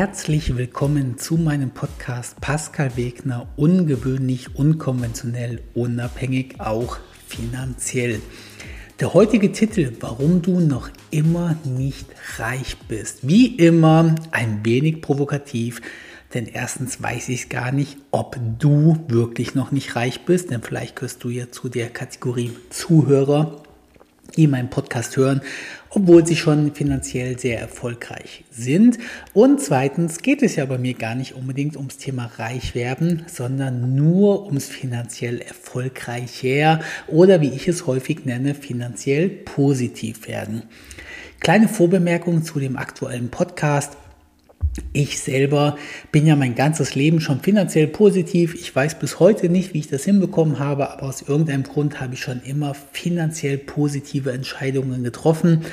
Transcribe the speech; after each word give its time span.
Herzlich 0.00 0.56
willkommen 0.56 1.18
zu 1.18 1.36
meinem 1.36 1.72
Podcast 1.72 2.40
Pascal 2.40 2.96
Wegner, 2.96 3.48
ungewöhnlich, 3.56 4.56
unkonventionell, 4.56 5.60
unabhängig, 5.74 6.58
auch 6.58 6.96
finanziell. 7.26 8.22
Der 8.98 9.12
heutige 9.12 9.52
Titel, 9.52 9.92
warum 10.00 10.40
du 10.40 10.60
noch 10.60 10.88
immer 11.10 11.54
nicht 11.66 12.06
reich 12.38 12.78
bist. 12.88 13.28
Wie 13.28 13.56
immer 13.56 14.14
ein 14.30 14.64
wenig 14.64 15.02
provokativ, 15.02 15.82
denn 16.32 16.46
erstens 16.46 17.02
weiß 17.02 17.28
ich 17.28 17.50
gar 17.50 17.70
nicht, 17.70 17.98
ob 18.10 18.38
du 18.58 19.04
wirklich 19.08 19.54
noch 19.54 19.70
nicht 19.70 19.96
reich 19.96 20.24
bist, 20.24 20.50
denn 20.50 20.62
vielleicht 20.62 20.96
gehörst 20.96 21.22
du 21.24 21.28
ja 21.28 21.50
zu 21.50 21.68
der 21.68 21.90
Kategorie 21.90 22.52
Zuhörer 22.70 23.60
die 24.36 24.46
meinen 24.46 24.70
Podcast 24.70 25.16
hören, 25.16 25.40
obwohl 25.90 26.26
sie 26.26 26.36
schon 26.36 26.74
finanziell 26.74 27.38
sehr 27.38 27.60
erfolgreich 27.60 28.44
sind. 28.50 28.98
Und 29.34 29.60
zweitens 29.60 30.18
geht 30.22 30.42
es 30.42 30.56
ja 30.56 30.64
bei 30.64 30.78
mir 30.78 30.94
gar 30.94 31.14
nicht 31.14 31.34
unbedingt 31.34 31.76
ums 31.76 31.98
Thema 31.98 32.30
reich 32.36 32.74
werden, 32.74 33.24
sondern 33.26 33.94
nur 33.94 34.46
ums 34.46 34.66
finanziell 34.66 35.40
erfolgreicher 35.40 36.80
oder 37.08 37.40
wie 37.40 37.50
ich 37.50 37.68
es 37.68 37.86
häufig 37.86 38.24
nenne, 38.24 38.54
finanziell 38.54 39.28
positiv 39.28 40.28
werden. 40.28 40.62
Kleine 41.40 41.68
Vorbemerkung 41.68 42.44
zu 42.44 42.60
dem 42.60 42.76
aktuellen 42.76 43.30
Podcast. 43.30 43.96
Ich 44.92 45.20
selber 45.20 45.76
bin 46.12 46.26
ja 46.26 46.36
mein 46.36 46.54
ganzes 46.54 46.94
Leben 46.94 47.20
schon 47.20 47.40
finanziell 47.40 47.86
positiv. 47.86 48.54
Ich 48.54 48.74
weiß 48.74 48.98
bis 48.98 49.20
heute 49.20 49.48
nicht, 49.48 49.72
wie 49.74 49.78
ich 49.78 49.88
das 49.88 50.04
hinbekommen 50.04 50.58
habe, 50.58 50.90
aber 50.90 51.04
aus 51.04 51.22
irgendeinem 51.22 51.62
Grund 51.62 52.00
habe 52.00 52.14
ich 52.14 52.20
schon 52.20 52.40
immer 52.42 52.74
finanziell 52.74 53.58
positive 53.58 54.32
Entscheidungen 54.32 55.04
getroffen. 55.04 55.64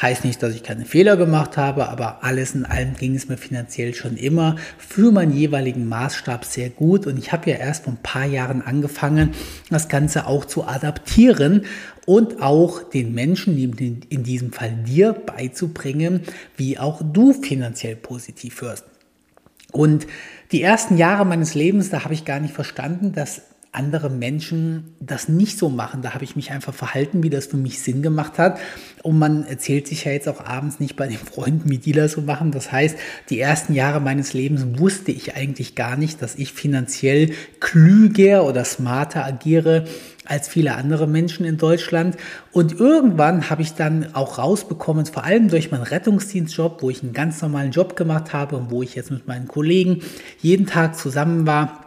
Heißt 0.00 0.24
nicht, 0.24 0.42
dass 0.42 0.54
ich 0.54 0.62
keine 0.62 0.84
Fehler 0.84 1.16
gemacht 1.16 1.56
habe, 1.56 1.88
aber 1.88 2.24
alles 2.24 2.54
in 2.54 2.64
allem 2.64 2.94
ging 2.94 3.14
es 3.14 3.28
mir 3.28 3.36
finanziell 3.36 3.94
schon 3.94 4.16
immer 4.16 4.56
für 4.78 5.12
meinen 5.12 5.32
jeweiligen 5.32 5.88
Maßstab 5.88 6.44
sehr 6.44 6.70
gut. 6.70 7.06
Und 7.06 7.18
ich 7.18 7.32
habe 7.32 7.50
ja 7.50 7.56
erst 7.56 7.84
vor 7.84 7.92
ein 7.92 8.02
paar 8.02 8.26
Jahren 8.26 8.62
angefangen, 8.62 9.30
das 9.70 9.88
Ganze 9.88 10.26
auch 10.26 10.44
zu 10.44 10.66
adaptieren 10.66 11.66
und 12.06 12.42
auch 12.42 12.82
den 12.82 13.14
Menschen, 13.14 13.56
in 13.56 14.22
diesem 14.24 14.52
Fall 14.52 14.72
dir, 14.86 15.12
beizubringen, 15.12 16.22
wie 16.56 16.78
auch 16.78 17.00
du 17.02 17.32
finanziell 17.32 17.96
positiv 17.96 18.62
wirst. 18.62 18.84
Und 19.72 20.06
die 20.52 20.62
ersten 20.62 20.96
Jahre 20.96 21.24
meines 21.24 21.54
Lebens, 21.54 21.90
da 21.90 22.04
habe 22.04 22.14
ich 22.14 22.24
gar 22.24 22.40
nicht 22.40 22.54
verstanden, 22.54 23.12
dass 23.12 23.42
andere 23.74 24.08
Menschen 24.08 24.94
das 25.00 25.28
nicht 25.28 25.58
so 25.58 25.68
machen. 25.68 26.02
Da 26.02 26.14
habe 26.14 26.24
ich 26.24 26.36
mich 26.36 26.52
einfach 26.52 26.72
verhalten, 26.72 27.22
wie 27.22 27.30
das 27.30 27.46
für 27.46 27.56
mich 27.56 27.80
Sinn 27.80 28.02
gemacht 28.02 28.38
hat. 28.38 28.58
Und 29.02 29.18
man 29.18 29.44
erzählt 29.44 29.86
sich 29.88 30.04
ja 30.04 30.12
jetzt 30.12 30.28
auch 30.28 30.44
abends 30.44 30.80
nicht 30.80 30.96
bei 30.96 31.06
den 31.06 31.18
Freunden, 31.18 31.68
wie 31.68 31.78
die 31.78 31.92
das 31.92 32.12
so 32.12 32.22
machen. 32.22 32.52
Das 32.52 32.70
heißt, 32.72 32.96
die 33.30 33.40
ersten 33.40 33.74
Jahre 33.74 34.00
meines 34.00 34.32
Lebens 34.32 34.78
wusste 34.78 35.12
ich 35.12 35.36
eigentlich 35.36 35.74
gar 35.74 35.96
nicht, 35.96 36.22
dass 36.22 36.36
ich 36.36 36.52
finanziell 36.52 37.32
klüger 37.60 38.44
oder 38.44 38.64
smarter 38.64 39.24
agiere 39.24 39.84
als 40.24 40.48
viele 40.48 40.74
andere 40.76 41.06
Menschen 41.06 41.44
in 41.44 41.58
Deutschland. 41.58 42.16
Und 42.52 42.80
irgendwann 42.80 43.50
habe 43.50 43.62
ich 43.62 43.74
dann 43.74 44.14
auch 44.14 44.38
rausbekommen, 44.38 45.04
vor 45.06 45.24
allem 45.24 45.48
durch 45.48 45.70
meinen 45.70 45.82
Rettungsdienstjob, 45.82 46.82
wo 46.82 46.90
ich 46.90 47.02
einen 47.02 47.12
ganz 47.12 47.42
normalen 47.42 47.72
Job 47.72 47.96
gemacht 47.96 48.32
habe 48.32 48.56
und 48.56 48.70
wo 48.70 48.82
ich 48.82 48.94
jetzt 48.94 49.10
mit 49.10 49.26
meinen 49.26 49.48
Kollegen 49.48 50.00
jeden 50.40 50.66
Tag 50.66 50.96
zusammen 50.96 51.46
war, 51.46 51.83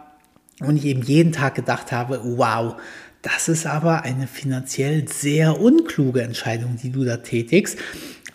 und 0.60 0.76
ich 0.76 0.84
eben 0.86 1.02
jeden 1.02 1.32
Tag 1.32 1.54
gedacht 1.54 1.92
habe, 1.92 2.20
wow, 2.24 2.76
das 3.22 3.48
ist 3.48 3.66
aber 3.66 4.02
eine 4.02 4.26
finanziell 4.26 5.08
sehr 5.08 5.60
unkluge 5.60 6.22
Entscheidung, 6.22 6.76
die 6.82 6.90
du 6.90 7.04
da 7.04 7.18
tätigst. 7.18 7.78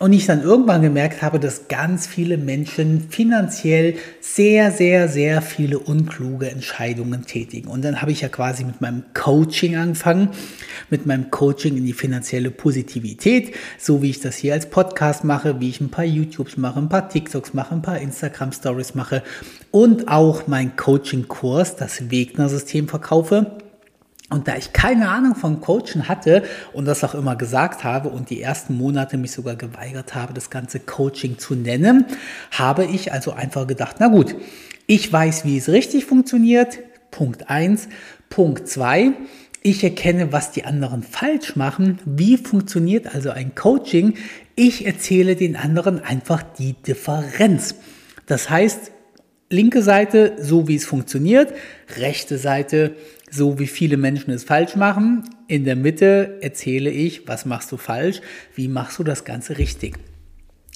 Und 0.00 0.12
ich 0.12 0.26
dann 0.26 0.42
irgendwann 0.42 0.82
gemerkt 0.82 1.22
habe, 1.22 1.38
dass 1.38 1.68
ganz 1.68 2.06
viele 2.06 2.36
Menschen 2.36 3.08
finanziell 3.10 3.94
sehr, 4.20 4.72
sehr, 4.72 5.08
sehr 5.08 5.40
viele 5.40 5.78
unkluge 5.78 6.50
Entscheidungen 6.50 7.26
tätigen. 7.26 7.68
Und 7.68 7.84
dann 7.84 8.02
habe 8.02 8.10
ich 8.10 8.20
ja 8.20 8.28
quasi 8.28 8.64
mit 8.64 8.80
meinem 8.80 9.04
Coaching 9.14 9.76
angefangen, 9.76 10.30
mit 10.90 11.06
meinem 11.06 11.30
Coaching 11.30 11.76
in 11.76 11.84
die 11.84 11.92
finanzielle 11.92 12.50
Positivität, 12.50 13.54
so 13.78 14.02
wie 14.02 14.10
ich 14.10 14.20
das 14.20 14.36
hier 14.36 14.54
als 14.54 14.70
Podcast 14.70 15.24
mache, 15.24 15.60
wie 15.60 15.68
ich 15.68 15.80
ein 15.80 15.90
paar 15.90 16.04
YouTubes 16.04 16.56
mache, 16.56 16.78
ein 16.78 16.88
paar 16.88 17.08
TikToks 17.08 17.54
mache, 17.54 17.74
ein 17.74 17.82
paar 17.82 17.98
Instagram 17.98 18.52
Stories 18.52 18.94
mache 18.94 19.22
und 19.70 20.08
auch 20.08 20.46
mein 20.46 20.76
Coaching-Kurs, 20.76 21.76
das 21.76 22.10
Wegner-System 22.10 22.88
verkaufe. 22.88 23.58
Und 24.30 24.48
da 24.48 24.56
ich 24.56 24.72
keine 24.72 25.10
Ahnung 25.10 25.36
von 25.36 25.60
Coachen 25.60 26.08
hatte 26.08 26.44
und 26.72 26.86
das 26.86 27.04
auch 27.04 27.14
immer 27.14 27.36
gesagt 27.36 27.84
habe 27.84 28.08
und 28.08 28.30
die 28.30 28.40
ersten 28.40 28.76
Monate 28.76 29.18
mich 29.18 29.32
sogar 29.32 29.54
geweigert 29.54 30.14
habe, 30.14 30.32
das 30.32 30.48
ganze 30.48 30.80
Coaching 30.80 31.38
zu 31.38 31.54
nennen, 31.54 32.06
habe 32.50 32.84
ich 32.86 33.12
also 33.12 33.32
einfach 33.32 33.66
gedacht, 33.66 33.96
na 33.98 34.08
gut, 34.08 34.34
ich 34.86 35.12
weiß, 35.12 35.44
wie 35.44 35.58
es 35.58 35.68
richtig 35.68 36.06
funktioniert. 36.06 36.78
Punkt 37.10 37.48
eins, 37.50 37.88
Punkt 38.28 38.66
zwei, 38.66 39.12
ich 39.66 39.82
erkenne, 39.82 40.30
was 40.30 40.52
die 40.52 40.66
anderen 40.66 41.02
falsch 41.02 41.56
machen. 41.56 41.98
Wie 42.04 42.36
funktioniert 42.36 43.14
also 43.14 43.30
ein 43.30 43.54
Coaching? 43.54 44.14
Ich 44.56 44.84
erzähle 44.84 45.36
den 45.36 45.56
anderen 45.56 46.04
einfach 46.04 46.42
die 46.42 46.74
Differenz. 46.74 47.74
Das 48.26 48.50
heißt, 48.50 48.92
linke 49.48 49.82
Seite, 49.82 50.36
so 50.38 50.68
wie 50.68 50.74
es 50.74 50.84
funktioniert, 50.84 51.54
rechte 51.96 52.36
Seite, 52.36 52.94
so 53.30 53.58
wie 53.58 53.66
viele 53.66 53.96
Menschen 53.96 54.34
es 54.34 54.44
falsch 54.44 54.76
machen. 54.76 55.24
In 55.48 55.64
der 55.64 55.76
Mitte 55.76 56.38
erzähle 56.42 56.90
ich, 56.90 57.26
was 57.26 57.46
machst 57.46 57.72
du 57.72 57.78
falsch, 57.78 58.20
wie 58.54 58.68
machst 58.68 58.98
du 58.98 59.02
das 59.02 59.24
Ganze 59.24 59.56
richtig. 59.56 59.96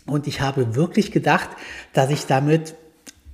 Und 0.06 0.26
ich 0.26 0.40
habe 0.40 0.76
wirklich 0.76 1.12
gedacht, 1.12 1.50
dass 1.92 2.10
ich 2.10 2.24
damit 2.24 2.74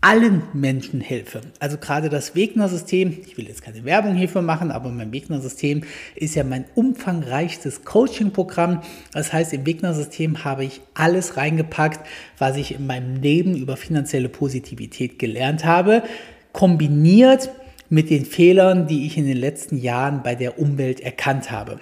allen 0.04 0.42
Menschen 0.53 1.00
helfe. 1.00 1.41
Also 1.60 1.78
gerade 1.78 2.10
das 2.10 2.34
Wegner-System, 2.34 3.16
ich 3.26 3.38
will 3.38 3.48
jetzt 3.48 3.62
keine 3.62 3.87
Werbung 3.87 4.15
hierfür 4.15 4.42
machen, 4.42 4.70
aber 4.70 4.91
mein 4.91 5.12
Wegner-System 5.12 5.82
ist 6.15 6.34
ja 6.34 6.44
mein 6.44 6.66
umfangreichstes 6.75 7.84
Coaching-Programm. 7.84 8.82
Das 9.15 9.32
heißt, 9.32 9.54
im 9.54 9.65
Wegner-System 9.65 10.44
habe 10.44 10.66
ich 10.66 10.82
alles 10.92 11.38
reingepackt, 11.38 12.06
was 12.37 12.59
ich 12.59 12.75
in 12.75 12.87
meinem 12.87 13.22
Leben 13.22 13.56
über 13.56 13.78
finanzielle 13.78 14.28
Positivität 14.28 15.19
gelernt 15.19 15.65
habe, 15.65 16.03
kombiniert 16.53 17.48
mit 17.88 18.10
den 18.10 18.26
Fehlern, 18.26 18.86
die 18.86 19.06
ich 19.06 19.16
in 19.16 19.26
den 19.26 19.38
letzten 19.38 19.78
Jahren 19.78 20.22
bei 20.22 20.34
der 20.34 20.59
Umwelt 20.59 21.00
erkannt 21.00 21.50
habe. 21.50 21.81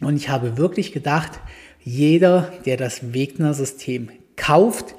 Und 0.00 0.14
ich 0.14 0.28
habe 0.28 0.56
wirklich 0.56 0.92
gedacht, 0.92 1.40
jeder, 1.82 2.52
der 2.64 2.76
das 2.76 3.12
Wegner-System 3.12 4.10
kauft, 4.36 4.94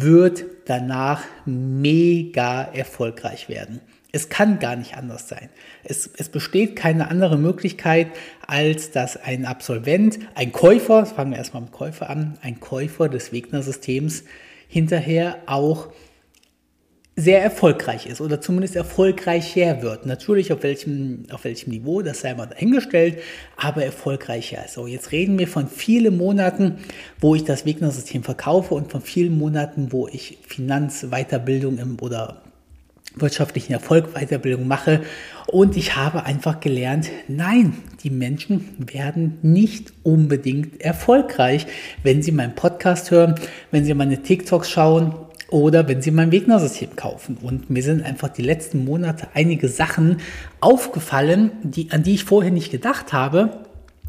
wird 0.00 0.44
danach 0.66 1.22
mega 1.46 2.62
erfolgreich 2.62 3.48
werden. 3.48 3.80
Es 4.12 4.28
kann 4.28 4.58
gar 4.60 4.76
nicht 4.76 4.96
anders 4.96 5.28
sein. 5.28 5.48
Es, 5.82 6.08
es, 6.16 6.28
besteht 6.28 6.76
keine 6.76 7.10
andere 7.10 7.36
Möglichkeit, 7.36 8.08
als 8.46 8.92
dass 8.92 9.16
ein 9.16 9.44
Absolvent, 9.44 10.20
ein 10.34 10.52
Käufer, 10.52 11.04
fangen 11.04 11.32
wir 11.32 11.38
erstmal 11.38 11.62
mit 11.62 11.72
Käufer 11.72 12.10
an, 12.10 12.38
ein 12.40 12.60
Käufer 12.60 13.08
des 13.08 13.32
Wegner-Systems 13.32 14.24
hinterher 14.68 15.38
auch 15.46 15.88
sehr 17.16 17.42
erfolgreich 17.42 18.06
ist 18.06 18.20
oder 18.20 18.40
zumindest 18.40 18.74
erfolgreicher 18.74 19.82
wird. 19.82 20.04
Natürlich 20.04 20.52
auf 20.52 20.62
welchem, 20.64 21.24
auf 21.30 21.44
welchem 21.44 21.70
Niveau, 21.70 22.02
das 22.02 22.20
sei 22.20 22.34
mal 22.34 22.46
dahingestellt, 22.46 23.18
aber 23.56 23.84
erfolgreicher. 23.84 24.64
So, 24.68 24.86
jetzt 24.88 25.12
reden 25.12 25.38
wir 25.38 25.46
von 25.46 25.68
vielen 25.68 26.16
Monaten, 26.16 26.78
wo 27.20 27.36
ich 27.36 27.44
das 27.44 27.64
Wegner-System 27.66 28.24
verkaufe 28.24 28.74
und 28.74 28.90
von 28.90 29.00
vielen 29.00 29.38
Monaten, 29.38 29.92
wo 29.92 30.08
ich 30.08 30.38
Finanzweiterbildung 30.46 31.78
im, 31.78 31.96
oder 32.00 32.42
wirtschaftlichen 33.16 33.72
Erfolg 33.72 34.12
Weiterbildung 34.14 34.66
mache. 34.66 35.02
Und 35.46 35.76
ich 35.76 35.94
habe 35.94 36.24
einfach 36.24 36.58
gelernt, 36.58 37.10
nein, 37.28 37.74
die 38.02 38.10
Menschen 38.10 38.74
werden 38.78 39.38
nicht 39.42 39.92
unbedingt 40.02 40.80
erfolgreich, 40.80 41.66
wenn 42.02 42.22
sie 42.22 42.32
meinen 42.32 42.56
Podcast 42.56 43.12
hören, 43.12 43.36
wenn 43.70 43.84
sie 43.84 43.94
meine 43.94 44.20
TikToks 44.20 44.68
schauen 44.68 45.14
oder 45.48 45.88
wenn 45.88 46.02
Sie 46.02 46.10
mein 46.10 46.32
Wegner-System 46.32 46.96
kaufen. 46.96 47.38
Und 47.40 47.70
mir 47.70 47.82
sind 47.82 48.02
einfach 48.02 48.28
die 48.28 48.42
letzten 48.42 48.84
Monate 48.84 49.28
einige 49.34 49.68
Sachen 49.68 50.18
aufgefallen, 50.60 51.52
die, 51.62 51.90
an 51.90 52.02
die 52.02 52.14
ich 52.14 52.24
vorher 52.24 52.50
nicht 52.50 52.70
gedacht 52.70 53.12
habe, 53.12 53.64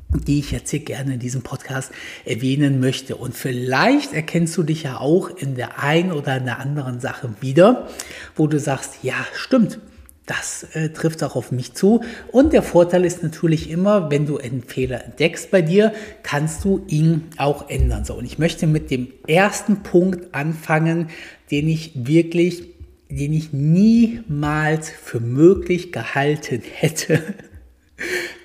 die 0.10 0.40
ich 0.40 0.52
jetzt 0.52 0.70
hier 0.70 0.80
gerne 0.80 1.16
in 1.16 1.20
diesem 1.20 1.42
Podcast 1.42 1.92
erwähnen 2.26 2.80
möchte. 2.80 3.16
Und 3.16 3.36
vielleicht 3.36 4.14
erkennst 4.14 4.56
du 4.58 4.64
dich 4.64 4.84
ja 4.84 5.00
auch 5.00 5.30
in 5.30 5.56
der 5.56 5.80
einen 5.84 6.12
oder 6.12 6.38
in 6.38 6.46
der 6.46 6.60
anderen 6.60 7.00
Sache 7.00 7.30
wieder, 7.42 7.88
wo 8.36 8.48
du 8.48 8.60
sagst, 8.60 9.00
ja, 9.04 9.16
stimmt 9.34 9.80
das 10.26 10.64
äh, 10.74 10.90
trifft 10.90 11.24
auch 11.24 11.36
auf 11.36 11.52
mich 11.52 11.74
zu. 11.74 12.02
Und 12.32 12.54
der 12.54 12.64
Vorteil 12.64 13.06
ist 13.06 13.22
natürlich 13.22 13.70
immer, 13.70 14.10
wenn 14.10 14.26
du 14.26 14.38
einen 14.38 14.64
Fehler 14.64 15.04
entdeckst 15.06 15.52
bei 15.52 15.62
dir, 15.62 15.94
kannst 16.24 16.64
du 16.64 16.84
ihn 16.88 17.26
auch 17.38 17.70
ändern. 17.70 18.06
So, 18.06 18.16
und 18.16 18.26
ich 18.26 18.40
möchte 18.40 18.66
mit 18.66 18.90
dem 18.90 19.08
ersten 19.28 19.84
Punkt 19.84 20.34
anfangen, 20.34 21.10
den 21.52 21.68
ich 21.68 21.92
wirklich, 21.96 22.64
den 23.10 23.34
ich 23.34 23.54
niemals 23.54 24.90
für 24.90 25.20
möglich 25.20 25.92
gehalten 25.92 26.64
hätte, 26.74 27.22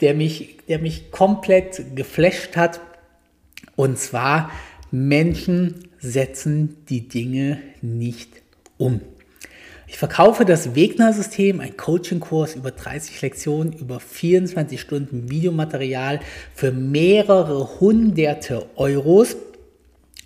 der 0.02 0.14
mich, 0.14 0.58
der 0.68 0.80
mich 0.80 1.10
komplett 1.10 1.96
geflasht 1.96 2.56
hat. 2.56 2.80
Und 3.74 3.98
zwar, 3.98 4.50
Menschen 4.90 5.88
setzen 5.98 6.76
die 6.88 7.08
Dinge 7.08 7.58
nicht 7.80 8.30
um. 8.76 9.00
Ich 9.90 9.98
verkaufe 9.98 10.44
das 10.44 10.76
Wegner-System, 10.76 11.58
ein 11.58 11.76
Coaching-Kurs 11.76 12.54
über 12.54 12.70
30 12.70 13.22
Lektionen, 13.22 13.72
über 13.72 13.98
24 13.98 14.80
Stunden 14.80 15.28
Videomaterial 15.28 16.20
für 16.54 16.70
mehrere 16.70 17.80
hunderte 17.80 18.66
Euros. 18.76 19.36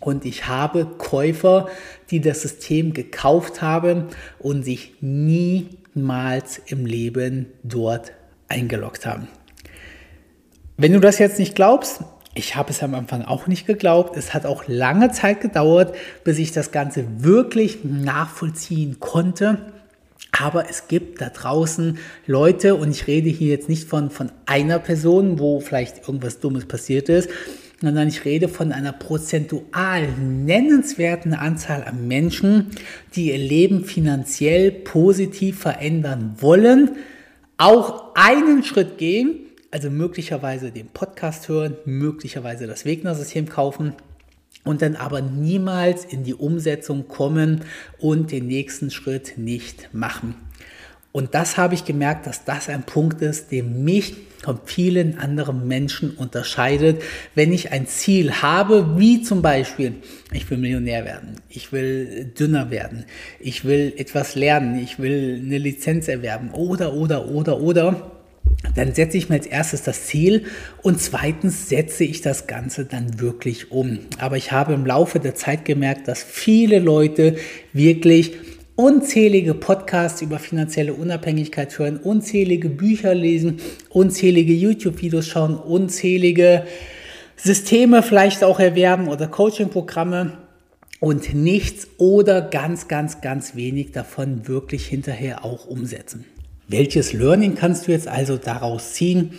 Und 0.00 0.26
ich 0.26 0.48
habe 0.48 0.84
Käufer, 0.98 1.68
die 2.10 2.20
das 2.20 2.42
System 2.42 2.92
gekauft 2.92 3.62
haben 3.62 4.08
und 4.38 4.64
sich 4.64 4.96
niemals 5.00 6.60
im 6.66 6.84
Leben 6.84 7.46
dort 7.62 8.12
eingeloggt 8.48 9.06
haben. 9.06 9.28
Wenn 10.76 10.92
du 10.92 11.00
das 11.00 11.18
jetzt 11.18 11.38
nicht 11.38 11.54
glaubst, 11.54 12.02
ich 12.34 12.56
habe 12.56 12.70
es 12.70 12.82
am 12.82 12.94
Anfang 12.94 13.22
auch 13.22 13.46
nicht 13.46 13.66
geglaubt. 13.66 14.16
Es 14.16 14.34
hat 14.34 14.44
auch 14.44 14.64
lange 14.66 15.12
Zeit 15.12 15.40
gedauert, 15.40 15.94
bis 16.24 16.38
ich 16.38 16.52
das 16.52 16.72
Ganze 16.72 17.06
wirklich 17.18 17.84
nachvollziehen 17.84 18.98
konnte. 19.00 19.58
Aber 20.32 20.68
es 20.68 20.88
gibt 20.88 21.20
da 21.20 21.28
draußen 21.28 21.98
Leute, 22.26 22.74
und 22.74 22.90
ich 22.90 23.06
rede 23.06 23.28
hier 23.28 23.50
jetzt 23.50 23.68
nicht 23.68 23.88
von, 23.88 24.10
von 24.10 24.32
einer 24.46 24.80
Person, 24.80 25.38
wo 25.38 25.60
vielleicht 25.60 26.08
irgendwas 26.08 26.40
Dummes 26.40 26.66
passiert 26.66 27.08
ist, 27.08 27.30
sondern 27.80 28.08
ich 28.08 28.24
rede 28.24 28.48
von 28.48 28.72
einer 28.72 28.92
prozentual 28.92 30.08
nennenswerten 30.18 31.34
Anzahl 31.34 31.84
an 31.84 32.08
Menschen, 32.08 32.70
die 33.14 33.30
ihr 33.30 33.38
Leben 33.38 33.84
finanziell 33.84 34.72
positiv 34.72 35.60
verändern 35.60 36.34
wollen, 36.40 36.92
auch 37.58 38.14
einen 38.16 38.64
Schritt 38.64 38.98
gehen, 38.98 39.43
also 39.74 39.90
möglicherweise 39.90 40.70
den 40.70 40.86
Podcast 40.86 41.48
hören, 41.48 41.76
möglicherweise 41.84 42.68
das 42.68 42.84
Wegner-System 42.84 43.48
kaufen 43.48 43.92
und 44.62 44.82
dann 44.82 44.94
aber 44.94 45.20
niemals 45.20 46.04
in 46.04 46.22
die 46.22 46.34
Umsetzung 46.34 47.08
kommen 47.08 47.62
und 47.98 48.30
den 48.30 48.46
nächsten 48.46 48.92
Schritt 48.92 49.36
nicht 49.36 49.88
machen. 49.92 50.36
Und 51.10 51.34
das 51.34 51.56
habe 51.56 51.74
ich 51.74 51.84
gemerkt, 51.84 52.28
dass 52.28 52.44
das 52.44 52.68
ein 52.68 52.84
Punkt 52.84 53.20
ist, 53.20 53.50
der 53.50 53.64
mich 53.64 54.14
von 54.44 54.60
vielen 54.64 55.18
anderen 55.18 55.66
Menschen 55.66 56.12
unterscheidet. 56.12 57.02
Wenn 57.34 57.52
ich 57.52 57.72
ein 57.72 57.88
Ziel 57.88 58.30
habe, 58.42 58.96
wie 58.96 59.22
zum 59.22 59.42
Beispiel, 59.42 59.94
ich 60.32 60.48
will 60.50 60.58
Millionär 60.58 61.04
werden, 61.04 61.40
ich 61.48 61.72
will 61.72 62.32
dünner 62.38 62.70
werden, 62.70 63.06
ich 63.40 63.64
will 63.64 63.92
etwas 63.96 64.36
lernen, 64.36 64.78
ich 64.78 65.00
will 65.00 65.42
eine 65.44 65.58
Lizenz 65.58 66.06
erwerben 66.06 66.52
oder, 66.52 66.94
oder, 66.94 67.28
oder, 67.28 67.60
oder, 67.60 68.13
dann 68.74 68.94
setze 68.94 69.16
ich 69.16 69.28
mir 69.28 69.36
als 69.36 69.46
erstes 69.46 69.82
das 69.82 70.06
Ziel 70.06 70.44
und 70.82 71.00
zweitens 71.00 71.68
setze 71.68 72.04
ich 72.04 72.20
das 72.22 72.46
Ganze 72.46 72.84
dann 72.84 73.20
wirklich 73.20 73.70
um. 73.70 74.00
Aber 74.18 74.36
ich 74.36 74.52
habe 74.52 74.72
im 74.72 74.86
Laufe 74.86 75.20
der 75.20 75.34
Zeit 75.34 75.64
gemerkt, 75.64 76.08
dass 76.08 76.22
viele 76.22 76.78
Leute 76.78 77.36
wirklich 77.72 78.32
unzählige 78.76 79.54
Podcasts 79.54 80.20
über 80.22 80.38
finanzielle 80.38 80.94
Unabhängigkeit 80.94 81.78
hören, 81.78 81.98
unzählige 81.98 82.68
Bücher 82.68 83.14
lesen, 83.14 83.60
unzählige 83.90 84.52
YouTube-Videos 84.52 85.28
schauen, 85.28 85.56
unzählige 85.56 86.66
Systeme 87.36 88.02
vielleicht 88.02 88.42
auch 88.42 88.58
erwerben 88.58 89.08
oder 89.08 89.28
Coaching-Programme 89.28 90.38
und 90.98 91.34
nichts 91.34 91.88
oder 91.98 92.40
ganz, 92.40 92.88
ganz, 92.88 93.20
ganz 93.20 93.54
wenig 93.54 93.92
davon 93.92 94.48
wirklich 94.48 94.86
hinterher 94.86 95.44
auch 95.44 95.66
umsetzen. 95.66 96.24
Welches 96.68 97.12
Learning 97.12 97.54
kannst 97.54 97.86
du 97.86 97.92
jetzt 97.92 98.08
also 98.08 98.36
daraus 98.36 98.94
ziehen? 98.94 99.32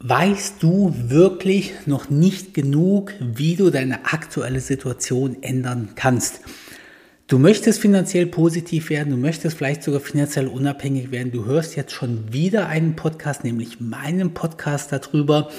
Weißt 0.00 0.62
du 0.62 0.94
wirklich 0.96 1.72
noch 1.86 2.10
nicht 2.10 2.52
genug, 2.52 3.12
wie 3.20 3.56
du 3.56 3.70
deine 3.70 4.06
aktuelle 4.06 4.60
Situation 4.60 5.42
ändern 5.42 5.90
kannst? 5.94 6.40
Du 7.28 7.38
möchtest 7.38 7.80
finanziell 7.80 8.26
positiv 8.26 8.90
werden, 8.90 9.10
du 9.10 9.16
möchtest 9.16 9.56
vielleicht 9.56 9.82
sogar 9.82 10.00
finanziell 10.00 10.46
unabhängig 10.46 11.10
werden. 11.10 11.32
Du 11.32 11.44
hörst 11.44 11.74
jetzt 11.74 11.92
schon 11.92 12.32
wieder 12.32 12.68
einen 12.68 12.94
Podcast, 12.94 13.42
nämlich 13.42 13.80
meinen 13.80 14.34
Podcast 14.34 14.92
darüber. 14.92 15.50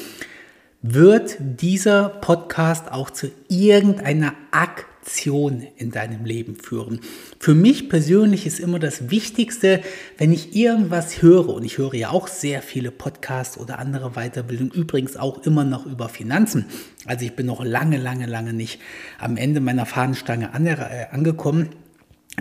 Wird 0.81 1.37
dieser 1.39 2.09
Podcast 2.09 2.91
auch 2.91 3.09
zu 3.09 3.31
irgendeiner 3.49 4.33
Aktion 4.51 4.96
Aktion 5.07 5.65
in 5.77 5.91
deinem 5.91 6.25
Leben 6.25 6.57
führen. 6.57 6.99
Für 7.39 7.55
mich 7.55 7.87
persönlich 7.87 8.45
ist 8.45 8.59
immer 8.59 8.77
das 8.77 9.09
Wichtigste, 9.09 9.79
wenn 10.17 10.33
ich 10.33 10.53
irgendwas 10.53 11.21
höre, 11.21 11.47
und 11.47 11.63
ich 11.63 11.77
höre 11.77 11.93
ja 11.93 12.09
auch 12.09 12.27
sehr 12.27 12.61
viele 12.61 12.91
Podcasts 12.91 13.57
oder 13.57 13.79
andere 13.79 14.11
Weiterbildungen, 14.11 14.73
übrigens 14.73 15.15
auch 15.15 15.45
immer 15.45 15.63
noch 15.63 15.85
über 15.85 16.09
Finanzen. 16.09 16.65
Also 17.05 17.23
ich 17.23 17.37
bin 17.37 17.45
noch 17.45 17.63
lange, 17.63 17.97
lange, 17.97 18.25
lange 18.25 18.51
nicht 18.51 18.81
am 19.17 19.37
Ende 19.37 19.61
meiner 19.61 19.85
Fahnenstange 19.85 20.49
äh, 20.53 21.05
angekommen 21.15 21.69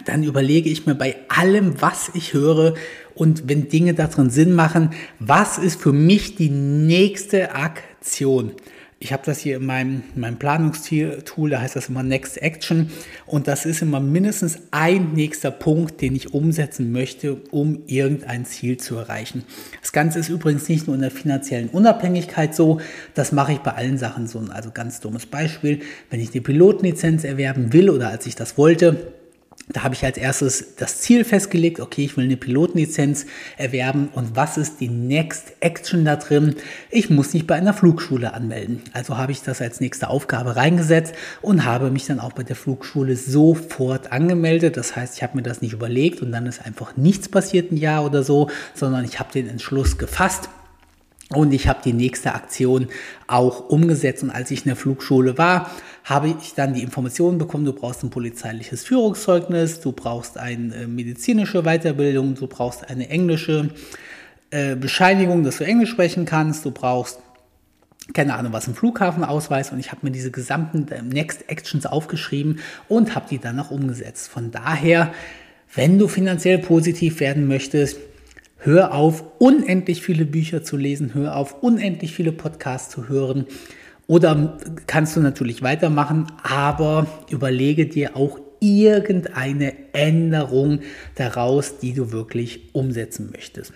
dann 0.05 0.23
überlege 0.23 0.69
ich 0.69 0.85
mir 0.85 0.95
bei 0.95 1.17
allem, 1.29 1.81
was 1.81 2.11
ich 2.13 2.35
höre 2.35 2.75
und 3.15 3.49
wenn 3.49 3.71
Dinge 3.71 3.95
darin 3.95 4.29
Sinn 4.29 4.53
machen, 4.53 4.91
was 5.19 5.57
ist 5.57 5.81
für 5.81 5.95
mich 5.95 6.37
die 6.37 6.51
nächste 6.51 7.55
Aktion? 7.55 8.53
Ich 8.99 9.13
habe 9.13 9.23
das 9.27 9.41
hier 9.41 9.59
in 9.59 9.67
meinem, 9.67 10.03
in 10.15 10.23
meinem 10.23 10.39
Planungstool, 10.39 11.51
da 11.51 11.61
heißt 11.61 11.77
das 11.77 11.91
immer 11.91 12.03
Next 12.03 12.41
Action. 12.41 12.91
Und 13.27 13.47
das 13.47 13.67
ist 13.67 13.83
immer 13.83 14.01
mindestens 14.01 14.59
ein 14.71 15.13
nächster 15.13 15.51
Punkt, 15.51 16.01
den 16.01 16.17
ich 16.17 16.33
umsetzen 16.33 16.93
möchte, 16.93 17.37
um 17.51 17.83
irgendein 17.87 18.47
Ziel 18.47 18.79
zu 18.79 18.97
erreichen. 18.97 19.45
Das 19.83 19.93
Ganze 19.93 20.19
ist 20.19 20.31
übrigens 20.31 20.67
nicht 20.71 20.87
nur 20.87 20.97
in 20.97 21.03
der 21.03 21.11
finanziellen 21.11 21.69
Unabhängigkeit 21.69 22.55
so, 22.55 22.81
das 23.13 23.33
mache 23.33 23.53
ich 23.53 23.59
bei 23.59 23.73
allen 23.73 23.99
Sachen 23.99 24.27
so. 24.27 24.39
Also 24.49 24.71
ganz 24.71 25.01
dummes 25.01 25.27
Beispiel, 25.27 25.81
wenn 26.09 26.21
ich 26.21 26.31
die 26.31 26.41
Pilotenlizenz 26.41 27.25
erwerben 27.25 27.75
will 27.75 27.91
oder 27.91 28.09
als 28.09 28.27
ich 28.27 28.35
das 28.35 28.57
wollte, 28.57 29.13
da 29.69 29.83
habe 29.83 29.95
ich 29.95 30.05
als 30.05 30.17
erstes 30.17 30.77
das 30.77 31.01
Ziel 31.01 31.25
festgelegt, 31.25 31.81
okay, 31.81 32.05
ich 32.05 32.17
will 32.17 32.25
eine 32.25 32.37
Pilotenlizenz 32.37 33.27
erwerben 33.57 34.09
und 34.13 34.37
was 34.37 34.57
ist 34.59 34.81
die 34.81 34.89
Next 34.89 35.55
Action 35.59 36.05
da 36.05 36.15
drin? 36.15 36.55
Ich 36.91 37.11
muss 37.11 37.35
mich 37.35 37.49
bei 37.49 37.57
einer 37.57 37.75
Flugschule 37.75 38.33
anmelden. 38.33 38.83
Also 38.93 39.19
habe 39.19 39.33
ich 39.33 39.43
das 39.43 39.61
als 39.61 39.81
nächste 39.81 40.09
Aufgabe 40.09 40.55
reingesetzt 40.55 41.15
und 41.43 41.65
habe 41.65 41.91
mich 41.91 42.07
dann 42.07 42.21
auch 42.21 42.33
bei 42.33 42.45
der 42.45 42.55
Flugschule 42.55 43.17
sofort 43.17 44.13
angemeldet. 44.13 44.77
Das 44.77 44.95
heißt, 44.95 45.17
ich 45.17 45.25
habe 45.25 45.37
mir 45.37 45.43
das 45.43 45.63
nicht 45.63 45.73
überlegt 45.73 46.23
und 46.23 46.31
dann 46.31 46.47
ist 46.47 46.65
einfach 46.65 46.97
nichts 46.97 47.29
passiert 47.29 47.73
ein 47.73 47.77
Jahr 47.77 48.05
oder 48.05 48.23
so, 48.23 48.49
sondern 48.73 49.05
ich 49.05 49.19
habe 49.19 49.33
den 49.33 49.49
Entschluss 49.49 49.99
gefasst 49.99 50.49
und 51.31 51.53
ich 51.53 51.67
habe 51.67 51.81
die 51.85 51.93
nächste 51.93 52.35
Aktion 52.35 52.87
auch 53.27 53.69
umgesetzt. 53.69 54.23
Und 54.23 54.31
als 54.31 54.51
ich 54.53 54.61
in 54.61 54.69
der 54.69 54.77
Flugschule 54.77 55.37
war, 55.39 55.71
habe 56.05 56.29
ich 56.41 56.55
dann 56.55 56.75
die 56.75 56.83
Informationen 56.83 57.39
bekommen, 57.39 57.65
du 57.65 57.73
brauchst 57.73 58.05
ein 58.05 58.11
polizeiliches 58.11 58.85
Führungszeugnis, 58.85 59.81
du 59.81 59.91
brauchst 59.91 60.39
eine 60.39 60.75
äh, 60.75 60.87
medizinische 60.87 61.63
Weiterbildung, 61.63 62.37
du 62.37 62.47
brauchst 62.47 62.89
eine 62.89 63.09
englische 63.09 63.71
äh, 64.51 64.77
Bescheinigung, 64.77 65.43
dass 65.43 65.59
du 65.59 65.65
Englisch 65.65 65.91
sprechen 65.91 66.27
kannst, 66.27 66.65
du 66.65 66.71
brauchst 66.71 67.19
keine 68.15 68.37
Ahnung, 68.37 68.53
was 68.53 68.69
ein 68.69 68.77
Flughafenausweis 68.77 69.73
und 69.73 69.81
ich 69.81 69.91
habe 69.91 70.03
mir 70.07 70.13
diese 70.13 70.31
gesamten 70.31 70.87
äh, 70.93 71.03
Next 71.03 71.49
Actions 71.49 71.87
aufgeschrieben 71.87 72.61
und 72.89 73.17
habe 73.17 73.27
die 73.29 73.39
dann 73.39 73.59
auch 73.59 73.73
umgesetzt. 73.73 74.29
Von 74.29 74.53
daher, 74.53 75.13
wenn 75.75 75.99
du 75.99 76.07
finanziell 76.07 76.59
positiv 76.59 77.19
werden 77.19 77.49
möchtest, 77.49 77.99
Hör 78.59 78.95
auf, 78.95 79.25
unendlich 79.39 80.03
viele 80.03 80.25
Bücher 80.25 80.63
zu 80.63 80.77
lesen, 80.77 81.15
hör 81.15 81.37
auf, 81.37 81.63
unendlich 81.63 82.15
viele 82.15 82.33
Podcasts 82.33 82.91
zu 82.91 83.09
hören. 83.09 83.47
Oder 84.07 84.59
kannst 84.87 85.17
du 85.17 85.21
natürlich 85.21 85.63
weitermachen, 85.63 86.27
aber 86.43 87.07
überlege 87.31 87.87
dir 87.87 88.17
auch 88.17 88.39
irgendeine 88.61 89.75
Änderung 89.93 90.81
daraus, 91.17 91.79
die 91.79 91.93
du 91.93 92.13
wirklich 92.13 92.71
umsetzen 92.73 93.31
möchtest. 93.33 93.73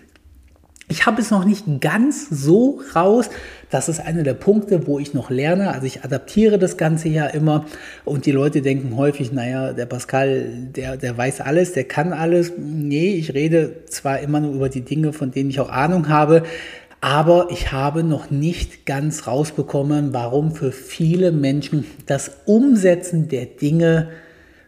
Ich 0.91 1.07
habe 1.07 1.23
es 1.23 1.31
noch 1.31 1.45
nicht 1.45 1.65
ganz 1.81 2.29
so 2.29 2.81
raus. 2.97 3.31
Das 3.71 3.89
ist 3.89 4.01
einer 4.01 4.25
der 4.25 4.35
Punkte, 4.35 4.89
wo 4.89 4.99
ich 4.99 5.15
noch 5.15 5.31
lerne. 5.31 5.73
Also 5.73 5.87
ich 5.87 6.03
adaptiere 6.03 6.59
das 6.59 6.77
Ganze 6.77 7.09
ja 7.09 7.27
immer 7.27 7.65
und 8.05 8.27
die 8.27 8.33
Leute 8.33 8.61
denken 8.61 8.97
häufig, 8.97 9.31
naja, 9.31 9.73
der 9.73 9.87
Pascal, 9.87 10.51
der, 10.75 10.97
der 10.97 11.17
weiß 11.17 11.43
alles, 11.43 11.75
der 11.75 11.85
kann 11.85 12.13
alles. 12.13 12.53
Nee, 12.59 13.15
ich 13.15 13.35
rede 13.35 13.85
zwar 13.87 14.19
immer 14.19 14.41
nur 14.41 14.53
über 14.53 14.69
die 14.69 14.81
Dinge, 14.81 15.13
von 15.13 15.31
denen 15.31 15.51
ich 15.51 15.61
auch 15.61 15.71
Ahnung 15.71 16.09
habe, 16.09 16.43
aber 17.01 17.47
ich 17.53 17.71
habe 17.71 18.03
noch 18.03 18.33
nicht 18.33 18.85
ganz 18.85 19.29
rausbekommen, 19.29 20.13
warum 20.13 20.51
für 20.57 20.73
viele 20.73 21.31
Menschen 21.31 21.87
das 22.07 22.33
Umsetzen 22.47 23.29
der 23.29 23.47
Dinge 23.47 24.09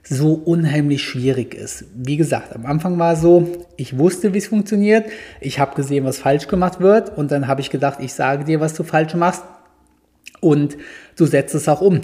so 0.02 0.34
unheimlich 0.34 1.02
schwierig 1.02 1.54
ist. 1.54 1.84
Wie 1.94 2.16
gesagt, 2.16 2.54
am 2.54 2.66
Anfang 2.66 2.98
war 2.98 3.12
es 3.12 3.20
so, 3.20 3.66
ich 3.76 3.98
wusste, 3.98 4.34
wie 4.34 4.38
es 4.38 4.48
funktioniert, 4.48 5.06
ich 5.40 5.58
habe 5.58 5.76
gesehen, 5.76 6.04
was 6.04 6.18
falsch 6.18 6.48
gemacht 6.48 6.80
wird. 6.80 7.16
Und 7.16 7.30
dann 7.30 7.46
habe 7.46 7.60
ich 7.60 7.70
gedacht, 7.70 7.98
ich 8.00 8.12
sage 8.12 8.44
dir, 8.44 8.60
was 8.60 8.74
du 8.74 8.82
falsch 8.82 9.14
machst. 9.14 9.44
Und 10.40 10.76
du 11.16 11.26
setzt 11.26 11.54
es 11.54 11.68
auch 11.68 11.80
um. 11.80 12.00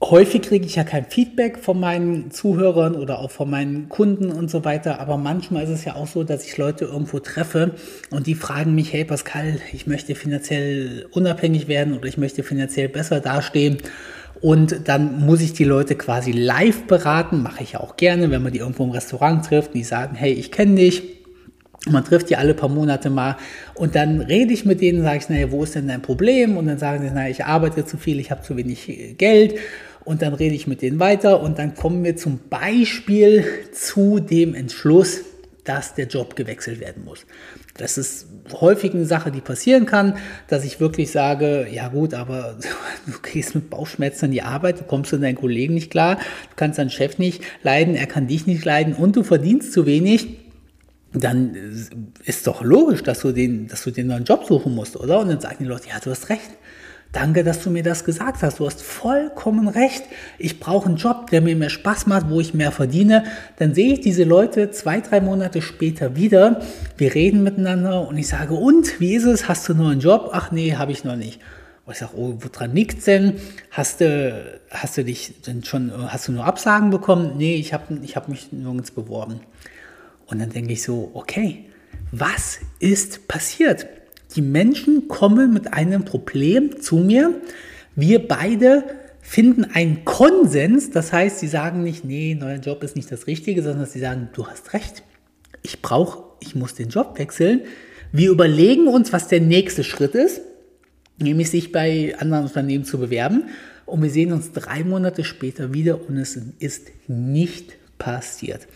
Häufig 0.00 0.42
kriege 0.42 0.64
ich 0.64 0.76
ja 0.76 0.84
kein 0.84 1.06
Feedback 1.06 1.58
von 1.58 1.80
meinen 1.80 2.30
Zuhörern 2.30 2.94
oder 2.94 3.18
auch 3.18 3.32
von 3.32 3.50
meinen 3.50 3.88
Kunden 3.88 4.30
und 4.30 4.48
so 4.48 4.64
weiter, 4.64 5.00
aber 5.00 5.16
manchmal 5.16 5.64
ist 5.64 5.70
es 5.70 5.84
ja 5.84 5.96
auch 5.96 6.06
so, 6.06 6.22
dass 6.22 6.44
ich 6.44 6.56
Leute 6.56 6.84
irgendwo 6.84 7.18
treffe 7.18 7.72
und 8.10 8.28
die 8.28 8.36
fragen 8.36 8.76
mich, 8.76 8.92
hey 8.92 9.04
Pascal, 9.04 9.56
ich 9.72 9.88
möchte 9.88 10.14
finanziell 10.14 11.06
unabhängig 11.10 11.66
werden 11.66 11.94
oder 11.98 12.06
ich 12.06 12.16
möchte 12.16 12.44
finanziell 12.44 12.88
besser 12.88 13.18
dastehen 13.18 13.78
Und 14.40 14.88
dann 14.88 15.24
muss 15.24 15.40
ich 15.40 15.52
die 15.52 15.64
Leute 15.64 15.96
quasi 15.96 16.32
live 16.32 16.84
beraten, 16.84 17.42
mache 17.42 17.62
ich 17.62 17.72
ja 17.72 17.80
auch 17.80 17.96
gerne, 17.96 18.30
wenn 18.30 18.42
man 18.42 18.52
die 18.52 18.60
irgendwo 18.60 18.84
im 18.84 18.90
Restaurant 18.90 19.44
trifft, 19.44 19.74
die 19.74 19.82
sagen, 19.82 20.14
hey, 20.14 20.32
ich 20.32 20.52
kenne 20.52 20.76
dich, 20.76 21.02
man 21.88 22.04
trifft 22.04 22.30
die 22.30 22.36
alle 22.36 22.54
paar 22.54 22.68
Monate 22.68 23.10
mal 23.10 23.36
und 23.74 23.94
dann 23.94 24.20
rede 24.20 24.52
ich 24.52 24.64
mit 24.64 24.80
denen, 24.80 25.02
sage 25.02 25.18
ich, 25.18 25.28
naja, 25.28 25.50
wo 25.50 25.62
ist 25.64 25.74
denn 25.74 25.88
dein 25.88 26.02
Problem? 26.02 26.56
Und 26.56 26.66
dann 26.66 26.78
sagen 26.78 27.02
sie, 27.02 27.10
naja, 27.12 27.30
ich 27.30 27.44
arbeite 27.44 27.84
zu 27.84 27.96
viel, 27.96 28.20
ich 28.20 28.30
habe 28.30 28.42
zu 28.42 28.56
wenig 28.56 29.16
Geld. 29.18 29.56
Und 30.04 30.22
dann 30.22 30.32
rede 30.32 30.54
ich 30.54 30.66
mit 30.66 30.80
denen 30.80 31.00
weiter 31.00 31.42
und 31.42 31.58
dann 31.58 31.74
kommen 31.74 32.02
wir 32.02 32.16
zum 32.16 32.40
Beispiel 32.48 33.44
zu 33.72 34.20
dem 34.20 34.54
Entschluss, 34.54 35.20
dass 35.64 35.94
der 35.94 36.06
Job 36.06 36.34
gewechselt 36.34 36.80
werden 36.80 37.04
muss. 37.04 37.26
Das 37.78 37.96
ist 37.96 38.26
häufig 38.60 38.92
eine 38.92 39.06
Sache, 39.06 39.30
die 39.30 39.40
passieren 39.40 39.86
kann, 39.86 40.18
dass 40.48 40.64
ich 40.64 40.80
wirklich 40.80 41.10
sage, 41.10 41.66
ja 41.70 41.88
gut, 41.88 42.12
aber 42.12 42.56
du 43.06 43.12
gehst 43.22 43.54
mit 43.54 43.70
Bauchschmerzen 43.70 44.26
an 44.26 44.30
die 44.32 44.42
Arbeit, 44.42 44.80
du 44.80 44.84
kommst 44.84 45.10
zu 45.10 45.18
deinen 45.18 45.36
Kollegen 45.36 45.74
nicht 45.74 45.90
klar, 45.90 46.16
du 46.16 46.56
kannst 46.56 46.78
deinen 46.78 46.90
Chef 46.90 47.18
nicht 47.18 47.42
leiden, 47.62 47.94
er 47.94 48.06
kann 48.06 48.26
dich 48.26 48.46
nicht 48.46 48.64
leiden 48.64 48.94
und 48.94 49.16
du 49.16 49.22
verdienst 49.22 49.72
zu 49.72 49.86
wenig 49.86 50.38
dann 51.12 51.56
ist 52.24 52.46
doch 52.46 52.62
logisch, 52.62 53.02
dass 53.02 53.20
du 53.20 53.32
den, 53.32 53.66
dass 53.66 53.84
du 53.84 53.90
den 53.90 54.08
neuen 54.08 54.24
Job 54.24 54.44
suchen 54.44 54.74
musst, 54.74 54.94
oder? 54.94 55.20
Und 55.20 55.28
dann 55.28 55.40
sagen 55.40 55.56
die 55.60 55.64
Leute, 55.64 55.88
ja, 55.88 55.98
du 56.00 56.10
hast 56.10 56.28
recht. 56.28 56.50
Danke, 57.12 57.42
dass 57.42 57.62
du 57.62 57.70
mir 57.70 57.82
das 57.82 58.04
gesagt 58.04 58.42
hast. 58.42 58.60
Du 58.60 58.66
hast 58.66 58.82
vollkommen 58.82 59.68
recht. 59.68 60.04
Ich 60.38 60.60
brauche 60.60 60.86
einen 60.86 60.96
Job, 60.96 61.30
der 61.30 61.40
mir 61.40 61.56
mehr 61.56 61.70
Spaß 61.70 62.06
macht, 62.06 62.28
wo 62.28 62.38
ich 62.38 62.52
mehr 62.52 62.70
verdiene. 62.70 63.24
Dann 63.56 63.74
sehe 63.74 63.94
ich 63.94 64.00
diese 64.00 64.24
Leute 64.24 64.70
zwei, 64.72 65.00
drei 65.00 65.22
Monate 65.22 65.62
später 65.62 66.16
wieder. 66.16 66.60
Wir 66.98 67.14
reden 67.14 67.42
miteinander 67.42 68.06
und 68.06 68.18
ich 68.18 68.28
sage, 68.28 68.52
und, 68.52 69.00
wie 69.00 69.14
ist 69.14 69.24
es? 69.24 69.48
Hast 69.48 69.68
du 69.68 69.72
einen 69.72 70.00
Job? 70.00 70.30
Ach 70.32 70.52
nee, 70.52 70.74
habe 70.74 70.92
ich 70.92 71.02
noch 71.04 71.16
nicht. 71.16 71.40
Und 71.86 71.92
ich 71.92 71.98
sage, 71.98 72.12
oh, 72.14 72.36
woran 72.40 72.74
liegt 72.74 73.06
denn? 73.06 73.40
Hast 73.70 74.02
du, 74.02 74.60
hast 74.70 74.98
du 74.98 75.04
dich 75.04 75.40
denn 75.46 75.64
schon, 75.64 75.90
hast 76.12 76.28
du 76.28 76.32
nur 76.32 76.44
Absagen 76.44 76.90
bekommen? 76.90 77.38
Nee, 77.38 77.54
ich 77.54 77.72
habe 77.72 77.98
ich 78.02 78.16
hab 78.16 78.28
mich 78.28 78.52
nirgends 78.52 78.90
beworben. 78.90 79.40
Und 80.26 80.40
dann 80.40 80.50
denke 80.50 80.74
ich 80.74 80.82
so, 80.82 81.10
okay, 81.14 81.64
was 82.12 82.58
ist 82.80 83.28
passiert? 83.28 83.86
Die 84.36 84.42
Menschen 84.42 85.08
kommen 85.08 85.52
mit 85.52 85.72
einem 85.72 86.04
Problem 86.04 86.80
zu 86.80 86.96
mir. 86.96 87.34
Wir 87.96 88.26
beide 88.26 88.84
finden 89.20 89.64
einen 89.64 90.04
Konsens. 90.04 90.90
Das 90.90 91.12
heißt, 91.12 91.38
sie 91.38 91.48
sagen 91.48 91.82
nicht, 91.82 92.04
nee, 92.04 92.34
neuer 92.34 92.58
Job 92.58 92.82
ist 92.82 92.96
nicht 92.96 93.10
das 93.10 93.26
Richtige, 93.26 93.62
sondern 93.62 93.86
sie 93.86 94.00
sagen, 94.00 94.28
du 94.32 94.46
hast 94.46 94.72
recht. 94.72 95.02
Ich 95.62 95.82
brauche, 95.82 96.22
ich 96.40 96.54
muss 96.54 96.74
den 96.74 96.88
Job 96.88 97.18
wechseln. 97.18 97.62
Wir 98.12 98.30
überlegen 98.30 98.86
uns, 98.86 99.12
was 99.12 99.28
der 99.28 99.40
nächste 99.40 99.84
Schritt 99.84 100.14
ist, 100.14 100.40
nämlich 101.18 101.50
sich 101.50 101.72
bei 101.72 102.14
anderen 102.18 102.44
Unternehmen 102.44 102.84
zu 102.84 102.98
bewerben. 102.98 103.44
Und 103.84 104.02
wir 104.02 104.10
sehen 104.10 104.32
uns 104.32 104.52
drei 104.52 104.84
Monate 104.84 105.24
später 105.24 105.72
wieder 105.72 106.08
und 106.08 106.16
es 106.16 106.38
ist 106.58 106.88
nicht 107.06 107.76
passiert. 107.98 108.66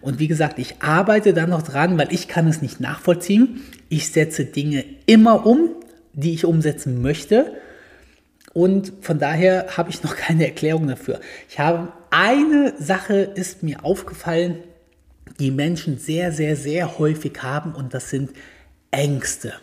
Und 0.00 0.18
wie 0.18 0.28
gesagt, 0.28 0.58
ich 0.58 0.80
arbeite 0.80 1.34
da 1.34 1.46
noch 1.46 1.62
dran, 1.62 1.98
weil 1.98 2.12
ich 2.12 2.28
kann 2.28 2.46
es 2.46 2.62
nicht 2.62 2.80
nachvollziehen. 2.80 3.62
Ich 3.88 4.10
setze 4.10 4.44
Dinge 4.44 4.84
immer 5.06 5.46
um, 5.46 5.70
die 6.12 6.32
ich 6.32 6.44
umsetzen 6.44 7.02
möchte. 7.02 7.52
Und 8.52 8.92
von 9.02 9.18
daher 9.18 9.76
habe 9.76 9.90
ich 9.90 10.02
noch 10.02 10.16
keine 10.16 10.46
Erklärung 10.46 10.88
dafür. 10.88 11.20
Ich 11.48 11.58
habe 11.58 11.92
eine 12.10 12.74
Sache 12.78 13.16
ist 13.16 13.62
mir 13.62 13.84
aufgefallen, 13.84 14.58
die 15.38 15.50
Menschen 15.50 15.98
sehr, 15.98 16.32
sehr, 16.32 16.56
sehr 16.56 16.98
häufig 16.98 17.42
haben 17.42 17.74
und 17.74 17.94
das 17.94 18.10
sind 18.10 18.30
Ängste. 18.90 19.54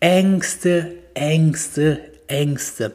Ängste, 0.00 0.92
Ängste, 1.14 2.00
Ängste. 2.26 2.92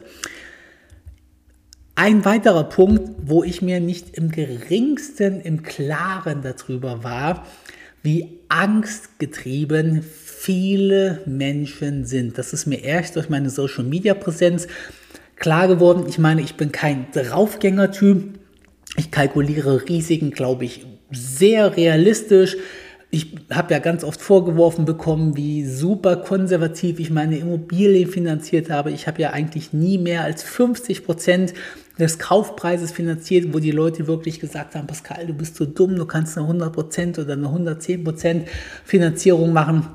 Ein 1.94 2.24
weiterer 2.24 2.64
Punkt, 2.64 3.10
wo 3.22 3.44
ich 3.44 3.62
mir 3.62 3.80
nicht 3.80 4.16
im 4.16 4.30
geringsten 4.30 5.40
im 5.40 5.62
Klaren 5.62 6.42
darüber 6.42 7.04
war, 7.04 7.46
wie 8.02 8.38
angstgetrieben 8.48 10.02
viele 10.02 11.20
Menschen 11.26 12.06
sind. 12.06 12.38
Das 12.38 12.52
ist 12.52 12.66
mir 12.66 12.82
erst 12.82 13.16
durch 13.16 13.28
meine 13.28 13.50
Social-Media-Präsenz 13.50 14.68
klar 15.36 15.68
geworden. 15.68 16.06
Ich 16.08 16.18
meine, 16.18 16.40
ich 16.40 16.54
bin 16.54 16.72
kein 16.72 17.06
Draufgänger-Typ. 17.12 18.38
Ich 18.96 19.10
kalkuliere 19.10 19.88
Risiken, 19.88 20.30
glaube 20.30 20.64
ich, 20.64 20.86
sehr 21.10 21.76
realistisch. 21.76 22.56
Ich 23.12 23.34
habe 23.50 23.74
ja 23.74 23.80
ganz 23.80 24.04
oft 24.04 24.20
vorgeworfen 24.20 24.84
bekommen, 24.84 25.36
wie 25.36 25.66
super 25.66 26.16
konservativ 26.16 27.00
ich 27.00 27.10
meine 27.10 27.38
Immobilien 27.38 28.08
finanziert 28.08 28.70
habe. 28.70 28.92
Ich 28.92 29.08
habe 29.08 29.20
ja 29.20 29.30
eigentlich 29.30 29.72
nie 29.72 29.98
mehr 29.98 30.22
als 30.22 30.44
50 30.44 31.04
Prozent 31.04 31.52
des 31.98 32.20
Kaufpreises 32.20 32.92
finanziert, 32.92 33.52
wo 33.52 33.58
die 33.58 33.72
Leute 33.72 34.06
wirklich 34.06 34.38
gesagt 34.38 34.76
haben, 34.76 34.86
Pascal, 34.86 35.26
du 35.26 35.34
bist 35.34 35.56
so 35.56 35.66
dumm, 35.66 35.96
du 35.96 36.06
kannst 36.06 36.38
eine 36.38 36.46
100 36.46 36.72
Prozent 36.72 37.18
oder 37.18 37.32
eine 37.32 37.48
110 37.48 38.04
Prozent 38.04 38.48
Finanzierung 38.84 39.52
machen. 39.52 39.88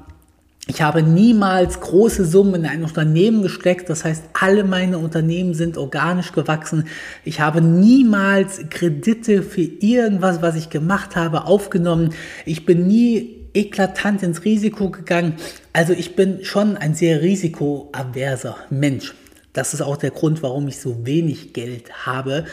Ich 0.68 0.82
habe 0.82 1.04
niemals 1.04 1.80
große 1.80 2.26
Summen 2.26 2.56
in 2.56 2.66
ein 2.66 2.84
Unternehmen 2.84 3.44
gesteckt. 3.44 3.88
Das 3.90 4.04
heißt, 4.04 4.24
alle 4.34 4.64
meine 4.64 4.98
Unternehmen 4.98 5.54
sind 5.54 5.78
organisch 5.78 6.32
gewachsen. 6.32 6.88
Ich 7.24 7.40
habe 7.40 7.62
niemals 7.62 8.62
Kredite 8.70 9.44
für 9.44 9.62
irgendwas, 9.62 10.42
was 10.42 10.56
ich 10.56 10.72
gemacht 10.72 11.16
habe, 11.16 11.46
aufgenommen. 11.46 12.16
Ich 12.46 12.66
bin 12.66 12.88
nie 12.88 13.48
eklatant 13.54 14.24
ins 14.24 14.44
Risiko 14.44 14.90
gegangen. 14.90 15.36
Also 15.72 15.94
ich 15.94 16.16
bin 16.16 16.44
schon 16.44 16.78
ein 16.78 16.96
sehr 16.96 17.22
risikoaverser 17.22 18.58
Mensch. 18.72 19.14
Das 19.54 19.74
ist 19.74 19.82
auch 19.82 19.98
der 19.98 20.12
Grund, 20.12 20.42
warum 20.42 20.68
ich 20.68 20.80
so 20.80 21.06
wenig 21.06 21.54
Geld 21.54 22.06
habe. 22.08 22.46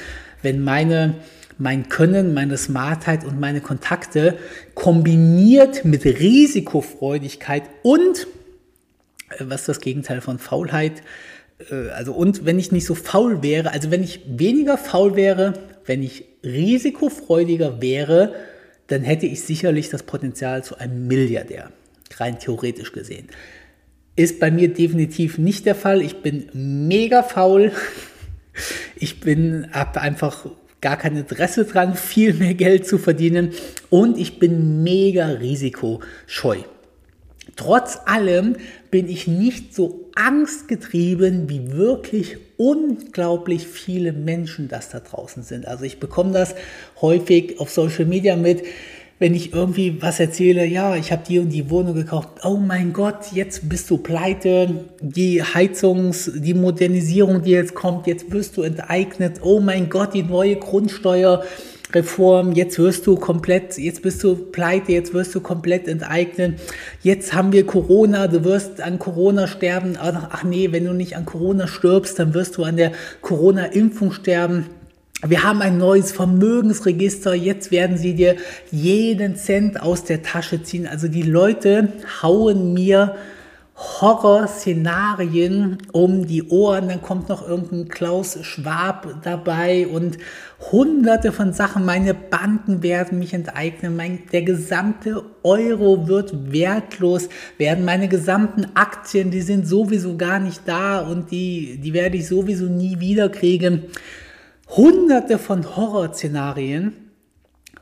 Wenn 0.43 0.63
meine 0.63 1.15
mein 1.63 1.89
Können, 1.89 2.35
meine 2.35 2.59
Smartheit 2.59 3.25
und 3.25 3.39
meine 3.39 3.61
Kontakte 3.61 4.37
kombiniert 4.75 5.85
mit 5.85 6.05
Risikofreudigkeit 6.05 7.63
und, 7.83 8.27
äh, 9.31 9.45
was 9.45 9.65
das 9.65 9.81
Gegenteil 9.81 10.21
von 10.21 10.41
Faulheit, 10.41 11.03
äh, 11.71 11.91
also 11.91 12.13
und 12.15 12.45
wenn 12.45 12.59
ich 12.59 12.73
nicht 12.73 12.85
so 12.85 12.97
faul 12.97 13.45
wäre, 13.45 13.71
also 13.71 13.93
wenn 13.93 14.03
ich 14.03 14.21
weniger 14.27 14.77
faul 14.77 15.15
wäre, 15.15 15.55
wenn 15.87 16.03
ich 16.03 16.25
risikofreudiger 16.43 17.81
wäre, 17.81 18.35
dann 18.89 19.03
hätte 19.03 19.27
ich 19.27 19.43
sicherlich 19.43 19.89
das 19.89 20.03
Potenzial 20.03 20.65
zu 20.65 20.79
einem 20.79 21.07
Milliardär, 21.07 21.71
rein 22.17 22.41
theoretisch 22.41 22.91
gesehen. 22.91 23.29
Ist 24.17 24.41
bei 24.41 24.51
mir 24.51 24.75
definitiv 24.75 25.39
nicht 25.39 25.65
der 25.65 25.77
Fall. 25.77 26.03
Ich 26.03 26.23
bin 26.23 26.49
mega 26.53 27.23
faul. 27.23 27.73
Ich 28.97 29.21
bin, 29.21 29.69
einfach 29.73 30.47
gar 30.83 30.99
kein 30.99 31.17
Interesse 31.17 31.65
dran, 31.65 31.95
viel 31.95 32.35
mehr 32.35 32.55
Geld 32.55 32.87
zu 32.87 32.99
verdienen 32.99 33.53
und 33.89 34.19
ich 34.19 34.39
bin 34.39 34.83
mega 34.83 35.27
risikoscheu. 35.27 36.59
Trotz 37.57 37.99
allem 38.07 38.57
bin 38.91 39.09
ich 39.09 39.27
nicht 39.27 39.75
so 39.75 40.11
angstgetrieben, 40.15 41.49
wie 41.49 41.73
wirklich 41.73 42.37
unglaublich 42.57 43.67
viele 43.67 44.13
Menschen 44.13 44.69
das 44.69 44.91
da 44.91 45.01
draußen 45.01 45.43
sind. 45.43 45.67
Also 45.67 45.85
ich 45.85 46.01
bekomme 46.01 46.33
das 46.33 46.55
häufig 47.01 47.61
auf 47.61 47.71
Social 47.71 48.05
Media 48.05 48.37
mit 48.37 48.63
wenn 49.23 49.35
ich 49.37 49.55
irgendwie 49.55 50.03
was 50.03 50.19
erzähle, 50.19 50.67
ja, 50.67 50.97
ich 50.97 51.13
habe 51.13 51.23
die 51.25 51.39
und 51.39 51.51
die 51.51 51.71
Wohnung 51.71 51.95
gekauft, 51.95 52.31
oh 52.43 52.57
mein 52.57 52.93
Gott, 52.93 53.31
jetzt 53.33 53.69
bist 53.69 53.89
du 53.89 53.99
pleite, 53.99 54.85
die 55.01 55.45
Heizungs-, 55.45 56.33
die 56.35 56.55
Modernisierung, 56.55 57.41
die 57.41 57.53
jetzt 57.53 57.73
kommt, 57.73 58.09
jetzt 58.09 58.33
wirst 58.33 58.57
du 58.57 58.63
enteignet, 58.63 59.39
oh 59.41 59.61
mein 59.61 59.89
Gott, 59.89 60.13
die 60.15 60.25
neue 60.25 60.57
Grundsteuerreform, 60.57 62.51
jetzt 62.51 62.81
wirst 62.81 63.07
du 63.07 63.15
komplett, 63.15 63.79
jetzt 63.79 64.03
bist 64.03 64.25
du 64.25 64.35
pleite, 64.35 64.91
jetzt 64.91 65.15
wirst 65.15 65.37
du 65.37 65.41
komplett 65.41 65.87
enteignet, 65.87 66.59
jetzt 67.03 67.33
haben 67.33 67.53
wir 67.53 67.65
Corona, 67.65 68.27
du 68.27 68.43
wirst 68.43 68.81
an 68.81 68.99
Corona 68.99 69.47
sterben, 69.47 69.97
ach 70.01 70.43
nee, 70.43 70.73
wenn 70.73 70.85
du 70.85 70.95
nicht 70.95 71.17
an 71.17 71.27
Corona 71.27 71.69
stirbst, 71.69 72.19
dann 72.19 72.35
wirst 72.35 72.57
du 72.57 72.65
an 72.65 72.77
der 72.77 72.91
Corona-Impfung 73.21 74.11
sterben. 74.11 74.67
Wir 75.25 75.45
haben 75.45 75.63
ein 75.63 75.79
neues 75.79 76.11
Vermögensregister. 76.11 77.33
Jetzt 77.33 77.71
werden 77.71 77.97
sie 77.97 78.15
dir 78.15 78.35
jeden 78.73 79.37
Cent 79.37 79.81
aus 79.81 80.03
der 80.03 80.23
Tasche 80.23 80.65
ziehen. 80.65 80.89
Also 80.89 81.07
die 81.07 81.23
Leute 81.23 81.93
hauen 82.23 82.75
mir 82.75 83.15
Horrorszenarien 83.77 85.79
um 85.93 86.27
die 86.27 86.43
Ohren. 86.49 86.89
Dann 86.89 87.03
kommt 87.03 87.29
noch 87.29 87.49
irgendein 87.49 87.87
Klaus 87.87 88.37
Schwab 88.43 89.23
dabei 89.23 89.87
und 89.87 90.19
hunderte 90.73 91.31
von 91.31 91.53
Sachen. 91.53 91.85
Meine 91.85 92.15
Banden 92.15 92.83
werden 92.83 93.21
mich 93.21 93.33
enteignen. 93.33 93.95
Mein, 93.95 94.25
der 94.33 94.43
gesamte 94.43 95.23
Euro 95.45 96.09
wird 96.09 96.53
wertlos 96.53 97.29
werden. 97.59 97.85
Meine 97.85 98.09
gesamten 98.09 98.67
Aktien, 98.75 99.31
die 99.31 99.43
sind 99.43 99.69
sowieso 99.69 100.17
gar 100.17 100.41
nicht 100.41 100.63
da 100.67 100.99
und 100.99 101.31
die, 101.31 101.79
die 101.81 101.93
werde 101.93 102.17
ich 102.17 102.27
sowieso 102.27 102.65
nie 102.65 102.99
wieder 102.99 103.29
kriegen 103.29 103.85
hunderte 104.77 105.39
von 105.39 105.77
Horrorszenarien, 105.77 107.11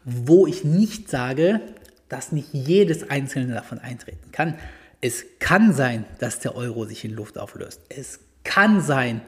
wo 0.04 0.46
ich 0.46 0.64
nicht 0.64 1.08
sage, 1.08 1.60
dass 2.08 2.32
nicht 2.32 2.52
jedes 2.52 3.08
einzelne 3.08 3.54
davon 3.54 3.78
eintreten 3.78 4.32
kann. 4.32 4.54
Es 5.00 5.24
kann 5.38 5.72
sein, 5.72 6.04
dass 6.18 6.40
der 6.40 6.56
Euro 6.56 6.84
sich 6.84 7.04
in 7.04 7.12
Luft 7.12 7.38
auflöst. 7.38 7.80
Es 7.88 8.20
kann 8.44 8.80
sein, 8.80 9.20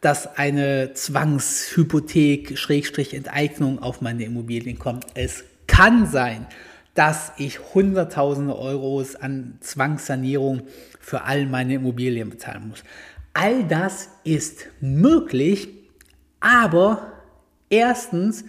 dass 0.00 0.36
eine 0.36 0.92
Zwangshypothek, 0.92 2.58
Schrägstrich 2.58 3.14
Enteignung 3.14 3.78
auf 3.78 4.00
meine 4.00 4.24
Immobilien 4.24 4.78
kommt. 4.78 5.06
Es 5.14 5.44
kann 5.66 6.06
sein, 6.06 6.46
dass 6.94 7.32
ich 7.38 7.74
Hunderttausende 7.74 8.56
Euros 8.56 9.16
an 9.16 9.58
Zwangssanierung 9.60 10.62
für 11.00 11.22
all 11.22 11.46
meine 11.46 11.74
Immobilien 11.74 12.30
bezahlen 12.30 12.68
muss. 12.68 12.84
All 13.32 13.64
das 13.64 14.10
ist 14.24 14.66
möglich, 14.80 15.83
aber 16.44 17.10
erstens 17.70 18.44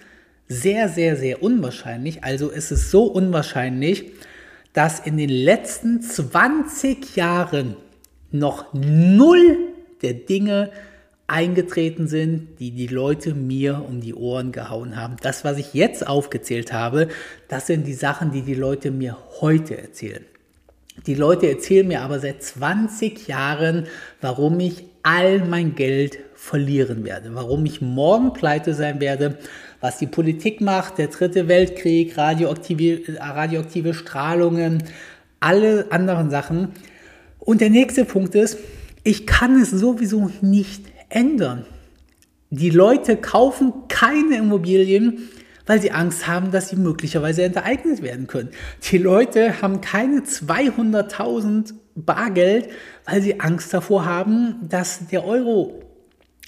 sehr, 0.49 0.89
sehr, 0.89 1.15
sehr 1.15 1.41
unwahrscheinlich. 1.41 2.23
Also 2.25 2.49
ist 2.49 2.71
es 2.71 2.91
so 2.91 3.05
unwahrscheinlich, 3.05 4.11
dass 4.73 4.99
in 4.99 5.15
den 5.17 5.29
letzten 5.29 6.01
20 6.01 7.15
Jahren 7.15 7.77
noch 8.31 8.73
null 8.73 9.57
der 10.01 10.13
Dinge 10.13 10.71
eingetreten 11.27 12.07
sind, 12.07 12.59
die 12.59 12.71
die 12.71 12.87
Leute 12.87 13.33
mir 13.33 13.83
um 13.87 14.01
die 14.01 14.13
Ohren 14.13 14.51
gehauen 14.51 14.97
haben. 14.97 15.15
Das, 15.21 15.45
was 15.45 15.57
ich 15.57 15.73
jetzt 15.73 16.05
aufgezählt 16.05 16.73
habe, 16.73 17.07
das 17.47 17.65
sind 17.65 17.87
die 17.87 17.93
Sachen, 17.93 18.31
die 18.31 18.41
die 18.41 18.53
Leute 18.55 18.91
mir 18.91 19.17
heute 19.39 19.77
erzählen. 19.77 20.25
Die 21.07 21.15
Leute 21.15 21.49
erzählen 21.49 21.87
mir 21.87 22.01
aber 22.01 22.19
seit 22.19 22.43
20 22.43 23.27
Jahren, 23.27 23.87
warum 24.19 24.59
ich 24.59 24.83
all 25.01 25.39
mein 25.39 25.75
Geld 25.75 26.19
verlieren 26.45 27.03
werde, 27.03 27.33
warum 27.33 27.65
ich 27.65 27.81
morgen 27.81 28.31
pleite 28.33 28.75
sein 28.75 28.99
werde, 28.99 29.39
was 29.81 29.97
die 29.97 30.05
Politik 30.05 30.61
macht, 30.61 30.99
der 30.99 31.07
dritte 31.07 31.47
Weltkrieg, 31.47 32.15
radioaktive, 32.15 33.17
radioaktive 33.17 33.95
Strahlungen, 33.95 34.83
alle 35.39 35.87
anderen 35.89 36.29
Sachen. 36.29 36.73
Und 37.39 37.61
der 37.61 37.71
nächste 37.71 38.05
Punkt 38.05 38.35
ist, 38.35 38.59
ich 39.03 39.25
kann 39.25 39.59
es 39.59 39.71
sowieso 39.71 40.29
nicht 40.41 40.83
ändern. 41.09 41.65
Die 42.51 42.69
Leute 42.69 43.17
kaufen 43.17 43.73
keine 43.87 44.37
Immobilien, 44.37 45.29
weil 45.65 45.81
sie 45.81 45.91
Angst 45.91 46.27
haben, 46.27 46.51
dass 46.51 46.69
sie 46.69 46.75
möglicherweise 46.75 47.41
enteignet 47.41 48.03
werden 48.03 48.27
können. 48.27 48.49
Die 48.91 48.99
Leute 48.99 49.63
haben 49.63 49.81
keine 49.81 50.19
200.000 50.19 51.73
Bargeld, 51.95 52.69
weil 53.05 53.23
sie 53.23 53.39
Angst 53.39 53.73
davor 53.73 54.05
haben, 54.05 54.57
dass 54.69 55.07
der 55.07 55.25
Euro 55.25 55.84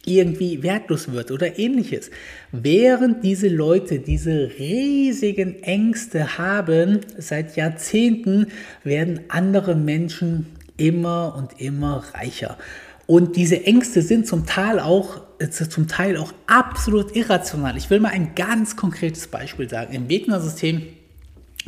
irgendwie 0.08 0.64
wertlos 0.64 1.12
wird 1.12 1.32
oder 1.32 1.60
ähnliches. 1.60 2.10
Während 2.52 3.24
diese 3.24 3.50
Leute 3.50 4.00
diese 4.00 4.52
riesigen 4.58 5.62
Ängste 5.64 6.38
haben, 6.38 7.02
seit 7.18 7.56
Jahrzehnten 7.56 8.48
werden 8.84 9.22
andere 9.30 9.76
Menschen 9.76 10.48
immer 10.78 11.36
und 11.38 11.60
immer 11.60 12.04
reicher. 12.14 12.58
Und 13.06 13.36
diese 13.36 13.66
Ängste 13.66 14.02
sind 14.02 14.28
zum 14.28 14.46
Teil 14.46 14.80
auch, 14.80 15.22
äh, 15.40 15.50
zum 15.50 15.88
Teil 15.88 16.18
auch 16.18 16.34
absolut 16.46 17.16
irrational. 17.16 17.78
Ich 17.78 17.90
will 17.90 18.00
mal 18.00 18.10
ein 18.10 18.36
ganz 18.36 18.76
konkretes 18.76 19.28
Beispiel 19.28 19.70
sagen. 19.70 19.94
Im 19.94 20.10
Wegner-System 20.10 20.84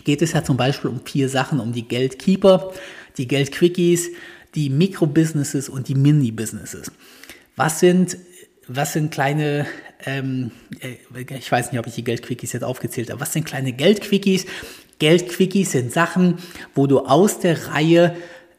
geht 0.03 0.21
es 0.21 0.33
ja 0.33 0.43
zum 0.43 0.57
Beispiel 0.57 0.89
um 0.89 1.01
vier 1.05 1.29
Sachen, 1.29 1.59
um 1.59 1.71
die 1.71 1.87
Geldkeeper, 1.87 2.71
die 3.17 3.27
Geldquickies, 3.27 4.09
die 4.55 4.69
Mikrobusinesses 4.69 5.69
und 5.69 5.87
die 5.87 5.95
Mini-Businesses. 5.95 6.91
Was 7.55 7.79
sind, 7.79 8.17
was 8.69 8.93
sind 8.93 9.11
kleine, 9.11 9.65
ähm, 10.05 10.51
äh, 10.79 11.35
ich 11.35 11.51
weiß 11.51 11.71
nicht, 11.71 11.79
ob 11.79 11.87
ich 11.87 11.95
die 11.95 12.03
Geldquickies 12.03 12.53
jetzt 12.53 12.63
aufgezählt 12.63 13.09
habe, 13.09 13.19
was 13.19 13.33
sind 13.33 13.45
kleine 13.45 13.73
Geldquickies? 13.73 14.45
Geldquickies 14.99 15.71
sind 15.71 15.91
Sachen, 15.91 16.37
wo 16.75 16.85
du 16.87 16.99
aus 16.99 17.39
der 17.39 17.67
Reihe 17.69 18.15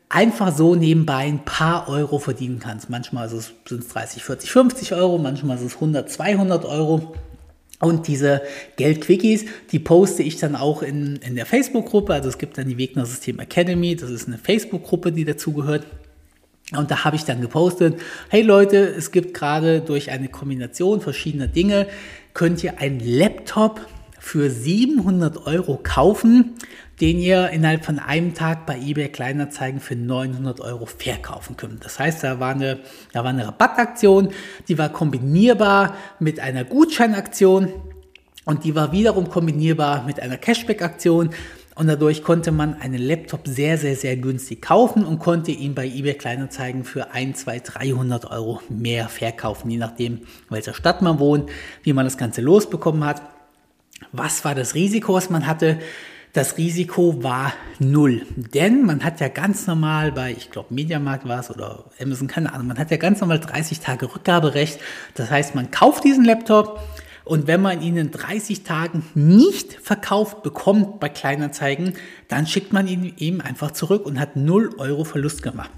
einfach 0.08 0.54
so 0.54 0.74
nebenbei 0.74 1.26
ein 1.26 1.44
paar 1.44 1.88
Euro 1.88 2.18
verdienen 2.18 2.58
kannst. 2.58 2.90
Manchmal 2.90 3.28
sind 3.28 3.54
es 3.70 3.88
30, 3.88 4.24
40, 4.24 4.50
50 4.50 4.94
Euro, 4.94 5.18
manchmal 5.18 5.56
sind 5.58 5.68
es 5.68 5.74
100, 5.74 6.10
200 6.10 6.64
Euro. 6.64 7.14
Und 7.78 8.08
diese 8.08 8.42
Geldquickies, 8.76 9.46
die 9.72 9.78
poste 9.78 10.22
ich 10.22 10.36
dann 10.36 10.54
auch 10.54 10.82
in, 10.82 11.16
in 11.16 11.34
der 11.34 11.46
Facebook-Gruppe. 11.46 12.12
Also 12.12 12.28
es 12.28 12.36
gibt 12.36 12.58
dann 12.58 12.68
die 12.68 12.76
Wegner 12.76 13.06
System 13.06 13.38
Academy, 13.38 13.96
das 13.96 14.10
ist 14.10 14.26
eine 14.26 14.36
Facebook-Gruppe, 14.36 15.12
die 15.12 15.24
dazugehört. 15.24 15.86
Und 16.76 16.90
da 16.90 17.04
habe 17.04 17.16
ich 17.16 17.24
dann 17.24 17.40
gepostet, 17.40 18.00
hey 18.28 18.42
Leute, 18.42 18.78
es 18.78 19.10
gibt 19.10 19.34
gerade 19.34 19.80
durch 19.80 20.10
eine 20.10 20.28
Kombination 20.28 21.00
verschiedener 21.00 21.48
Dinge, 21.48 21.88
könnt 22.32 22.62
ihr 22.62 22.78
einen 22.78 23.00
Laptop 23.00 23.80
für 24.20 24.50
700 24.50 25.46
Euro 25.46 25.80
kaufen, 25.82 26.54
den 27.00 27.18
ihr 27.18 27.48
innerhalb 27.48 27.84
von 27.84 27.98
einem 27.98 28.34
Tag 28.34 28.66
bei 28.66 28.78
eBay 28.78 29.08
Kleinanzeigen 29.08 29.80
für 29.80 29.96
900 29.96 30.60
Euro 30.60 30.86
verkaufen 30.86 31.56
könnt. 31.56 31.84
Das 31.84 31.98
heißt, 31.98 32.22
da 32.22 32.38
war 32.38 32.54
eine, 32.54 32.80
da 33.12 33.24
war 33.24 33.30
eine 33.30 33.46
Rabattaktion, 33.46 34.28
die 34.68 34.76
war 34.76 34.90
kombinierbar 34.90 35.96
mit 36.18 36.38
einer 36.38 36.64
Gutscheinaktion 36.64 37.72
und 38.44 38.64
die 38.64 38.74
war 38.74 38.92
wiederum 38.92 39.30
kombinierbar 39.30 40.04
mit 40.04 40.20
einer 40.20 40.36
Cashback-Aktion. 40.36 41.30
Und 41.80 41.86
dadurch 41.86 42.22
konnte 42.22 42.52
man 42.52 42.74
einen 42.74 43.00
Laptop 43.00 43.48
sehr, 43.48 43.78
sehr, 43.78 43.96
sehr 43.96 44.14
günstig 44.18 44.60
kaufen 44.60 45.02
und 45.02 45.18
konnte 45.18 45.50
ihn 45.50 45.74
bei 45.74 45.86
eBay 45.86 46.12
Kleinanzeigen 46.12 46.84
für 46.84 47.12
1, 47.12 47.40
2, 47.40 47.60
300 47.60 48.30
Euro 48.30 48.60
mehr 48.68 49.08
verkaufen, 49.08 49.70
je 49.70 49.78
nachdem, 49.78 50.20
welcher 50.50 50.74
Stadt 50.74 51.00
man 51.00 51.18
wohnt, 51.18 51.48
wie 51.82 51.94
man 51.94 52.04
das 52.04 52.18
Ganze 52.18 52.42
losbekommen 52.42 53.02
hat. 53.02 53.22
Was 54.12 54.44
war 54.44 54.54
das 54.54 54.74
Risiko, 54.74 55.14
was 55.14 55.30
man 55.30 55.46
hatte? 55.46 55.78
Das 56.34 56.58
Risiko 56.58 57.24
war 57.24 57.54
null, 57.78 58.26
denn 58.36 58.84
man 58.84 59.02
hat 59.02 59.18
ja 59.20 59.28
ganz 59.28 59.66
normal 59.66 60.12
bei, 60.12 60.32
ich 60.32 60.50
glaube, 60.50 60.74
Mediamarkt 60.74 61.26
war 61.26 61.40
es 61.40 61.50
oder 61.50 61.86
Amazon, 61.98 62.28
keine 62.28 62.52
Ahnung, 62.52 62.66
man 62.66 62.78
hat 62.78 62.90
ja 62.90 62.98
ganz 62.98 63.22
normal 63.22 63.40
30 63.40 63.80
Tage 63.80 64.14
Rückgaberecht. 64.14 64.78
Das 65.14 65.30
heißt, 65.30 65.54
man 65.54 65.70
kauft 65.70 66.04
diesen 66.04 66.26
Laptop 66.26 66.78
und 67.30 67.46
wenn 67.46 67.62
man 67.62 67.80
ihn 67.80 67.96
in 67.96 68.10
30 68.10 68.64
Tagen 68.64 69.04
nicht 69.14 69.74
verkauft 69.74 70.42
bekommt 70.42 70.98
bei 70.98 71.08
Kleinanzeigen, 71.08 71.94
dann 72.26 72.48
schickt 72.48 72.72
man 72.72 72.88
ihn 72.88 73.14
eben 73.18 73.40
einfach 73.40 73.70
zurück 73.70 74.04
und 74.04 74.18
hat 74.18 74.34
0 74.34 74.74
Euro 74.78 75.04
Verlust 75.04 75.44
gemacht. 75.44 75.70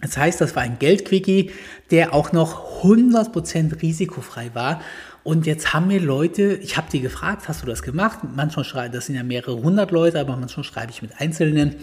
Das 0.00 0.16
heißt, 0.16 0.40
das 0.40 0.56
war 0.56 0.64
ein 0.64 0.80
Geldquickie, 0.80 1.52
der 1.92 2.12
auch 2.12 2.32
noch 2.32 2.82
100% 2.82 3.80
risikofrei 3.80 4.50
war. 4.54 4.80
Und 5.22 5.46
jetzt 5.46 5.72
haben 5.72 5.86
mir 5.86 6.00
Leute, 6.00 6.54
ich 6.54 6.76
habe 6.76 6.88
die 6.90 7.00
gefragt, 7.00 7.46
hast 7.46 7.62
du 7.62 7.66
das 7.66 7.84
gemacht? 7.84 8.18
Manchmal 8.34 8.64
schreibe, 8.64 8.92
das 8.92 9.06
sind 9.06 9.14
ja 9.14 9.22
mehrere 9.22 9.62
hundert 9.62 9.92
Leute, 9.92 10.18
aber 10.18 10.36
manchmal 10.36 10.64
schreibe 10.64 10.90
ich 10.90 11.00
mit 11.00 11.20
Einzelnen. 11.20 11.76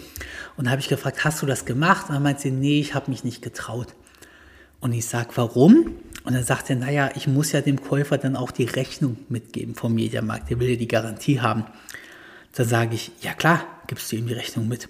Und 0.58 0.68
habe 0.68 0.82
ich 0.82 0.88
gefragt, 0.88 1.24
hast 1.24 1.40
du 1.40 1.46
das 1.46 1.64
gemacht? 1.64 2.10
Und 2.10 2.16
dann 2.16 2.22
meint 2.22 2.40
sie, 2.40 2.50
nee, 2.50 2.80
ich 2.80 2.94
habe 2.94 3.10
mich 3.10 3.24
nicht 3.24 3.40
getraut. 3.40 3.94
Und 4.80 4.92
ich 4.92 5.06
sage, 5.06 5.30
warum? 5.36 5.94
Und 6.30 6.36
dann 6.36 6.44
sagt 6.44 6.70
er, 6.70 6.76
naja, 6.76 7.10
ich 7.16 7.26
muss 7.26 7.50
ja 7.50 7.60
dem 7.60 7.82
Käufer 7.82 8.16
dann 8.16 8.36
auch 8.36 8.52
die 8.52 8.62
Rechnung 8.62 9.16
mitgeben 9.28 9.74
vom 9.74 9.96
Mediamarkt. 9.96 10.48
Der 10.48 10.60
will 10.60 10.70
ja 10.70 10.76
die 10.76 10.86
Garantie 10.86 11.40
haben. 11.40 11.64
Dann 12.54 12.68
sage 12.68 12.94
ich, 12.94 13.10
ja 13.20 13.32
klar, 13.32 13.64
gibst 13.88 14.12
du 14.12 14.16
ihm 14.16 14.28
die 14.28 14.34
Rechnung 14.34 14.68
mit. 14.68 14.88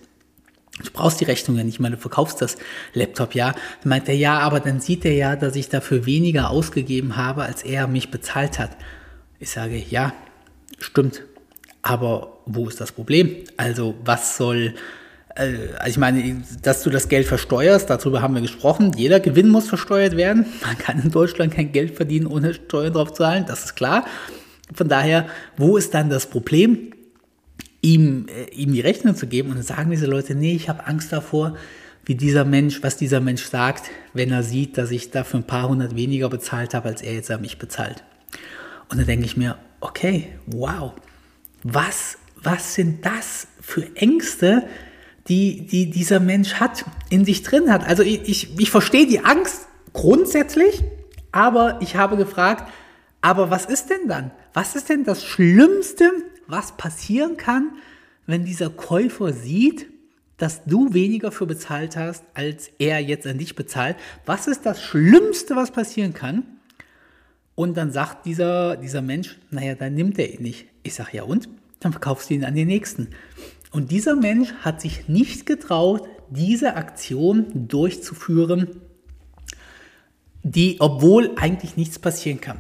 Du 0.84 0.90
brauchst 0.92 1.18
die 1.18 1.24
Rechnung 1.24 1.56
ja 1.56 1.64
nicht 1.64 1.80
mal, 1.80 1.90
du 1.90 1.96
verkaufst 1.96 2.42
das 2.42 2.58
Laptop 2.92 3.34
ja. 3.34 3.52
Dann 3.52 3.88
meint 3.88 4.06
er, 4.10 4.16
ja, 4.16 4.38
aber 4.38 4.60
dann 4.60 4.80
sieht 4.80 5.06
er 5.06 5.14
ja, 5.14 5.34
dass 5.34 5.56
ich 5.56 5.70
dafür 5.70 6.04
weniger 6.04 6.50
ausgegeben 6.50 7.16
habe, 7.16 7.44
als 7.44 7.62
er 7.62 7.86
mich 7.86 8.10
bezahlt 8.10 8.58
hat. 8.58 8.76
Ich 9.38 9.48
sage, 9.48 9.78
ja, 9.78 10.12
stimmt. 10.78 11.22
Aber 11.80 12.36
wo 12.44 12.68
ist 12.68 12.82
das 12.82 12.92
Problem? 12.92 13.34
Also, 13.56 13.94
was 14.04 14.36
soll, 14.36 14.74
also 15.40 15.56
ich 15.88 15.98
meine, 15.98 16.42
dass 16.62 16.82
du 16.82 16.90
das 16.90 17.08
Geld 17.08 17.26
versteuerst, 17.26 17.88
darüber 17.88 18.22
haben 18.22 18.34
wir 18.34 18.42
gesprochen. 18.42 18.92
Jeder 18.96 19.20
Gewinn 19.20 19.48
muss 19.48 19.68
versteuert 19.68 20.16
werden. 20.16 20.46
Man 20.62 20.78
kann 20.78 21.00
in 21.02 21.10
Deutschland 21.10 21.54
kein 21.54 21.72
Geld 21.72 21.96
verdienen, 21.96 22.26
ohne 22.26 22.54
Steuern 22.54 22.92
drauf 22.92 23.08
zu 23.12 23.22
zahlen, 23.22 23.44
das 23.46 23.64
ist 23.64 23.74
klar. 23.74 24.04
Von 24.72 24.88
daher, 24.88 25.26
wo 25.56 25.76
ist 25.76 25.94
dann 25.94 26.10
das 26.10 26.26
Problem? 26.26 26.92
ihm, 27.82 28.26
äh, 28.28 28.54
ihm 28.54 28.72
die 28.72 28.80
Rechnung 28.80 29.14
zu 29.16 29.26
geben. 29.26 29.50
Und 29.50 29.56
dann 29.56 29.64
sagen 29.64 29.90
diese 29.90 30.06
Leute, 30.06 30.34
nee, 30.34 30.54
ich 30.54 30.68
habe 30.68 30.86
Angst 30.86 31.12
davor, 31.12 31.56
wie 32.04 32.14
dieser 32.14 32.44
Mensch, 32.44 32.82
was 32.82 32.96
dieser 32.96 33.20
Mensch 33.20 33.44
sagt, 33.44 33.90
wenn 34.14 34.30
er 34.30 34.42
sieht, 34.42 34.78
dass 34.78 34.90
ich 34.90 35.10
dafür 35.10 35.40
ein 35.40 35.46
paar 35.46 35.68
hundert 35.68 35.96
weniger 35.96 36.28
bezahlt 36.28 36.74
habe, 36.74 36.88
als 36.88 37.02
er 37.02 37.14
jetzt 37.14 37.30
an 37.30 37.40
mich 37.40 37.58
bezahlt. 37.58 38.04
Und 38.88 38.98
dann 38.98 39.06
denke 39.06 39.26
ich 39.26 39.36
mir, 39.36 39.56
okay, 39.80 40.28
wow, 40.46 40.92
was, 41.62 42.18
was 42.42 42.74
sind 42.74 43.04
das 43.04 43.46
für 43.60 43.84
Ängste, 43.96 44.64
die, 45.28 45.66
die 45.66 45.90
dieser 45.90 46.20
Mensch 46.20 46.54
hat, 46.54 46.84
in 47.08 47.24
sich 47.24 47.42
drin 47.42 47.72
hat? 47.72 47.86
Also 47.86 48.02
ich, 48.02 48.28
ich, 48.28 48.58
ich 48.58 48.70
verstehe 48.70 49.06
die 49.06 49.24
Angst 49.24 49.68
grundsätzlich, 49.92 50.82
aber 51.32 51.78
ich 51.80 51.96
habe 51.96 52.16
gefragt, 52.16 52.70
aber 53.20 53.50
was 53.50 53.66
ist 53.66 53.90
denn 53.90 54.08
dann? 54.08 54.30
Was 54.52 54.76
ist 54.76 54.88
denn 54.88 55.04
das 55.04 55.24
Schlimmste, 55.24 56.10
was 56.46 56.76
passieren 56.76 57.36
kann, 57.36 57.72
wenn 58.26 58.44
dieser 58.44 58.70
Käufer 58.70 59.32
sieht, 59.32 59.86
dass 60.40 60.64
du 60.64 60.94
weniger 60.94 61.32
für 61.32 61.46
bezahlt 61.46 61.96
hast, 61.96 62.24
als 62.32 62.70
er 62.78 62.98
jetzt 62.98 63.26
an 63.26 63.36
dich 63.36 63.54
bezahlt. 63.54 63.96
Was 64.24 64.46
ist 64.46 64.64
das 64.64 64.82
Schlimmste, 64.82 65.54
was 65.54 65.70
passieren 65.70 66.14
kann? 66.14 66.44
Und 67.54 67.76
dann 67.76 67.92
sagt 67.92 68.24
dieser, 68.24 68.76
dieser 68.76 69.02
Mensch, 69.02 69.38
naja, 69.50 69.74
dann 69.74 69.94
nimmt 69.94 70.18
er 70.18 70.32
ihn 70.32 70.40
nicht. 70.40 70.66
Ich 70.82 70.94
sage, 70.94 71.18
ja 71.18 71.24
und? 71.24 71.50
Dann 71.78 71.92
verkaufst 71.92 72.30
du 72.30 72.34
ihn 72.34 72.44
an 72.46 72.54
den 72.54 72.68
nächsten. 72.68 73.08
Und 73.70 73.90
dieser 73.90 74.16
Mensch 74.16 74.52
hat 74.62 74.80
sich 74.80 75.08
nicht 75.08 75.46
getraut, 75.46 76.08
diese 76.28 76.76
Aktion 76.76 77.68
durchzuführen, 77.68 78.80
die, 80.42 80.76
obwohl 80.80 81.32
eigentlich 81.36 81.76
nichts 81.76 81.98
passieren 81.98 82.40
kann. 82.40 82.58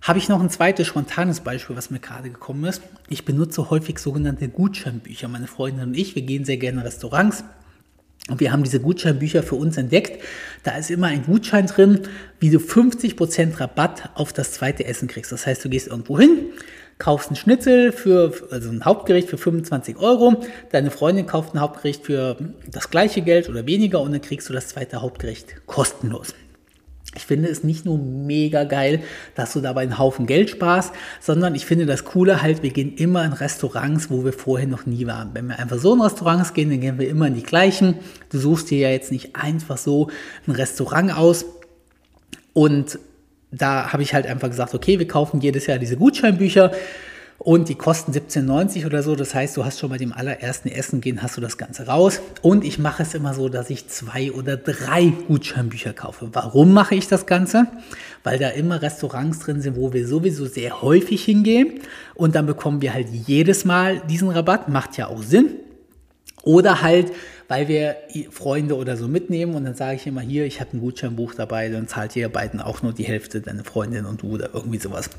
Habe 0.00 0.18
ich 0.18 0.28
noch 0.28 0.40
ein 0.40 0.50
zweites 0.50 0.86
spontanes 0.86 1.40
Beispiel, 1.40 1.76
was 1.76 1.90
mir 1.90 1.98
gerade 1.98 2.30
gekommen 2.30 2.64
ist. 2.64 2.82
Ich 3.08 3.24
benutze 3.24 3.68
häufig 3.70 3.98
sogenannte 3.98 4.48
Gutscheinbücher. 4.48 5.28
Meine 5.28 5.48
Freundin 5.48 5.88
und 5.88 5.96
ich, 5.96 6.14
wir 6.14 6.22
gehen 6.22 6.44
sehr 6.44 6.56
gerne 6.56 6.80
in 6.80 6.86
Restaurants. 6.86 7.44
Und 8.28 8.40
wir 8.40 8.52
haben 8.52 8.62
diese 8.62 8.80
Gutscheinbücher 8.80 9.42
für 9.42 9.56
uns 9.56 9.76
entdeckt. 9.76 10.22
Da 10.62 10.76
ist 10.76 10.90
immer 10.90 11.08
ein 11.08 11.24
Gutschein 11.24 11.66
drin, 11.66 12.02
wie 12.40 12.50
du 12.50 12.58
50% 12.58 13.58
Rabatt 13.58 14.10
auf 14.14 14.32
das 14.32 14.52
zweite 14.52 14.84
Essen 14.84 15.08
kriegst. 15.08 15.32
Das 15.32 15.46
heißt, 15.46 15.64
du 15.64 15.68
gehst 15.68 15.88
irgendwo 15.88 16.18
hin, 16.18 16.46
kaufst 16.98 17.28
einen 17.28 17.36
Schnitzel 17.36 17.92
für, 17.92 18.32
also 18.50 18.70
ein 18.70 18.84
Hauptgericht 18.84 19.28
für 19.28 19.38
25 19.38 19.98
Euro, 19.98 20.42
deine 20.70 20.90
Freundin 20.90 21.26
kauft 21.26 21.54
ein 21.54 21.60
Hauptgericht 21.60 22.04
für 22.04 22.36
das 22.70 22.90
gleiche 22.90 23.22
Geld 23.22 23.48
oder 23.48 23.66
weniger 23.66 24.00
und 24.00 24.12
dann 24.12 24.20
kriegst 24.20 24.48
du 24.48 24.52
das 24.52 24.68
zweite 24.68 25.00
Hauptgericht 25.00 25.66
kostenlos. 25.66 26.34
Ich 27.14 27.24
finde 27.24 27.48
es 27.48 27.64
nicht 27.64 27.86
nur 27.86 27.98
mega 27.98 28.64
geil, 28.64 29.02
dass 29.34 29.54
du 29.54 29.60
dabei 29.60 29.82
einen 29.82 29.98
Haufen 29.98 30.26
Geld 30.26 30.50
sparst, 30.50 30.92
sondern 31.20 31.54
ich 31.54 31.64
finde 31.64 31.86
das 31.86 32.04
Coole 32.04 32.42
halt, 32.42 32.62
wir 32.62 32.70
gehen 32.70 32.94
immer 32.96 33.24
in 33.24 33.32
Restaurants, 33.32 34.10
wo 34.10 34.24
wir 34.24 34.34
vorher 34.34 34.68
noch 34.68 34.84
nie 34.84 35.06
waren. 35.06 35.30
Wenn 35.32 35.46
wir 35.46 35.58
einfach 35.58 35.78
so 35.78 35.94
in 35.94 36.02
Restaurants 36.02 36.52
gehen, 36.52 36.68
dann 36.68 36.80
gehen 36.80 36.98
wir 36.98 37.08
immer 37.08 37.26
in 37.26 37.34
die 37.34 37.42
gleichen. 37.42 37.94
Du 38.30 38.38
suchst 38.38 38.70
dir 38.70 38.78
ja 38.78 38.90
jetzt 38.90 39.10
nicht 39.10 39.36
einfach 39.36 39.78
so 39.78 40.10
ein 40.46 40.52
Restaurant 40.52 41.16
aus 41.16 41.46
und 42.52 42.98
da 43.50 43.92
habe 43.92 44.02
ich 44.02 44.14
halt 44.14 44.26
einfach 44.26 44.48
gesagt, 44.48 44.74
okay, 44.74 44.98
wir 44.98 45.08
kaufen 45.08 45.40
jedes 45.40 45.66
Jahr 45.66 45.78
diese 45.78 45.96
Gutscheinbücher 45.96 46.72
und 47.38 47.68
die 47.68 47.76
kosten 47.76 48.12
17,90 48.12 48.84
oder 48.84 49.02
so. 49.02 49.14
Das 49.14 49.34
heißt, 49.34 49.56
du 49.56 49.64
hast 49.64 49.78
schon 49.78 49.90
bei 49.90 49.96
dem 49.96 50.12
allerersten 50.12 50.68
Essen 50.68 51.00
gehen, 51.00 51.22
hast 51.22 51.36
du 51.36 51.40
das 51.40 51.56
Ganze 51.56 51.86
raus. 51.86 52.20
Und 52.42 52.64
ich 52.64 52.78
mache 52.78 53.04
es 53.04 53.14
immer 53.14 53.32
so, 53.32 53.48
dass 53.48 53.70
ich 53.70 53.88
zwei 53.88 54.32
oder 54.32 54.56
drei 54.56 55.12
Gutscheinbücher 55.28 55.92
kaufe. 55.92 56.30
Warum 56.32 56.72
mache 56.72 56.96
ich 56.96 57.06
das 57.06 57.26
Ganze? 57.26 57.68
Weil 58.24 58.38
da 58.38 58.48
immer 58.48 58.82
Restaurants 58.82 59.38
drin 59.38 59.62
sind, 59.62 59.76
wo 59.76 59.92
wir 59.92 60.06
sowieso 60.06 60.46
sehr 60.46 60.82
häufig 60.82 61.24
hingehen. 61.24 61.80
Und 62.14 62.34
dann 62.34 62.46
bekommen 62.46 62.82
wir 62.82 62.92
halt 62.92 63.08
jedes 63.08 63.64
Mal 63.64 64.00
diesen 64.00 64.30
Rabatt. 64.30 64.68
Macht 64.68 64.96
ja 64.96 65.06
auch 65.06 65.22
Sinn. 65.22 65.50
Oder 66.48 66.80
halt, 66.80 67.12
weil 67.48 67.68
wir 67.68 67.96
Freunde 68.30 68.74
oder 68.76 68.96
so 68.96 69.06
mitnehmen 69.06 69.54
und 69.54 69.66
dann 69.66 69.74
sage 69.74 69.96
ich 69.96 70.06
immer 70.06 70.22
hier, 70.22 70.46
ich 70.46 70.62
habe 70.62 70.70
ein 70.72 70.80
Gutscheinbuch 70.80 71.34
dabei, 71.34 71.68
dann 71.68 71.88
zahlt 71.88 72.16
ihr 72.16 72.30
beiden 72.30 72.62
auch 72.62 72.82
nur 72.82 72.94
die 72.94 73.02
Hälfte, 73.04 73.42
deine 73.42 73.64
Freundin 73.64 74.06
und 74.06 74.22
du 74.22 74.28
oder 74.30 74.48
irgendwie 74.54 74.78
sowas. 74.78 75.10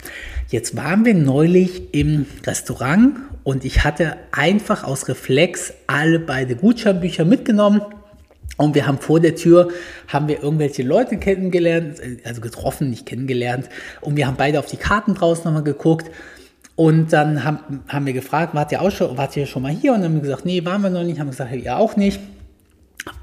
Jetzt 0.48 0.76
waren 0.76 1.06
wir 1.06 1.14
neulich 1.14 1.94
im 1.94 2.26
Restaurant 2.48 3.18
und 3.44 3.64
ich 3.64 3.84
hatte 3.84 4.18
einfach 4.32 4.84
aus 4.84 5.08
Reflex 5.08 5.72
alle 5.86 6.18
beide 6.18 6.56
Gutscheinbücher 6.56 7.26
mitgenommen. 7.26 7.84
Und 8.58 8.74
wir 8.74 8.88
haben 8.88 8.98
vor 8.98 9.20
der 9.20 9.36
Tür, 9.36 9.70
haben 10.08 10.28
wir 10.28 10.42
irgendwelche 10.42 10.82
Leute 10.82 11.18
kennengelernt, 11.18 12.02
also 12.24 12.42
getroffen, 12.42 12.90
nicht 12.90 13.06
kennengelernt. 13.06 13.70
Und 14.02 14.18
wir 14.18 14.26
haben 14.26 14.36
beide 14.36 14.58
auf 14.58 14.66
die 14.66 14.78
Karten 14.78 15.14
draußen 15.14 15.44
nochmal 15.44 15.64
geguckt. 15.64 16.10
Und 16.80 17.12
dann 17.12 17.44
haben, 17.44 17.82
haben 17.90 18.06
wir 18.06 18.14
gefragt, 18.14 18.56
wart 18.56 18.72
ihr, 18.72 18.82
auch 18.82 18.90
schon, 18.90 19.18
wart 19.18 19.36
ihr 19.36 19.46
schon 19.48 19.64
mal 19.64 19.72
hier? 19.74 19.92
Und 19.92 19.98
dann 20.00 20.12
haben 20.12 20.16
wir 20.16 20.22
gesagt, 20.22 20.46
nee, 20.46 20.64
waren 20.64 20.82
wir 20.82 20.90
noch 20.90 21.04
nicht. 21.04 21.20
Haben 21.20 21.30
gesagt, 21.30 21.54
ja 21.54 21.76
auch 21.76 21.98
nicht. 21.98 22.22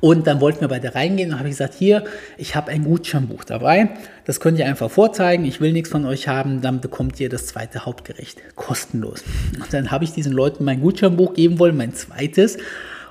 Und 0.00 0.26
dann 0.26 0.42
wollten 0.42 0.60
wir 0.60 0.68
beide 0.68 0.94
reingehen 0.94 1.32
und 1.32 1.38
habe 1.38 1.48
ich 1.48 1.54
gesagt, 1.54 1.72
hier, 1.72 2.04
ich 2.36 2.54
habe 2.54 2.70
ein 2.70 2.84
Gutscheinbuch 2.84 3.44
dabei. 3.44 3.88
Das 4.26 4.40
könnt 4.40 4.58
ihr 4.58 4.66
einfach 4.66 4.90
vorzeigen. 4.90 5.46
Ich 5.46 5.58
will 5.62 5.72
nichts 5.72 5.88
von 5.88 6.04
euch 6.04 6.28
haben. 6.28 6.60
Dann 6.60 6.82
bekommt 6.82 7.18
ihr 7.18 7.30
das 7.30 7.46
zweite 7.46 7.86
Hauptgericht 7.86 8.42
kostenlos. 8.56 9.24
Und 9.54 9.72
dann 9.72 9.90
habe 9.90 10.04
ich 10.04 10.12
diesen 10.12 10.32
Leuten 10.32 10.62
mein 10.62 10.82
Gutscheinbuch 10.82 11.32
geben 11.32 11.58
wollen, 11.58 11.78
mein 11.78 11.94
zweites. 11.94 12.58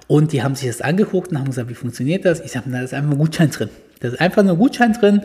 Und 0.05 0.31
die 0.31 0.43
haben 0.43 0.53
sich 0.53 0.67
das 0.67 0.79
angeguckt 0.79 1.31
und 1.31 1.39
haben 1.39 1.47
gesagt, 1.47 1.71
wie 1.71 1.73
funktioniert 1.73 2.23
das? 2.23 2.39
Ich 2.39 2.51
sage, 2.51 2.69
da 2.69 2.81
ist 2.81 2.93
einfach 2.93 3.13
ein 3.13 3.17
Gutschein 3.17 3.49
drin. 3.49 3.71
Da 3.99 4.09
ist 4.09 4.21
einfach 4.21 4.43
nur 4.43 4.51
ein 4.53 4.59
Gutschein 4.59 4.93
drin. 4.93 5.21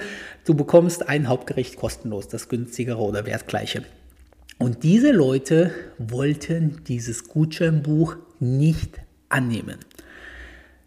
Du 0.46 0.54
bekommst 0.54 1.10
ein 1.10 1.28
Hauptgericht 1.28 1.76
kostenlos, 1.76 2.28
das 2.28 2.48
günstigere 2.48 3.02
oder 3.02 3.26
wertgleiche. 3.26 3.82
Und 4.60 4.82
diese 4.82 5.10
Leute 5.10 5.70
wollten 5.96 6.84
dieses 6.86 7.26
Gutscheinbuch 7.28 8.16
nicht 8.40 9.00
annehmen. 9.30 9.78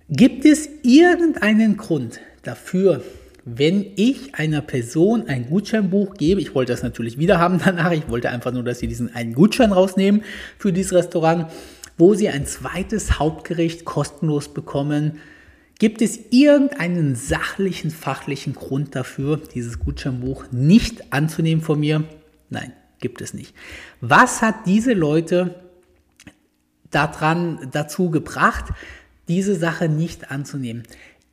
Gibt 0.09 0.45
es 0.45 0.69
irgendeinen 0.83 1.75
Grund 1.75 2.19
dafür, 2.43 3.03
wenn 3.45 3.83
ich 3.95 4.35
einer 4.35 4.61
Person 4.61 5.27
ein 5.27 5.49
Gutscheinbuch 5.49 6.13
gebe, 6.13 6.39
ich 6.39 6.53
wollte 6.53 6.71
das 6.71 6.83
natürlich 6.83 7.17
wieder 7.17 7.39
haben 7.39 7.59
danach, 7.65 7.91
ich 7.91 8.07
wollte 8.09 8.29
einfach 8.29 8.53
nur, 8.53 8.63
dass 8.63 8.77
sie 8.77 8.87
diesen 8.87 9.15
einen 9.15 9.33
Gutschein 9.33 9.71
rausnehmen 9.71 10.21
für 10.59 10.71
dieses 10.71 10.93
Restaurant, 10.93 11.47
wo 11.97 12.13
sie 12.13 12.29
ein 12.29 12.45
zweites 12.45 13.17
Hauptgericht 13.17 13.85
kostenlos 13.85 14.49
bekommen. 14.49 15.17
Gibt 15.79 16.03
es 16.03 16.19
irgendeinen 16.29 17.15
sachlichen, 17.15 17.89
fachlichen 17.89 18.53
Grund 18.53 18.93
dafür, 18.95 19.41
dieses 19.51 19.79
Gutscheinbuch 19.79 20.45
nicht 20.51 21.11
anzunehmen 21.11 21.63
von 21.63 21.79
mir? 21.79 22.03
Nein. 22.51 22.71
Gibt 23.03 23.19
es 23.19 23.33
nicht. 23.33 23.53
Was 23.99 24.41
hat 24.41 24.65
diese 24.65 24.93
Leute 24.93 25.55
daran, 26.89 27.67
dazu 27.73 28.09
gebracht, 28.09 28.71
diese 29.27 29.57
Sache 29.57 29.89
nicht 29.89 30.31
anzunehmen? 30.31 30.83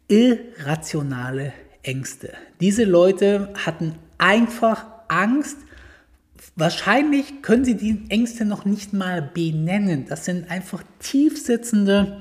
Irrationale 0.08 1.52
Ängste. 1.84 2.32
Diese 2.60 2.82
Leute 2.82 3.52
hatten 3.54 3.94
einfach 4.18 4.84
Angst. 5.06 5.58
Wahrscheinlich 6.56 7.40
können 7.40 7.64
sie 7.64 7.76
die 7.76 8.02
Ängste 8.08 8.44
noch 8.44 8.64
nicht 8.64 8.92
mal 8.92 9.22
benennen. 9.22 10.06
Das 10.08 10.24
sind 10.24 10.50
einfach 10.50 10.82
tiefsitzende, 10.98 12.20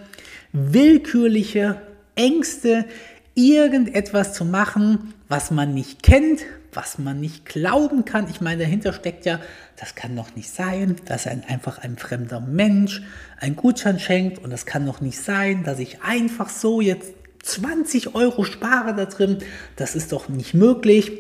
willkürliche 0.53 1.81
Ängste, 2.13 2.85
irgendetwas 3.33 4.35
zu 4.35 4.45
machen, 4.45 5.15
was 5.27 5.49
man 5.49 5.73
nicht 5.73 6.03
kennt, 6.03 6.41
was 6.73 6.99
man 6.99 7.19
nicht 7.19 7.45
glauben 7.45 8.05
kann. 8.05 8.27
Ich 8.29 8.41
meine, 8.41 8.63
dahinter 8.63 8.93
steckt 8.93 9.25
ja, 9.25 9.39
das 9.77 9.95
kann 9.95 10.15
doch 10.15 10.35
nicht 10.35 10.49
sein, 10.49 10.95
dass 11.05 11.27
ein, 11.27 11.43
einfach 11.47 11.79
ein 11.79 11.97
fremder 11.97 12.39
Mensch 12.39 13.01
einen 13.37 13.55
Gutschein 13.55 13.99
schenkt 13.99 14.39
und 14.43 14.51
das 14.51 14.65
kann 14.65 14.85
doch 14.85 15.01
nicht 15.01 15.19
sein, 15.19 15.63
dass 15.63 15.79
ich 15.79 16.01
einfach 16.01 16.49
so 16.49 16.81
jetzt 16.81 17.13
20 17.43 18.15
Euro 18.15 18.43
spare 18.43 18.95
da 18.95 19.05
drin. 19.05 19.37
Das 19.75 19.95
ist 19.95 20.11
doch 20.11 20.29
nicht 20.29 20.53
möglich. 20.53 21.11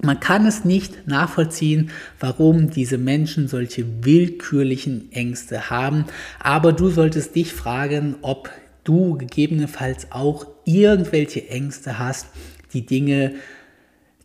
Man 0.00 0.20
kann 0.20 0.46
es 0.46 0.64
nicht 0.64 1.08
nachvollziehen, 1.08 1.90
warum 2.20 2.70
diese 2.70 2.98
Menschen 2.98 3.48
solche 3.48 4.04
willkürlichen 4.04 5.10
Ängste 5.10 5.70
haben. 5.70 6.04
Aber 6.38 6.72
du 6.72 6.88
solltest 6.88 7.34
dich 7.34 7.52
fragen, 7.52 8.14
ob 8.22 8.48
du 8.84 9.18
gegebenenfalls 9.18 10.12
auch 10.12 10.46
irgendwelche 10.64 11.48
Ängste 11.48 11.98
hast, 11.98 12.28
die 12.72 12.86
Dinge 12.86 13.34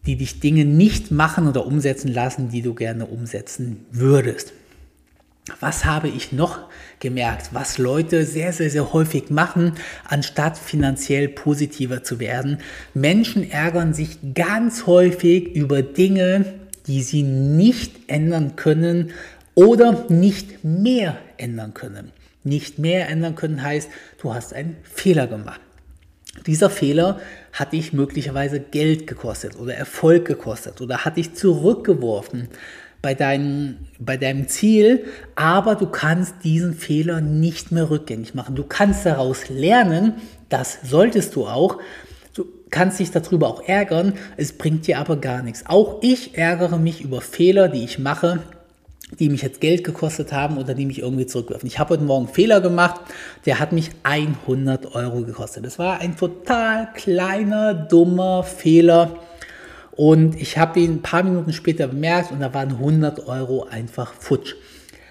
die 0.06 0.16
dich 0.16 0.40
Dinge 0.40 0.66
nicht 0.66 1.12
machen 1.12 1.48
oder 1.48 1.66
umsetzen 1.66 2.12
lassen, 2.14 2.50
die 2.50 2.62
du 2.62 2.74
gerne 2.74 3.06
umsetzen 3.06 3.86
würdest. 3.92 4.54
Was 5.60 5.84
habe 5.84 6.08
ich 6.08 6.32
noch 6.32 6.70
gemerkt, 7.00 7.50
was 7.52 7.78
Leute 7.78 8.26
sehr, 8.26 8.54
sehr, 8.54 8.70
sehr 8.70 8.94
häufig 8.94 9.30
machen, 9.30 9.74
anstatt 10.06 10.58
finanziell 10.58 11.28
positiver 11.28 12.02
zu 12.02 12.20
werden? 12.20 12.60
Menschen 12.94 13.50
ärgern 13.50 13.94
sich 13.94 14.20
ganz 14.36 14.88
häufig 14.88 15.54
über 15.54 15.82
Dinge, 15.82 16.46
die 16.88 17.04
sie 17.04 17.24
nicht 17.24 18.10
ändern 18.10 18.56
können 18.56 19.12
oder 19.54 20.06
nicht 20.10 20.64
mehr 20.64 21.18
ändern 21.38 21.74
können. 21.74 22.12
Nicht 22.46 22.80
mehr 22.80 23.10
ändern 23.10 23.36
können 23.36 23.62
heißt, 23.64 23.90
du 24.22 24.34
hast 24.34 24.54
einen 24.54 24.78
Fehler 24.84 25.28
gemacht. 25.28 25.62
Dieser 26.46 26.70
Fehler 26.70 27.20
hat 27.54 27.74
dich 27.74 27.94
möglicherweise 27.94 28.60
Geld 28.60 29.08
gekostet 29.08 29.56
oder 29.58 29.76
Erfolg 29.76 30.26
gekostet 30.26 30.82
oder 30.82 31.06
hat 31.06 31.18
dich 31.18 31.36
zurückgeworfen 31.36 32.50
bei, 33.04 33.14
dein, 33.14 33.78
bei 34.00 34.18
deinem 34.18 34.48
Ziel, 34.48 35.06
aber 35.36 35.76
du 35.76 35.88
kannst 35.88 36.36
diesen 36.44 36.74
Fehler 36.74 37.22
nicht 37.22 37.72
mehr 37.72 37.90
rückgängig 37.90 38.34
machen. 38.34 38.56
Du 38.56 38.64
kannst 38.64 39.06
daraus 39.06 39.50
lernen, 39.50 40.14
das 40.50 40.80
solltest 40.84 41.36
du 41.36 41.46
auch. 41.46 41.80
Du 42.34 42.46
kannst 42.72 43.00
dich 43.00 43.12
darüber 43.12 43.50
auch 43.50 43.62
ärgern, 43.68 44.14
es 44.38 44.54
bringt 44.54 44.88
dir 44.88 45.00
aber 45.00 45.18
gar 45.18 45.44
nichts. 45.44 45.66
Auch 45.68 46.00
ich 46.02 46.38
ärgere 46.38 46.78
mich 46.78 47.02
über 47.02 47.22
Fehler, 47.22 47.68
die 47.68 47.84
ich 47.84 48.00
mache, 48.00 48.40
die 49.20 49.30
mich 49.30 49.42
jetzt 49.42 49.62
Geld 49.62 49.84
gekostet 49.84 50.32
haben 50.32 50.58
oder 50.58 50.74
die 50.74 50.86
mich 50.86 51.00
irgendwie 51.00 51.26
zurückwerfen. 51.26 51.68
Ich 51.68 51.80
habe 51.80 51.92
heute 51.92 52.04
Morgen 52.04 52.26
einen 52.26 52.34
Fehler 52.34 52.62
gemacht, 52.62 53.02
der 53.46 53.60
hat 53.60 53.72
mich 53.72 53.92
100 54.04 54.96
Euro 54.96 55.22
gekostet. 55.22 55.66
Das 55.66 55.80
war 55.80 56.00
ein 56.00 56.18
total 56.18 56.90
kleiner, 56.94 57.74
dummer 57.74 58.44
Fehler. 58.44 59.20
Und 59.92 60.40
ich 60.42 60.58
habe 60.58 60.80
ihn 60.80 60.94
ein 60.94 61.02
paar 61.02 61.24
Minuten 61.24 61.54
später 61.54 61.88
bemerkt 61.88 62.32
und 62.32 62.40
da 62.40 62.54
waren 62.54 62.72
100 62.72 63.28
Euro 63.28 63.66
einfach 63.70 64.14
futsch. 64.14 64.56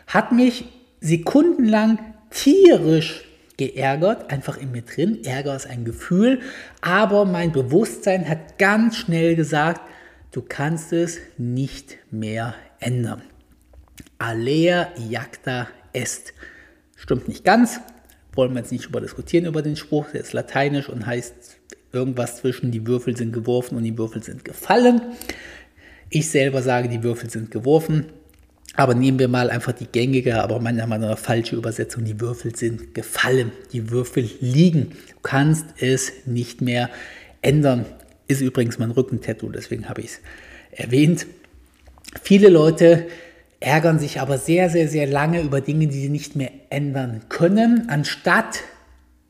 Hat 0.07 0.33
mich 0.33 0.65
sekundenlang 1.01 1.99
tierisch 2.31 3.25
geärgert, 3.57 4.33
einfach 4.33 4.57
in 4.57 4.73
mir 4.73 4.83
drin. 4.83 5.25
Ärger 5.25 5.55
ist 5.55 5.69
ein 5.69 5.85
Gefühl, 5.85 6.41
aber 6.81 7.25
mein 7.25 7.53
Bewusstsein 7.53 8.29
hat 8.29 8.59
ganz 8.59 8.97
schnell 8.97 9.37
gesagt, 9.37 9.83
du 10.33 10.43
kannst 10.43 10.93
es 10.93 11.19
nicht 11.39 11.99
mehr 12.11 12.55
ändern. 12.81 13.23
Alea 14.23 14.93
jacta 15.11 15.67
est. 15.93 16.33
Stimmt 16.95 17.27
nicht 17.27 17.45
ganz. 17.45 17.81
Wollen 18.35 18.53
wir 18.53 18.61
jetzt 18.61 18.71
nicht 18.71 18.87
über 18.87 19.01
diskutieren 19.01 19.47
über 19.47 19.63
den 19.63 19.75
Spruch. 19.75 20.07
Der 20.13 20.21
ist 20.21 20.33
lateinisch 20.33 20.89
und 20.89 21.07
heißt 21.07 21.59
irgendwas 21.93 22.37
zwischen 22.37 22.71
die 22.71 22.87
Würfel 22.87 23.17
sind 23.17 23.33
geworfen 23.33 23.77
und 23.77 23.83
die 23.83 23.99
Würfel 23.99 24.23
sind 24.23 24.45
gefallen. 24.45 25.03
Ich 26.09 26.31
selber 26.31 26.63
sage, 26.63 26.89
die 26.89 27.03
Würfel 27.03 27.31
sind 27.31 27.51
geworfen. 27.51 28.07
Aber 28.77 28.95
nehmen 28.95 29.19
wir 29.19 29.27
mal 29.27 29.51
einfach 29.51 29.73
die 29.73 29.87
gängige, 29.87 30.41
aber 30.41 30.61
meiner 30.61 30.87
Meinung 30.87 31.11
nach 31.11 31.19
falsche 31.19 31.57
Übersetzung. 31.57 32.05
Die 32.05 32.21
Würfel 32.21 32.55
sind 32.55 32.95
gefallen. 32.95 33.51
Die 33.73 33.91
Würfel 33.91 34.31
liegen. 34.41 34.91
Du 34.91 35.21
kannst 35.23 35.67
es 35.79 36.13
nicht 36.27 36.63
mehr 36.63 36.91
ändern. 37.43 37.87
Ist 38.29 38.41
übrigens 38.41 38.79
mein 38.79 38.93
Rückentattoo, 38.93 39.51
deswegen 39.51 39.89
habe 39.89 40.01
ich 40.01 40.07
es 40.07 40.21
erwähnt. 40.71 41.27
Viele 42.23 42.49
Leute 42.49 43.09
ärgern 43.63 43.99
sich 43.99 44.21
aber 44.21 44.39
sehr, 44.39 44.71
sehr, 44.71 44.89
sehr 44.89 45.07
lange 45.07 45.41
über 45.41 45.61
Dinge, 45.61 45.87
die 45.87 46.01
sie 46.01 46.09
nicht 46.09 46.37
mehr 46.37 46.51
ändern 46.71 47.23
können, 47.29 47.89
anstatt 47.89 48.61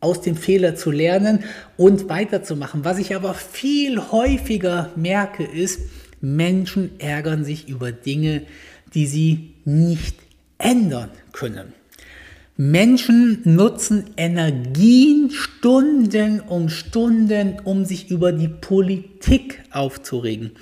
aus 0.01 0.21
dem 0.21 0.37
Fehler 0.37 0.75
zu 0.75 0.91
lernen 0.91 1.45
und 1.77 2.09
weiterzumachen. 2.09 2.85
Was 2.85 2.99
ich 2.99 3.15
aber 3.15 3.35
viel 3.35 4.01
häufiger 4.11 4.91
merke, 4.97 5.45
ist, 5.45 5.81
Menschen 6.21 6.99
ärgern 6.99 7.45
sich 7.45 7.69
über 7.69 7.93
Dinge, 7.93 8.43
die 8.95 9.07
sie 9.07 9.55
nicht 9.65 10.17
ändern 10.59 11.11
können. 11.33 11.73
Menschen 12.71 13.41
nutzen 13.43 14.05
Energien 14.17 15.33
Stunden 15.33 16.39
um 16.39 16.69
Stunden, 16.69 17.57
um 17.65 17.85
sich 17.85 18.09
über 18.09 18.31
die 18.31 18.47
Politik 18.47 19.65
aufzuregen, 19.73 20.53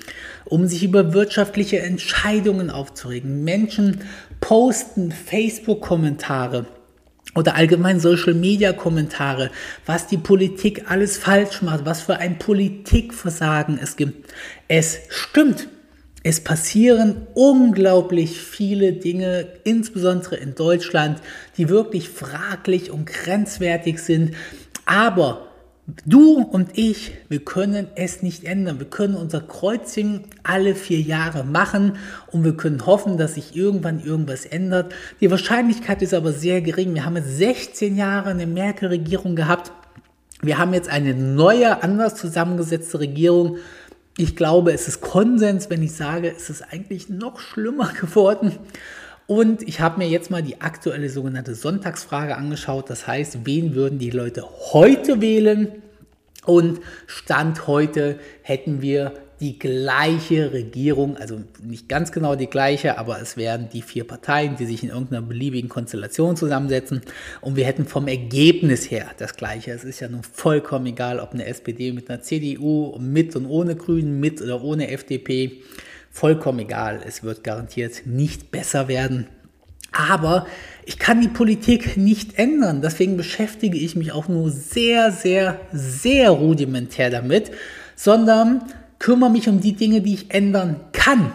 um 0.45 0.65
sich 0.65 0.83
über 0.83 1.13
wirtschaftliche 1.13 1.79
Entscheidungen 1.79 2.71
aufzuregen. 2.71 3.43
Menschen 3.43 4.01
posten 4.39 5.11
Facebook-Kommentare 5.11 6.65
oder 7.35 7.53
allgemein 7.53 7.99
Social-Media-Kommentare, 7.99 9.51
was 9.85 10.07
die 10.07 10.17
Politik 10.17 10.89
alles 10.89 11.19
falsch 11.19 11.61
macht, 11.61 11.85
was 11.85 12.01
für 12.01 12.17
ein 12.17 12.39
Politikversagen 12.39 13.77
es 13.77 13.95
gibt. 13.95 14.33
Es 14.67 15.01
stimmt. 15.09 15.67
Es 16.23 16.39
passieren 16.39 17.27
unglaublich 17.33 18.39
viele 18.39 18.93
Dinge, 18.93 19.47
insbesondere 19.63 20.35
in 20.35 20.53
Deutschland, 20.53 21.19
die 21.57 21.67
wirklich 21.67 22.09
fraglich 22.09 22.91
und 22.91 23.07
grenzwertig 23.07 23.99
sind. 23.99 24.35
Aber 24.85 25.47
du 26.05 26.41
und 26.41 26.77
ich, 26.77 27.13
wir 27.27 27.43
können 27.43 27.87
es 27.95 28.21
nicht 28.21 28.43
ändern. 28.43 28.77
Wir 28.77 28.85
können 28.85 29.15
unser 29.15 29.41
Kreuzchen 29.41 30.25
alle 30.43 30.75
vier 30.75 31.01
Jahre 31.01 31.43
machen 31.43 31.93
und 32.31 32.43
wir 32.43 32.55
können 32.55 32.85
hoffen, 32.85 33.17
dass 33.17 33.33
sich 33.33 33.55
irgendwann 33.55 33.99
irgendwas 33.99 34.45
ändert. 34.45 34.93
Die 35.21 35.31
Wahrscheinlichkeit 35.31 36.03
ist 36.03 36.13
aber 36.13 36.33
sehr 36.33 36.61
gering. 36.61 36.93
Wir 36.93 37.03
haben 37.03 37.15
jetzt 37.15 37.35
16 37.37 37.97
Jahre 37.97 38.29
eine 38.29 38.45
Merkel-Regierung 38.45 39.35
gehabt. 39.35 39.71
Wir 40.43 40.59
haben 40.59 40.73
jetzt 40.73 40.89
eine 40.89 41.15
neue, 41.15 41.81
anders 41.81 42.15
zusammengesetzte 42.15 42.99
Regierung 42.99 43.57
ich 44.17 44.35
glaube, 44.35 44.73
es 44.73 44.87
ist 44.87 45.01
Konsens, 45.01 45.69
wenn 45.69 45.81
ich 45.81 45.93
sage, 45.93 46.31
es 46.35 46.49
ist 46.49 46.61
eigentlich 46.61 47.09
noch 47.09 47.39
schlimmer 47.39 47.91
geworden. 48.01 48.57
Und 49.27 49.65
ich 49.67 49.79
habe 49.79 49.99
mir 49.99 50.09
jetzt 50.09 50.29
mal 50.29 50.43
die 50.43 50.59
aktuelle 50.59 51.09
sogenannte 51.09 51.55
Sonntagsfrage 51.55 52.35
angeschaut. 52.35 52.89
Das 52.89 53.07
heißt, 53.07 53.45
wen 53.45 53.75
würden 53.75 53.97
die 53.97 54.09
Leute 54.09 54.45
heute 54.73 55.21
wählen? 55.21 55.69
Und 56.45 56.81
Stand 57.07 57.67
heute 57.67 58.19
hätten 58.41 58.81
wir 58.81 59.13
die 59.41 59.57
gleiche 59.57 60.53
Regierung, 60.53 61.17
also 61.17 61.41
nicht 61.63 61.89
ganz 61.89 62.11
genau 62.11 62.35
die 62.35 62.47
gleiche, 62.47 62.99
aber 62.99 63.19
es 63.19 63.37
wären 63.37 63.69
die 63.69 63.81
vier 63.81 64.05
Parteien, 64.05 64.55
die 64.55 64.67
sich 64.67 64.83
in 64.83 64.89
irgendeiner 64.89 65.23
beliebigen 65.23 65.67
Konstellation 65.67 66.37
zusammensetzen 66.37 67.01
und 67.41 67.55
wir 67.55 67.65
hätten 67.65 67.85
vom 67.85 68.07
Ergebnis 68.07 68.91
her 68.91 69.07
das 69.17 69.35
gleiche. 69.35 69.71
Es 69.71 69.83
ist 69.83 69.99
ja 69.99 70.07
nun 70.07 70.21
vollkommen 70.21 70.85
egal, 70.85 71.19
ob 71.19 71.33
eine 71.33 71.45
SPD 71.47 71.91
mit 71.91 72.09
einer 72.09 72.21
CDU, 72.21 72.97
mit 72.99 73.35
und 73.35 73.47
ohne 73.47 73.75
Grünen, 73.75 74.19
mit 74.19 74.41
oder 74.41 74.61
ohne 74.63 74.91
FDP, 74.91 75.63
vollkommen 76.11 76.59
egal. 76.59 77.01
Es 77.05 77.23
wird 77.23 77.43
garantiert 77.43 78.03
nicht 78.05 78.51
besser 78.51 78.87
werden. 78.87 79.27
Aber 79.91 80.45
ich 80.85 80.99
kann 80.99 81.19
die 81.19 81.27
Politik 81.27 81.97
nicht 81.97 82.37
ändern. 82.37 82.81
Deswegen 82.81 83.17
beschäftige 83.17 83.77
ich 83.77 83.95
mich 83.95 84.11
auch 84.11 84.27
nur 84.27 84.51
sehr, 84.51 85.11
sehr, 85.11 85.59
sehr 85.73 86.29
rudimentär 86.29 87.09
damit, 87.09 87.51
sondern 87.95 88.61
kümmere 89.01 89.31
mich 89.31 89.49
um 89.49 89.59
die 89.59 89.73
Dinge, 89.73 90.01
die 90.01 90.13
ich 90.13 90.31
ändern 90.31 90.79
kann. 90.93 91.33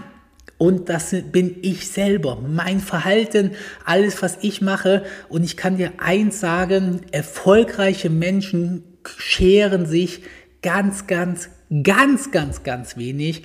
Und 0.57 0.89
das 0.89 1.15
bin 1.33 1.57
ich 1.63 1.89
selber, 1.89 2.41
mein 2.41 2.81
Verhalten, 2.81 3.51
alles, 3.85 4.23
was 4.23 4.39
ich 4.41 4.63
mache. 4.63 5.05
Und 5.29 5.43
ich 5.43 5.57
kann 5.57 5.77
dir 5.77 5.93
eins 5.99 6.41
sagen, 6.41 7.01
erfolgreiche 7.11 8.09
Menschen 8.09 8.85
scheren 9.19 9.85
sich 9.85 10.23
ganz, 10.63 11.07
ganz, 11.09 11.51
ganz, 11.83 12.31
ganz, 12.31 12.63
ganz 12.63 12.97
wenig 12.97 13.43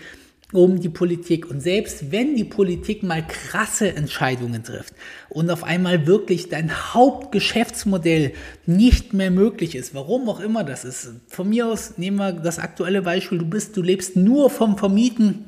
um 0.52 0.80
die 0.80 0.90
Politik. 0.90 1.50
Und 1.50 1.62
selbst 1.62 2.12
wenn 2.12 2.36
die 2.36 2.44
Politik 2.44 3.04
mal 3.04 3.26
krasse 3.26 3.96
Entscheidungen 3.96 4.64
trifft 4.64 4.94
und 5.30 5.50
auf 5.50 5.64
einmal 5.64 6.08
wirklich 6.08 6.50
dein 6.50 6.94
Hauptgeschäftsmodell 6.94 8.34
nicht 8.66 9.14
mehr 9.14 9.32
möglich 9.32 9.76
ist, 9.76 9.94
warum 9.96 10.30
auch 10.30 10.40
immer 10.40 10.64
das 10.64 10.86
ist. 10.86 11.12
Von 11.28 11.50
mir 11.50 11.68
aus 11.68 11.98
nehmen 11.98 12.18
wir 12.18 12.34
das 12.34 12.60
aktuelle 12.60 13.02
Beispiel, 13.02 13.38
du 13.38 13.46
bist, 13.46 13.78
du 13.78 13.82
lebst 13.82 14.16
nur 14.16 14.50
vom 14.50 14.78
Vermieten. 14.78 15.46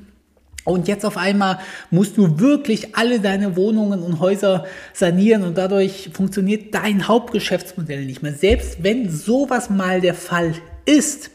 Und 0.65 0.87
jetzt 0.87 1.05
auf 1.05 1.17
einmal 1.17 1.59
musst 1.91 2.17
du 2.17 2.39
wirklich 2.39 2.95
alle 2.95 3.19
deine 3.19 3.57
Wohnungen 3.57 4.01
und 4.01 4.21
Häuser 4.21 4.65
sanieren 4.93 5.43
und 5.43 5.57
dadurch 5.57 6.09
funktioniert 6.13 6.73
dein 6.73 7.05
Hauptgeschäftsmodell 7.09 8.05
nicht 8.05 8.23
mehr. 8.23 8.33
Selbst 8.33 8.81
wenn 8.81 9.09
sowas 9.09 9.69
mal 9.69 9.99
der 9.99 10.13
Fall 10.13 10.53
ist, 10.85 11.31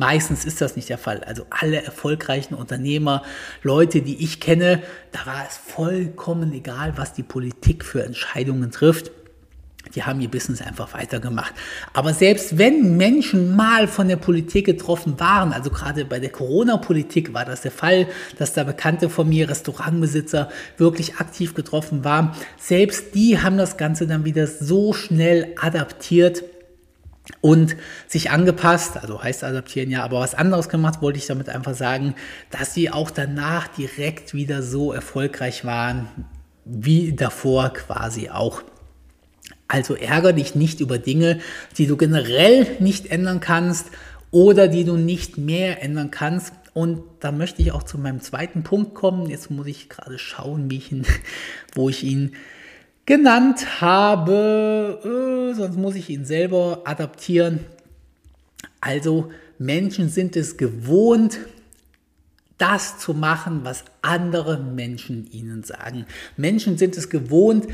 Meistens 0.00 0.46
ist 0.46 0.62
das 0.62 0.76
nicht 0.76 0.88
der 0.88 0.96
Fall. 0.96 1.22
Also 1.24 1.44
alle 1.50 1.84
erfolgreichen 1.84 2.54
Unternehmer, 2.54 3.22
Leute, 3.62 4.00
die 4.00 4.24
ich 4.24 4.40
kenne, 4.40 4.82
da 5.12 5.26
war 5.26 5.44
es 5.46 5.58
vollkommen 5.58 6.54
egal, 6.54 6.94
was 6.96 7.12
die 7.12 7.22
Politik 7.22 7.84
für 7.84 8.02
Entscheidungen 8.02 8.70
trifft. 8.70 9.10
Die 9.94 10.02
haben 10.02 10.22
ihr 10.22 10.30
Business 10.30 10.62
einfach 10.62 10.94
weitergemacht. 10.94 11.52
Aber 11.92 12.14
selbst 12.14 12.56
wenn 12.56 12.96
Menschen 12.96 13.54
mal 13.54 13.86
von 13.88 14.08
der 14.08 14.16
Politik 14.16 14.64
getroffen 14.64 15.20
waren, 15.20 15.52
also 15.52 15.68
gerade 15.68 16.06
bei 16.06 16.18
der 16.18 16.30
Corona-Politik 16.30 17.34
war 17.34 17.44
das 17.44 17.60
der 17.60 17.70
Fall, 17.70 18.06
dass 18.38 18.54
da 18.54 18.64
Bekannte 18.64 19.10
von 19.10 19.28
mir, 19.28 19.50
Restaurantbesitzer, 19.50 20.48
wirklich 20.78 21.16
aktiv 21.16 21.52
getroffen 21.52 22.04
waren, 22.04 22.32
selbst 22.58 23.14
die 23.14 23.38
haben 23.38 23.58
das 23.58 23.76
Ganze 23.76 24.06
dann 24.06 24.24
wieder 24.24 24.46
so 24.46 24.94
schnell 24.94 25.54
adaptiert, 25.60 26.42
und 27.40 27.76
sich 28.08 28.30
angepasst, 28.30 28.96
also 28.96 29.22
heißt 29.22 29.44
adaptieren 29.44 29.90
ja, 29.90 30.02
aber 30.02 30.20
was 30.20 30.34
anderes 30.34 30.68
gemacht, 30.68 31.00
wollte 31.00 31.18
ich 31.18 31.26
damit 31.26 31.48
einfach 31.48 31.74
sagen, 31.74 32.14
dass 32.50 32.74
sie 32.74 32.90
auch 32.90 33.10
danach 33.10 33.68
direkt 33.68 34.34
wieder 34.34 34.62
so 34.62 34.92
erfolgreich 34.92 35.64
waren 35.64 36.08
wie 36.64 37.12
davor 37.12 37.72
quasi 37.72 38.30
auch. 38.30 38.62
Also 39.68 39.94
ärgere 39.94 40.32
dich 40.32 40.54
nicht 40.54 40.80
über 40.80 40.98
Dinge, 40.98 41.40
die 41.78 41.86
du 41.86 41.96
generell 41.96 42.66
nicht 42.80 43.06
ändern 43.10 43.40
kannst 43.40 43.86
oder 44.30 44.68
die 44.68 44.84
du 44.84 44.96
nicht 44.96 45.38
mehr 45.38 45.82
ändern 45.82 46.10
kannst. 46.10 46.52
Und 46.72 47.02
da 47.20 47.32
möchte 47.32 47.62
ich 47.62 47.72
auch 47.72 47.82
zu 47.82 47.98
meinem 47.98 48.20
zweiten 48.20 48.62
Punkt 48.62 48.94
kommen. 48.94 49.28
Jetzt 49.28 49.50
muss 49.50 49.66
ich 49.66 49.88
gerade 49.88 50.18
schauen, 50.18 50.70
wie 50.70 50.78
ich 50.78 50.92
ihn, 50.92 51.06
wo 51.74 51.88
ich 51.88 52.04
ihn 52.04 52.32
genannt 53.06 53.80
habe, 53.80 55.00
äh, 55.52 55.54
sonst 55.54 55.76
muss 55.76 55.94
ich 55.94 56.10
ihn 56.10 56.24
selber 56.24 56.82
adaptieren. 56.84 57.60
Also 58.80 59.30
Menschen 59.58 60.08
sind 60.08 60.36
es 60.36 60.56
gewohnt, 60.56 61.38
das 62.58 62.98
zu 62.98 63.14
machen, 63.14 63.60
was 63.62 63.84
andere 64.02 64.58
Menschen 64.58 65.30
ihnen 65.32 65.62
sagen. 65.62 66.06
Menschen 66.36 66.76
sind 66.76 66.96
es 66.96 67.08
gewohnt, 67.08 67.66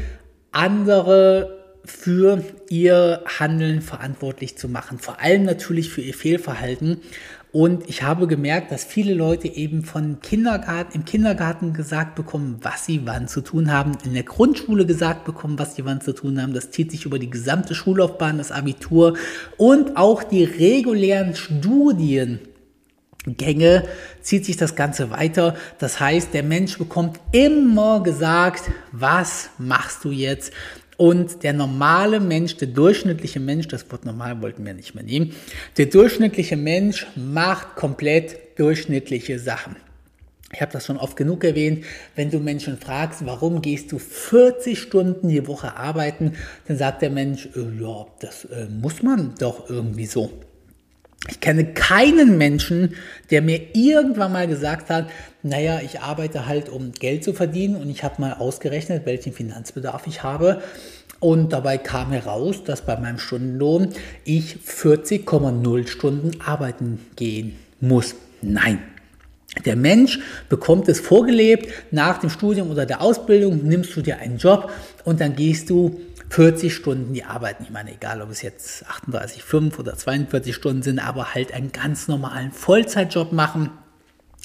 andere 0.52 1.64
für 1.84 2.42
ihr 2.68 3.22
Handeln 3.38 3.82
verantwortlich 3.82 4.56
zu 4.56 4.68
machen, 4.68 4.98
vor 4.98 5.20
allem 5.20 5.44
natürlich 5.44 5.90
für 5.90 6.00
ihr 6.00 6.14
Fehlverhalten. 6.14 7.00
Und 7.52 7.88
ich 7.88 8.02
habe 8.02 8.26
gemerkt, 8.26 8.70
dass 8.70 8.84
viele 8.84 9.14
Leute 9.14 9.48
eben 9.48 9.82
von 9.82 10.20
Kindergarten, 10.20 10.94
im 10.94 11.04
Kindergarten 11.04 11.72
gesagt 11.72 12.14
bekommen, 12.14 12.58
was 12.60 12.84
sie 12.84 13.06
wann 13.06 13.28
zu 13.28 13.40
tun 13.40 13.72
haben, 13.72 13.92
in 14.04 14.14
der 14.14 14.24
Grundschule 14.24 14.84
gesagt 14.84 15.24
bekommen, 15.24 15.58
was 15.58 15.76
sie 15.76 15.84
wann 15.84 16.00
zu 16.00 16.12
tun 16.12 16.40
haben. 16.42 16.52
Das 16.52 16.70
zieht 16.70 16.90
sich 16.90 17.06
über 17.06 17.18
die 17.18 17.30
gesamte 17.30 17.74
Schullaufbahn, 17.74 18.38
das 18.38 18.52
Abitur 18.52 19.16
und 19.56 19.96
auch 19.96 20.22
die 20.22 20.44
regulären 20.44 21.34
Studien. 21.34 22.40
Gänge 23.26 23.84
zieht 24.20 24.44
sich 24.44 24.56
das 24.56 24.76
Ganze 24.76 25.10
weiter. 25.10 25.56
Das 25.78 25.98
heißt, 25.98 26.32
der 26.32 26.42
Mensch 26.42 26.78
bekommt 26.78 27.18
immer 27.32 28.02
gesagt, 28.02 28.70
was 28.92 29.50
machst 29.58 30.04
du 30.04 30.10
jetzt? 30.10 30.52
Und 30.96 31.42
der 31.42 31.52
normale 31.52 32.20
Mensch, 32.20 32.56
der 32.56 32.68
durchschnittliche 32.68 33.40
Mensch, 33.40 33.68
das 33.68 33.90
Wort 33.90 34.06
normal 34.06 34.40
wollten 34.40 34.64
wir 34.64 34.72
nicht 34.74 34.94
mehr 34.94 35.04
nehmen, 35.04 35.34
der 35.76 35.86
durchschnittliche 35.86 36.56
Mensch 36.56 37.06
macht 37.14 37.76
komplett 37.76 38.58
durchschnittliche 38.58 39.38
Sachen. 39.38 39.76
Ich 40.52 40.60
habe 40.60 40.72
das 40.72 40.86
schon 40.86 40.96
oft 40.96 41.16
genug 41.16 41.44
erwähnt. 41.44 41.84
Wenn 42.14 42.30
du 42.30 42.38
Menschen 42.38 42.78
fragst, 42.78 43.26
warum 43.26 43.60
gehst 43.60 43.92
du 43.92 43.98
40 43.98 44.78
Stunden 44.78 45.28
die 45.28 45.46
Woche 45.46 45.76
arbeiten, 45.76 46.34
dann 46.66 46.78
sagt 46.78 47.02
der 47.02 47.10
Mensch, 47.10 47.48
äh, 47.56 47.82
ja, 47.82 48.06
das 48.20 48.44
äh, 48.46 48.66
muss 48.66 49.02
man 49.02 49.34
doch 49.38 49.68
irgendwie 49.68 50.06
so. 50.06 50.30
Ich 51.28 51.40
kenne 51.40 51.64
keinen 51.64 52.38
Menschen, 52.38 52.94
der 53.30 53.42
mir 53.42 53.60
irgendwann 53.74 54.32
mal 54.32 54.46
gesagt 54.46 54.90
hat, 54.90 55.06
naja, 55.42 55.80
ich 55.84 56.00
arbeite 56.00 56.46
halt, 56.46 56.68
um 56.68 56.92
Geld 56.92 57.24
zu 57.24 57.32
verdienen 57.32 57.76
und 57.76 57.90
ich 57.90 58.04
habe 58.04 58.20
mal 58.20 58.34
ausgerechnet, 58.34 59.06
welchen 59.06 59.32
Finanzbedarf 59.32 60.06
ich 60.06 60.22
habe. 60.22 60.62
Und 61.18 61.52
dabei 61.52 61.78
kam 61.78 62.12
heraus, 62.12 62.62
dass 62.64 62.82
bei 62.82 62.96
meinem 62.96 63.18
Stundenlohn 63.18 63.88
ich 64.24 64.58
40,0 64.66 65.88
Stunden 65.88 66.40
arbeiten 66.40 67.00
gehen 67.16 67.56
muss. 67.80 68.14
Nein. 68.42 68.80
Der 69.64 69.76
Mensch 69.76 70.20
bekommt 70.50 70.86
es 70.88 71.00
vorgelebt, 71.00 71.72
nach 71.90 72.18
dem 72.18 72.28
Studium 72.28 72.70
oder 72.70 72.84
der 72.84 73.00
Ausbildung 73.00 73.66
nimmst 73.66 73.96
du 73.96 74.02
dir 74.02 74.18
einen 74.18 74.36
Job 74.36 74.70
und 75.04 75.20
dann 75.20 75.34
gehst 75.34 75.70
du 75.70 75.98
40 76.30 76.74
Stunden 76.74 77.12
die 77.12 77.24
arbeiten. 77.24 77.64
Ich 77.64 77.70
meine, 77.70 77.92
egal 77.92 78.20
ob 78.20 78.30
es 78.30 78.42
jetzt 78.42 78.86
38, 78.86 79.42
5 79.42 79.78
oder 79.78 79.96
42 79.96 80.54
Stunden 80.54 80.82
sind, 80.82 80.98
aber 80.98 81.34
halt 81.34 81.52
einen 81.52 81.72
ganz 81.72 82.08
normalen 82.08 82.52
Vollzeitjob 82.52 83.32
machen. 83.32 83.70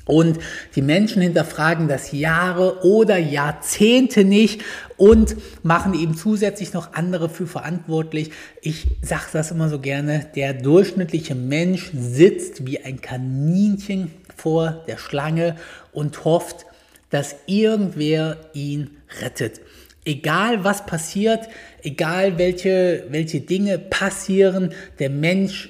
Und 0.06 0.39
die 0.76 0.82
Menschen 0.82 1.22
hinterfragen 1.22 1.88
das 1.88 2.12
Jahre 2.12 2.84
oder 2.84 3.17
Jahrzehnte 3.17 4.24
nicht 4.24 4.62
und 4.98 5.36
machen 5.63 5.94
eben 5.94 6.17
zusätzlich 6.17 6.74
noch 6.74 6.94
andere 6.94 7.30
für 7.30 7.46
verantwortlich. 7.46 8.32
Ich 8.62 8.88
sage 9.04 9.26
das 9.34 9.52
immer 9.52 9.70
so 9.70 9.80
gerne, 9.80 10.28
der 10.36 10.54
durchschnittliche 10.54 11.36
Mensch 11.36 11.91
sitzt 11.94 12.65
wie 12.65 12.84
ein 12.84 13.00
Kaninchen 13.00 14.12
vor 14.36 14.84
der 14.88 14.98
Schlange 14.98 15.56
und 15.91 16.26
hofft, 16.26 16.65
dass 17.12 17.36
irgendwer 17.46 18.38
ihn 18.54 18.98
rettet. 19.22 19.62
Egal 20.04 20.64
was 20.64 20.86
passiert, 20.86 21.48
egal 21.84 22.38
welche, 22.38 23.06
welche 23.10 23.42
Dinge 23.42 23.78
passieren, 23.78 24.74
der 25.00 25.10
Mensch 25.10 25.70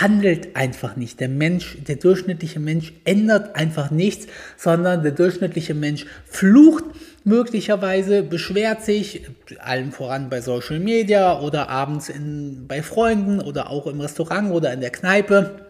handelt 0.00 0.56
einfach 0.56 0.96
nicht. 0.96 1.20
Der 1.20 1.28
Mensch, 1.28 1.78
der 1.86 1.96
durchschnittliche 1.96 2.60
Mensch 2.60 2.92
ändert 3.04 3.56
einfach 3.56 3.90
nichts, 3.90 4.26
sondern 4.56 5.02
der 5.02 5.12
durchschnittliche 5.12 5.74
Mensch 5.74 6.06
flucht 6.24 6.84
möglicherweise, 7.24 8.22
beschwert 8.22 8.84
sich, 8.84 9.22
allen 9.58 9.92
voran 9.92 10.30
bei 10.30 10.40
Social 10.40 10.78
Media 10.78 11.40
oder 11.40 11.68
abends 11.68 12.08
in, 12.08 12.66
bei 12.66 12.82
Freunden 12.82 13.40
oder 13.40 13.70
auch 13.70 13.86
im 13.86 14.00
Restaurant 14.00 14.50
oder 14.50 14.72
in 14.72 14.80
der 14.80 14.90
Kneipe 14.90 15.66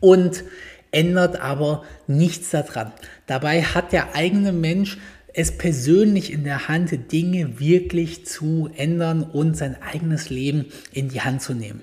und 0.00 0.44
ändert 0.90 1.40
aber 1.40 1.84
nichts 2.06 2.50
daran. 2.50 2.92
Dabei 3.26 3.62
hat 3.62 3.92
der 3.92 4.14
eigene 4.14 4.52
Mensch 4.52 4.98
es 5.34 5.56
persönlich 5.56 6.32
in 6.32 6.44
der 6.44 6.68
Hand, 6.68 7.12
Dinge 7.12 7.60
wirklich 7.60 8.26
zu 8.26 8.70
ändern 8.76 9.22
und 9.22 9.56
sein 9.56 9.76
eigenes 9.82 10.30
Leben 10.30 10.66
in 10.92 11.08
die 11.08 11.20
Hand 11.20 11.42
zu 11.42 11.54
nehmen. 11.54 11.80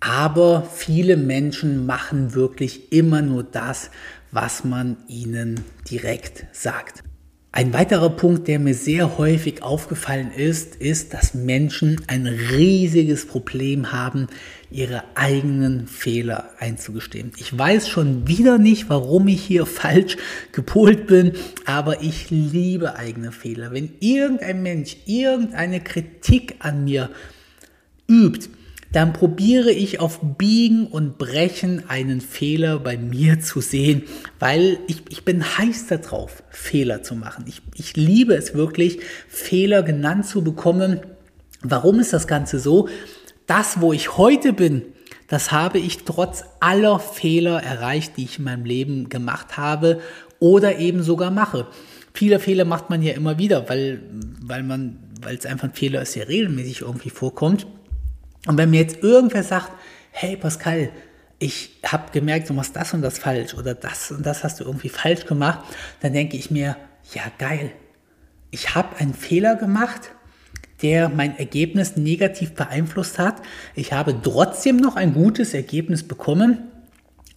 Aber 0.00 0.62
viele 0.62 1.16
Menschen 1.16 1.86
machen 1.86 2.34
wirklich 2.34 2.92
immer 2.92 3.20
nur 3.20 3.42
das, 3.42 3.90
was 4.30 4.64
man 4.64 4.96
ihnen 5.08 5.60
direkt 5.90 6.46
sagt. 6.52 7.02
Ein 7.50 7.72
weiterer 7.72 8.10
Punkt, 8.10 8.46
der 8.46 8.58
mir 8.58 8.74
sehr 8.74 9.16
häufig 9.16 9.62
aufgefallen 9.62 10.30
ist, 10.30 10.76
ist, 10.76 11.14
dass 11.14 11.32
Menschen 11.32 11.98
ein 12.06 12.26
riesiges 12.26 13.26
Problem 13.26 13.90
haben, 13.90 14.26
ihre 14.70 15.02
eigenen 15.14 15.86
Fehler 15.86 16.50
einzugestehen. 16.58 17.32
Ich 17.38 17.56
weiß 17.56 17.88
schon 17.88 18.28
wieder 18.28 18.58
nicht, 18.58 18.90
warum 18.90 19.28
ich 19.28 19.42
hier 19.42 19.64
falsch 19.66 20.18
gepolt 20.52 21.06
bin, 21.06 21.32
aber 21.64 22.02
ich 22.02 22.28
liebe 22.28 22.96
eigene 22.96 23.32
Fehler. 23.32 23.72
Wenn 23.72 23.92
irgendein 24.00 24.62
Mensch 24.62 24.98
irgendeine 25.06 25.80
Kritik 25.80 26.56
an 26.58 26.84
mir 26.84 27.08
übt, 28.08 28.50
dann 28.92 29.12
probiere 29.12 29.70
ich 29.70 30.00
auf 30.00 30.20
Biegen 30.38 30.86
und 30.86 31.18
Brechen 31.18 31.88
einen 31.88 32.20
Fehler 32.20 32.78
bei 32.78 32.96
mir 32.96 33.40
zu 33.40 33.60
sehen, 33.60 34.04
weil 34.38 34.78
ich, 34.86 35.02
ich 35.10 35.24
bin 35.24 35.44
heiß 35.44 35.88
darauf, 35.88 36.42
Fehler 36.50 37.02
zu 37.02 37.14
machen. 37.14 37.44
Ich, 37.46 37.60
ich 37.74 37.96
liebe 37.96 38.34
es 38.34 38.54
wirklich, 38.54 39.00
Fehler 39.28 39.82
genannt 39.82 40.26
zu 40.26 40.42
bekommen. 40.42 41.00
Warum 41.62 42.00
ist 42.00 42.12
das 42.12 42.26
Ganze 42.26 42.58
so? 42.58 42.88
Das, 43.46 43.80
wo 43.80 43.92
ich 43.92 44.16
heute 44.16 44.52
bin, 44.52 44.82
das 45.26 45.52
habe 45.52 45.78
ich 45.78 46.04
trotz 46.04 46.44
aller 46.60 46.98
Fehler 46.98 47.62
erreicht, 47.62 48.16
die 48.16 48.24
ich 48.24 48.38
in 48.38 48.44
meinem 48.44 48.64
Leben 48.64 49.10
gemacht 49.10 49.58
habe 49.58 50.00
oder 50.38 50.78
eben 50.78 51.02
sogar 51.02 51.30
mache. 51.30 51.66
Viele 52.14 52.40
Fehler 52.40 52.64
macht 52.64 52.88
man 52.88 53.02
ja 53.02 53.12
immer 53.12 53.38
wieder, 53.38 53.68
weil, 53.68 54.00
weil 54.40 54.62
man, 54.62 54.98
weil 55.20 55.36
es 55.36 55.44
einfach 55.44 55.68
ein 55.68 55.74
Fehler 55.74 56.00
ist, 56.00 56.16
der 56.16 56.28
regelmäßig 56.28 56.80
irgendwie 56.80 57.10
vorkommt. 57.10 57.66
Und 58.48 58.56
wenn 58.56 58.70
mir 58.70 58.80
jetzt 58.80 59.02
irgendwer 59.02 59.42
sagt, 59.42 59.70
hey 60.10 60.34
Pascal, 60.34 60.88
ich 61.38 61.78
habe 61.84 62.10
gemerkt, 62.12 62.48
du 62.48 62.54
machst 62.54 62.74
das 62.74 62.94
und 62.94 63.02
das 63.02 63.18
falsch 63.18 63.52
oder 63.52 63.74
das 63.74 64.10
und 64.10 64.24
das 64.24 64.42
hast 64.42 64.58
du 64.58 64.64
irgendwie 64.64 64.88
falsch 64.88 65.26
gemacht, 65.26 65.60
dann 66.00 66.14
denke 66.14 66.38
ich 66.38 66.50
mir, 66.50 66.74
ja 67.12 67.24
geil, 67.36 67.72
ich 68.50 68.74
habe 68.74 68.96
einen 68.96 69.12
Fehler 69.12 69.54
gemacht, 69.54 70.12
der 70.80 71.10
mein 71.10 71.38
Ergebnis 71.38 71.98
negativ 71.98 72.54
beeinflusst 72.54 73.18
hat. 73.18 73.36
Ich 73.74 73.92
habe 73.92 74.16
trotzdem 74.22 74.78
noch 74.78 74.96
ein 74.96 75.12
gutes 75.12 75.52
Ergebnis 75.52 76.02
bekommen. 76.02 76.70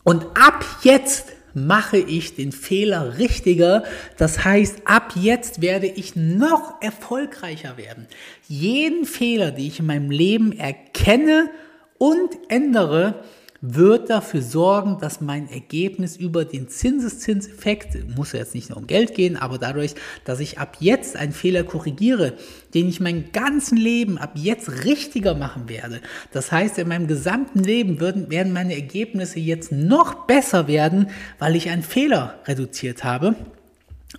Und 0.03 0.23
ab 0.37 0.63
jetzt 0.83 1.33
mache 1.53 1.97
ich 1.97 2.35
den 2.35 2.51
Fehler 2.51 3.17
richtiger. 3.17 3.83
Das 4.17 4.43
heißt, 4.43 4.81
ab 4.85 5.13
jetzt 5.15 5.61
werde 5.61 5.87
ich 5.87 6.15
noch 6.15 6.81
erfolgreicher 6.81 7.77
werden. 7.77 8.07
Jeden 8.47 9.05
Fehler, 9.05 9.51
den 9.51 9.65
ich 9.65 9.79
in 9.79 9.85
meinem 9.85 10.11
Leben 10.11 10.51
erkenne 10.57 11.49
und 11.97 12.37
ändere, 12.49 13.23
wird 13.61 14.09
dafür 14.09 14.41
sorgen, 14.41 14.97
dass 14.99 15.21
mein 15.21 15.47
Ergebnis 15.47 16.17
über 16.17 16.45
den 16.45 16.67
Zinseszinseffekt, 16.67 18.15
muss 18.17 18.31
jetzt 18.31 18.55
nicht 18.55 18.69
nur 18.69 18.79
um 18.79 18.87
Geld 18.87 19.13
gehen, 19.13 19.37
aber 19.37 19.59
dadurch, 19.59 19.93
dass 20.25 20.39
ich 20.39 20.57
ab 20.57 20.77
jetzt 20.79 21.15
einen 21.15 21.31
Fehler 21.31 21.63
korrigiere, 21.63 22.33
den 22.73 22.89
ich 22.89 22.99
mein 22.99 23.31
ganzen 23.31 23.77
Leben 23.77 24.17
ab 24.17 24.31
jetzt 24.33 24.83
richtiger 24.83 25.35
machen 25.35 25.69
werde. 25.69 26.01
Das 26.31 26.51
heißt, 26.51 26.79
in 26.79 26.87
meinem 26.87 27.05
gesamten 27.05 27.59
Leben 27.59 27.99
würden, 27.99 28.31
werden 28.31 28.51
meine 28.51 28.73
Ergebnisse 28.73 29.39
jetzt 29.39 29.71
noch 29.71 30.25
besser 30.25 30.67
werden, 30.67 31.11
weil 31.37 31.55
ich 31.55 31.69
einen 31.69 31.83
Fehler 31.83 32.39
reduziert 32.45 33.03
habe. 33.03 33.35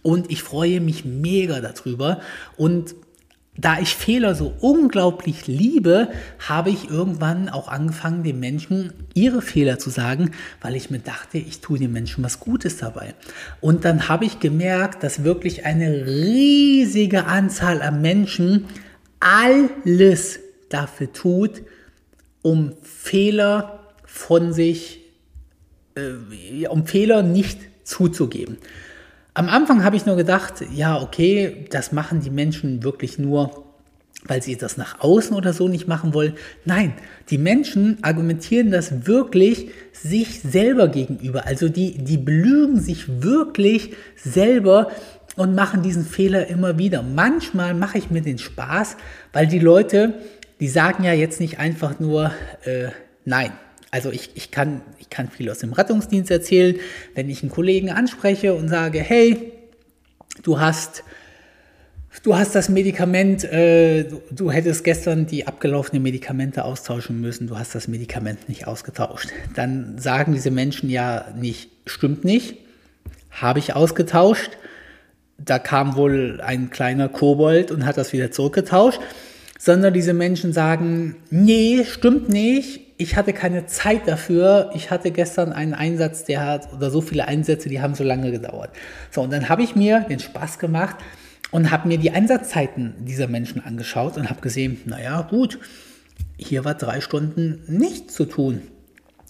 Und 0.02 0.30
ich 0.30 0.42
freue 0.42 0.80
mich 0.80 1.04
mega 1.04 1.60
darüber 1.60 2.20
und 2.56 2.94
da 3.56 3.78
ich 3.78 3.94
Fehler 3.94 4.34
so 4.34 4.54
unglaublich 4.60 5.46
liebe, 5.46 6.08
habe 6.38 6.70
ich 6.70 6.88
irgendwann 6.88 7.50
auch 7.50 7.68
angefangen, 7.68 8.22
den 8.22 8.40
Menschen 8.40 8.94
ihre 9.12 9.42
Fehler 9.42 9.78
zu 9.78 9.90
sagen, 9.90 10.30
weil 10.62 10.74
ich 10.74 10.90
mir 10.90 11.00
dachte, 11.00 11.36
ich 11.36 11.60
tue 11.60 11.78
den 11.78 11.92
Menschen 11.92 12.24
was 12.24 12.40
Gutes 12.40 12.78
dabei. 12.78 13.14
Und 13.60 13.84
dann 13.84 14.08
habe 14.08 14.24
ich 14.24 14.40
gemerkt, 14.40 15.02
dass 15.02 15.22
wirklich 15.22 15.66
eine 15.66 16.06
riesige 16.06 17.26
Anzahl 17.26 17.82
an 17.82 18.00
Menschen 18.00 18.68
alles 19.20 20.40
dafür 20.70 21.12
tut, 21.12 21.62
um 22.40 22.72
Fehler 22.82 23.80
von 24.06 24.54
sich, 24.54 25.00
äh, 25.94 26.66
um 26.68 26.86
Fehler 26.86 27.22
nicht 27.22 27.58
zuzugeben. 27.84 28.56
Am 29.34 29.48
Anfang 29.48 29.82
habe 29.82 29.96
ich 29.96 30.04
nur 30.04 30.16
gedacht, 30.16 30.62
ja, 30.74 31.00
okay, 31.00 31.64
das 31.70 31.90
machen 31.90 32.20
die 32.20 32.30
Menschen 32.30 32.82
wirklich 32.82 33.18
nur, 33.18 33.64
weil 34.24 34.42
sie 34.42 34.56
das 34.56 34.76
nach 34.76 35.00
außen 35.00 35.34
oder 35.34 35.54
so 35.54 35.68
nicht 35.68 35.88
machen 35.88 36.12
wollen. 36.12 36.34
Nein, 36.66 36.92
die 37.30 37.38
Menschen 37.38 37.96
argumentieren 38.02 38.70
das 38.70 39.06
wirklich 39.06 39.70
sich 39.92 40.40
selber 40.40 40.88
gegenüber. 40.88 41.46
Also 41.46 41.70
die, 41.70 41.96
die 41.96 42.18
belügen 42.18 42.78
sich 42.78 43.22
wirklich 43.22 43.94
selber 44.16 44.90
und 45.36 45.54
machen 45.54 45.82
diesen 45.82 46.04
Fehler 46.04 46.48
immer 46.48 46.76
wieder. 46.76 47.02
Manchmal 47.02 47.72
mache 47.72 47.96
ich 47.96 48.10
mir 48.10 48.20
den 48.20 48.38
Spaß, 48.38 48.98
weil 49.32 49.46
die 49.46 49.58
Leute, 49.58 50.12
die 50.60 50.68
sagen 50.68 51.04
ja 51.04 51.14
jetzt 51.14 51.40
nicht 51.40 51.58
einfach 51.58 51.98
nur 51.98 52.32
äh, 52.64 52.88
nein. 53.24 53.52
Also 53.92 54.10
ich, 54.10 54.30
ich, 54.34 54.50
kann, 54.50 54.80
ich 54.98 55.10
kann 55.10 55.28
viel 55.28 55.50
aus 55.50 55.58
dem 55.58 55.74
Rettungsdienst 55.74 56.30
erzählen, 56.30 56.76
wenn 57.14 57.28
ich 57.28 57.42
einen 57.42 57.52
Kollegen 57.52 57.90
anspreche 57.90 58.54
und 58.54 58.68
sage, 58.68 59.00
hey, 59.00 59.52
du 60.42 60.58
hast, 60.58 61.04
du 62.22 62.34
hast 62.34 62.54
das 62.54 62.70
Medikament, 62.70 63.44
äh, 63.44 64.04
du, 64.04 64.22
du 64.30 64.50
hättest 64.50 64.82
gestern 64.84 65.26
die 65.26 65.46
abgelaufenen 65.46 66.02
Medikamente 66.02 66.64
austauschen 66.64 67.20
müssen, 67.20 67.48
du 67.48 67.58
hast 67.58 67.74
das 67.74 67.86
Medikament 67.86 68.48
nicht 68.48 68.66
ausgetauscht. 68.66 69.28
Dann 69.54 69.98
sagen 69.98 70.32
diese 70.32 70.50
Menschen 70.50 70.88
ja 70.88 71.26
nicht, 71.36 71.70
stimmt 71.84 72.24
nicht, 72.24 72.56
habe 73.30 73.58
ich 73.58 73.74
ausgetauscht. 73.74 74.52
Da 75.36 75.58
kam 75.58 75.96
wohl 75.96 76.40
ein 76.42 76.70
kleiner 76.70 77.10
Kobold 77.10 77.70
und 77.70 77.84
hat 77.84 77.98
das 77.98 78.14
wieder 78.14 78.30
zurückgetauscht 78.30 79.00
sondern 79.64 79.94
diese 79.94 80.12
Menschen 80.12 80.52
sagen, 80.52 81.14
nee, 81.30 81.84
stimmt 81.84 82.28
nicht, 82.28 82.80
ich 83.02 83.16
hatte 83.16 83.32
keine 83.32 83.66
Zeit 83.66 84.06
dafür. 84.06 84.70
Ich 84.74 84.90
hatte 84.90 85.10
gestern 85.10 85.52
einen 85.52 85.74
Einsatz, 85.74 86.24
der 86.24 86.46
hat, 86.46 86.72
oder 86.72 86.90
so 86.90 87.00
viele 87.00 87.26
Einsätze, 87.26 87.68
die 87.68 87.80
haben 87.80 87.94
so 87.94 88.04
lange 88.04 88.30
gedauert. 88.30 88.70
So, 89.10 89.22
und 89.22 89.32
dann 89.32 89.48
habe 89.48 89.62
ich 89.62 89.74
mir 89.74 90.00
den 90.08 90.20
Spaß 90.20 90.58
gemacht 90.58 90.96
und 91.50 91.70
habe 91.70 91.88
mir 91.88 91.98
die 91.98 92.12
Einsatzzeiten 92.12 92.94
dieser 93.00 93.26
Menschen 93.26 93.62
angeschaut 93.64 94.16
und 94.16 94.30
habe 94.30 94.40
gesehen, 94.40 94.80
naja, 94.86 95.22
gut, 95.22 95.58
hier 96.36 96.64
war 96.64 96.74
drei 96.74 97.00
Stunden 97.00 97.62
nichts 97.66 98.14
zu 98.14 98.24
tun. 98.24 98.62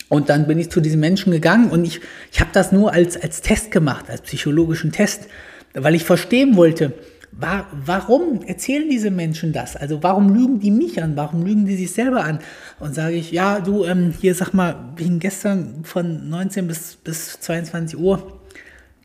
Und 0.08 0.28
dann 0.28 0.46
bin 0.46 0.58
ich 0.58 0.70
zu 0.70 0.80
diesen 0.80 1.00
Menschen 1.00 1.32
gegangen 1.32 1.70
und 1.70 1.86
ich, 1.86 2.00
ich 2.30 2.40
habe 2.40 2.50
das 2.52 2.72
nur 2.72 2.92
als, 2.92 3.16
als 3.16 3.40
Test 3.40 3.70
gemacht, 3.70 4.10
als 4.10 4.20
psychologischen 4.20 4.92
Test, 4.92 5.28
weil 5.72 5.94
ich 5.94 6.04
verstehen 6.04 6.56
wollte, 6.56 6.92
war, 7.32 7.66
warum 7.72 8.42
erzählen 8.42 8.88
diese 8.88 9.10
Menschen 9.10 9.52
das? 9.52 9.74
Also 9.74 10.02
warum 10.02 10.34
lügen 10.34 10.60
die 10.60 10.70
mich 10.70 11.02
an? 11.02 11.16
Warum 11.16 11.44
lügen 11.44 11.66
die 11.66 11.76
sich 11.76 11.92
selber 11.92 12.24
an? 12.24 12.38
Und 12.78 12.94
sage 12.94 13.14
ich, 13.16 13.32
ja, 13.32 13.60
du, 13.60 13.84
ähm, 13.84 14.12
hier 14.18 14.34
sag 14.34 14.52
mal, 14.52 14.76
wegen 14.96 15.18
gestern 15.18 15.84
von 15.84 16.28
19 16.28 16.68
bis, 16.68 16.96
bis 16.96 17.40
22 17.40 17.98
Uhr, 17.98 18.40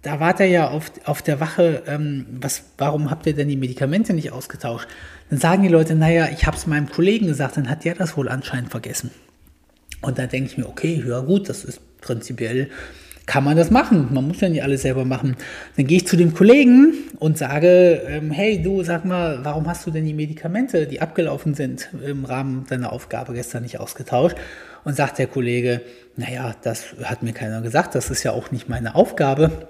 da 0.01 0.19
wart 0.19 0.39
ihr 0.39 0.47
ja 0.47 0.69
auf, 0.69 0.91
auf 1.05 1.21
der 1.21 1.39
Wache, 1.39 1.83
ähm, 1.87 2.25
was, 2.39 2.63
warum 2.77 3.09
habt 3.09 3.25
ihr 3.25 3.33
denn 3.33 3.47
die 3.47 3.57
Medikamente 3.57 4.13
nicht 4.13 4.31
ausgetauscht? 4.31 4.87
Dann 5.29 5.39
sagen 5.39 5.63
die 5.63 5.69
Leute, 5.69 5.95
naja, 5.95 6.27
ich 6.31 6.45
habe 6.45 6.57
es 6.57 6.67
meinem 6.67 6.89
Kollegen 6.89 7.27
gesagt, 7.27 7.57
dann 7.57 7.69
hat 7.69 7.85
der 7.85 7.95
das 7.95 8.17
wohl 8.17 8.29
anscheinend 8.29 8.71
vergessen. 8.71 9.11
Und 10.01 10.19
da 10.19 10.27
denke 10.27 10.51
ich 10.51 10.57
mir, 10.57 10.67
okay, 10.67 11.03
ja 11.07 11.21
gut, 11.21 11.49
das 11.49 11.63
ist 11.63 11.81
prinzipiell, 12.01 12.69
kann 13.27 13.43
man 13.43 13.57
das 13.57 13.69
machen. 13.69 14.07
Man 14.11 14.27
muss 14.27 14.41
ja 14.41 14.49
nicht 14.49 14.63
alles 14.63 14.81
selber 14.81 15.05
machen. 15.05 15.35
Dann 15.75 15.85
gehe 15.85 15.97
ich 15.97 16.07
zu 16.07 16.15
dem 16.15 16.33
Kollegen 16.33 16.93
und 17.19 17.37
sage, 17.37 18.01
ähm, 18.07 18.31
hey 18.31 18.61
du, 18.63 18.81
sag 18.83 19.05
mal, 19.05 19.39
warum 19.43 19.67
hast 19.67 19.85
du 19.85 19.91
denn 19.91 20.05
die 20.05 20.13
Medikamente, 20.13 20.87
die 20.87 21.01
abgelaufen 21.01 21.53
sind, 21.53 21.89
im 22.03 22.25
Rahmen 22.25 22.65
deiner 22.69 22.91
Aufgabe 22.91 23.33
gestern 23.33 23.63
nicht 23.63 23.79
ausgetauscht? 23.79 24.37
Und 24.85 24.95
sagt 24.95 25.19
der 25.19 25.27
Kollege, 25.27 25.81
naja, 26.15 26.55
das 26.63 26.85
hat 27.03 27.21
mir 27.21 27.33
keiner 27.33 27.61
gesagt, 27.61 27.93
das 27.93 28.09
ist 28.09 28.23
ja 28.23 28.31
auch 28.31 28.51
nicht 28.51 28.69
meine 28.69 28.95
Aufgabe. 28.95 29.67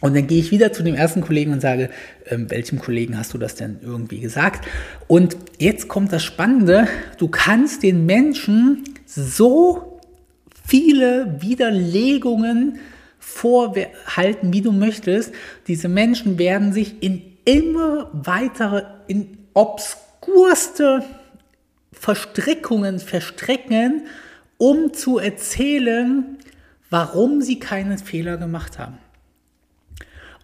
Und 0.00 0.16
dann 0.16 0.26
gehe 0.26 0.40
ich 0.40 0.50
wieder 0.50 0.72
zu 0.72 0.82
dem 0.82 0.96
ersten 0.96 1.20
Kollegen 1.20 1.52
und 1.52 1.60
sage, 1.60 1.90
ähm, 2.26 2.50
welchem 2.50 2.80
Kollegen 2.80 3.16
hast 3.16 3.32
du 3.32 3.38
das 3.38 3.54
denn 3.54 3.78
irgendwie 3.80 4.18
gesagt? 4.18 4.66
Und 5.06 5.36
jetzt 5.58 5.86
kommt 5.86 6.12
das 6.12 6.24
Spannende, 6.24 6.88
du 7.18 7.28
kannst 7.28 7.84
den 7.84 8.06
Menschen 8.06 8.82
so 9.06 9.97
viele 10.68 11.40
Widerlegungen 11.40 12.78
vorhalten, 13.18 14.52
wie 14.52 14.60
du 14.60 14.70
möchtest. 14.70 15.32
Diese 15.66 15.88
Menschen 15.88 16.38
werden 16.38 16.72
sich 16.72 17.02
in 17.02 17.22
immer 17.44 18.10
weitere, 18.12 18.84
in 19.06 19.38
obskurste 19.54 21.02
Verstrickungen 21.92 23.00
verstricken, 23.00 24.02
um 24.58 24.92
zu 24.92 25.18
erzählen, 25.18 26.36
warum 26.90 27.40
sie 27.40 27.58
keinen 27.58 27.96
Fehler 27.96 28.36
gemacht 28.36 28.78
haben. 28.78 28.98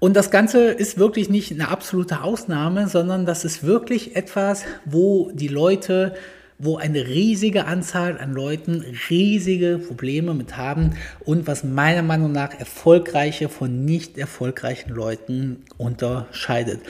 Und 0.00 0.14
das 0.14 0.30
Ganze 0.30 0.70
ist 0.70 0.98
wirklich 0.98 1.28
nicht 1.28 1.52
eine 1.52 1.68
absolute 1.68 2.22
Ausnahme, 2.22 2.88
sondern 2.88 3.26
das 3.26 3.44
ist 3.44 3.64
wirklich 3.64 4.16
etwas, 4.16 4.64
wo 4.84 5.30
die 5.32 5.48
Leute, 5.48 6.14
wo 6.58 6.76
eine 6.76 7.06
riesige 7.06 7.66
Anzahl 7.66 8.18
an 8.18 8.32
Leuten 8.32 8.84
riesige 9.10 9.78
Probleme 9.78 10.34
mit 10.34 10.56
haben 10.56 10.90
und 11.24 11.46
was 11.46 11.64
meiner 11.64 12.02
Meinung 12.02 12.32
nach 12.32 12.58
erfolgreiche 12.58 13.48
von 13.48 13.84
nicht 13.84 14.18
erfolgreichen 14.18 14.90
Leuten 14.90 15.64
unterscheidet. 15.78 16.80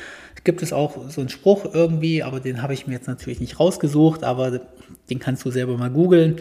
Gibt 0.44 0.62
es 0.62 0.74
auch 0.74 1.08
so 1.08 1.22
einen 1.22 1.30
Spruch 1.30 1.64
irgendwie, 1.72 2.22
aber 2.22 2.38
den 2.40 2.60
habe 2.60 2.74
ich 2.74 2.86
mir 2.86 2.92
jetzt 2.92 3.08
natürlich 3.08 3.40
nicht 3.40 3.58
rausgesucht, 3.58 4.24
aber 4.24 4.60
den 5.08 5.18
kannst 5.18 5.44
du 5.46 5.50
selber 5.50 5.78
mal 5.78 5.90
googeln. 5.90 6.36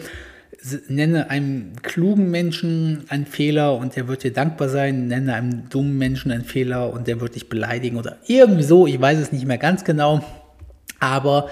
Nenne 0.88 1.30
einem 1.30 1.72
klugen 1.82 2.30
Menschen 2.30 3.04
einen 3.08 3.24
Fehler 3.24 3.76
und 3.76 3.96
der 3.96 4.06
wird 4.08 4.22
dir 4.22 4.32
dankbar 4.32 4.68
sein, 4.68 5.08
nenne 5.08 5.34
einem 5.34 5.68
dummen 5.70 5.96
Menschen 5.96 6.30
einen 6.30 6.44
Fehler 6.44 6.92
und 6.92 7.06
der 7.06 7.20
wird 7.20 7.34
dich 7.34 7.48
beleidigen 7.48 7.96
oder 7.96 8.18
irgendwie 8.26 8.62
so, 8.62 8.86
ich 8.86 9.00
weiß 9.00 9.18
es 9.18 9.32
nicht 9.32 9.46
mehr 9.46 9.58
ganz 9.58 9.84
genau, 9.84 10.22
aber 11.00 11.48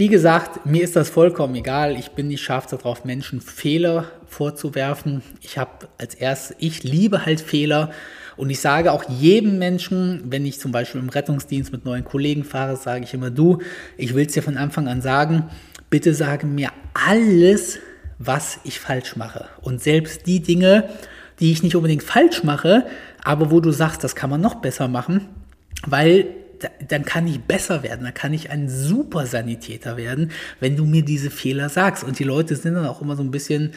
wie 0.00 0.08
gesagt, 0.08 0.64
mir 0.64 0.82
ist 0.82 0.96
das 0.96 1.10
vollkommen 1.10 1.54
egal. 1.56 1.94
Ich 1.94 2.12
bin 2.12 2.28
nicht 2.28 2.40
scharf 2.40 2.64
darauf, 2.64 3.04
Menschen 3.04 3.42
Fehler 3.42 4.06
vorzuwerfen. 4.26 5.20
Ich 5.42 5.58
habe 5.58 5.88
als 5.98 6.14
erstes, 6.14 6.56
ich 6.58 6.82
liebe 6.84 7.26
halt 7.26 7.38
Fehler. 7.42 7.90
Und 8.38 8.48
ich 8.48 8.60
sage 8.60 8.92
auch 8.92 9.04
jedem 9.10 9.58
Menschen, 9.58 10.22
wenn 10.24 10.46
ich 10.46 10.58
zum 10.58 10.72
Beispiel 10.72 11.02
im 11.02 11.10
Rettungsdienst 11.10 11.70
mit 11.70 11.84
neuen 11.84 12.06
Kollegen 12.06 12.44
fahre, 12.44 12.76
sage 12.76 13.04
ich 13.04 13.12
immer, 13.12 13.28
du, 13.28 13.58
ich 13.98 14.14
will 14.14 14.24
es 14.24 14.32
dir 14.32 14.42
von 14.42 14.56
Anfang 14.56 14.88
an 14.88 15.02
sagen, 15.02 15.50
bitte 15.90 16.14
sage 16.14 16.46
mir 16.46 16.70
alles, 16.94 17.78
was 18.18 18.58
ich 18.64 18.80
falsch 18.80 19.16
mache. 19.16 19.50
Und 19.60 19.82
selbst 19.82 20.26
die 20.26 20.40
Dinge, 20.40 20.88
die 21.40 21.52
ich 21.52 21.62
nicht 21.62 21.76
unbedingt 21.76 22.04
falsch 22.04 22.42
mache, 22.42 22.86
aber 23.22 23.50
wo 23.50 23.60
du 23.60 23.70
sagst, 23.70 24.02
das 24.02 24.16
kann 24.16 24.30
man 24.30 24.40
noch 24.40 24.54
besser 24.62 24.88
machen, 24.88 25.28
weil 25.86 26.39
dann 26.88 27.04
kann 27.04 27.26
ich 27.26 27.40
besser 27.40 27.82
werden, 27.82 28.04
dann 28.04 28.14
kann 28.14 28.32
ich 28.32 28.50
ein 28.50 28.68
super 28.68 29.26
Sanitäter 29.26 29.96
werden, 29.96 30.30
wenn 30.60 30.76
du 30.76 30.84
mir 30.84 31.04
diese 31.04 31.30
Fehler 31.30 31.68
sagst. 31.68 32.04
Und 32.04 32.18
die 32.18 32.24
Leute 32.24 32.56
sind 32.56 32.74
dann 32.74 32.86
auch 32.86 33.00
immer 33.00 33.16
so 33.16 33.22
ein 33.22 33.30
bisschen, 33.30 33.72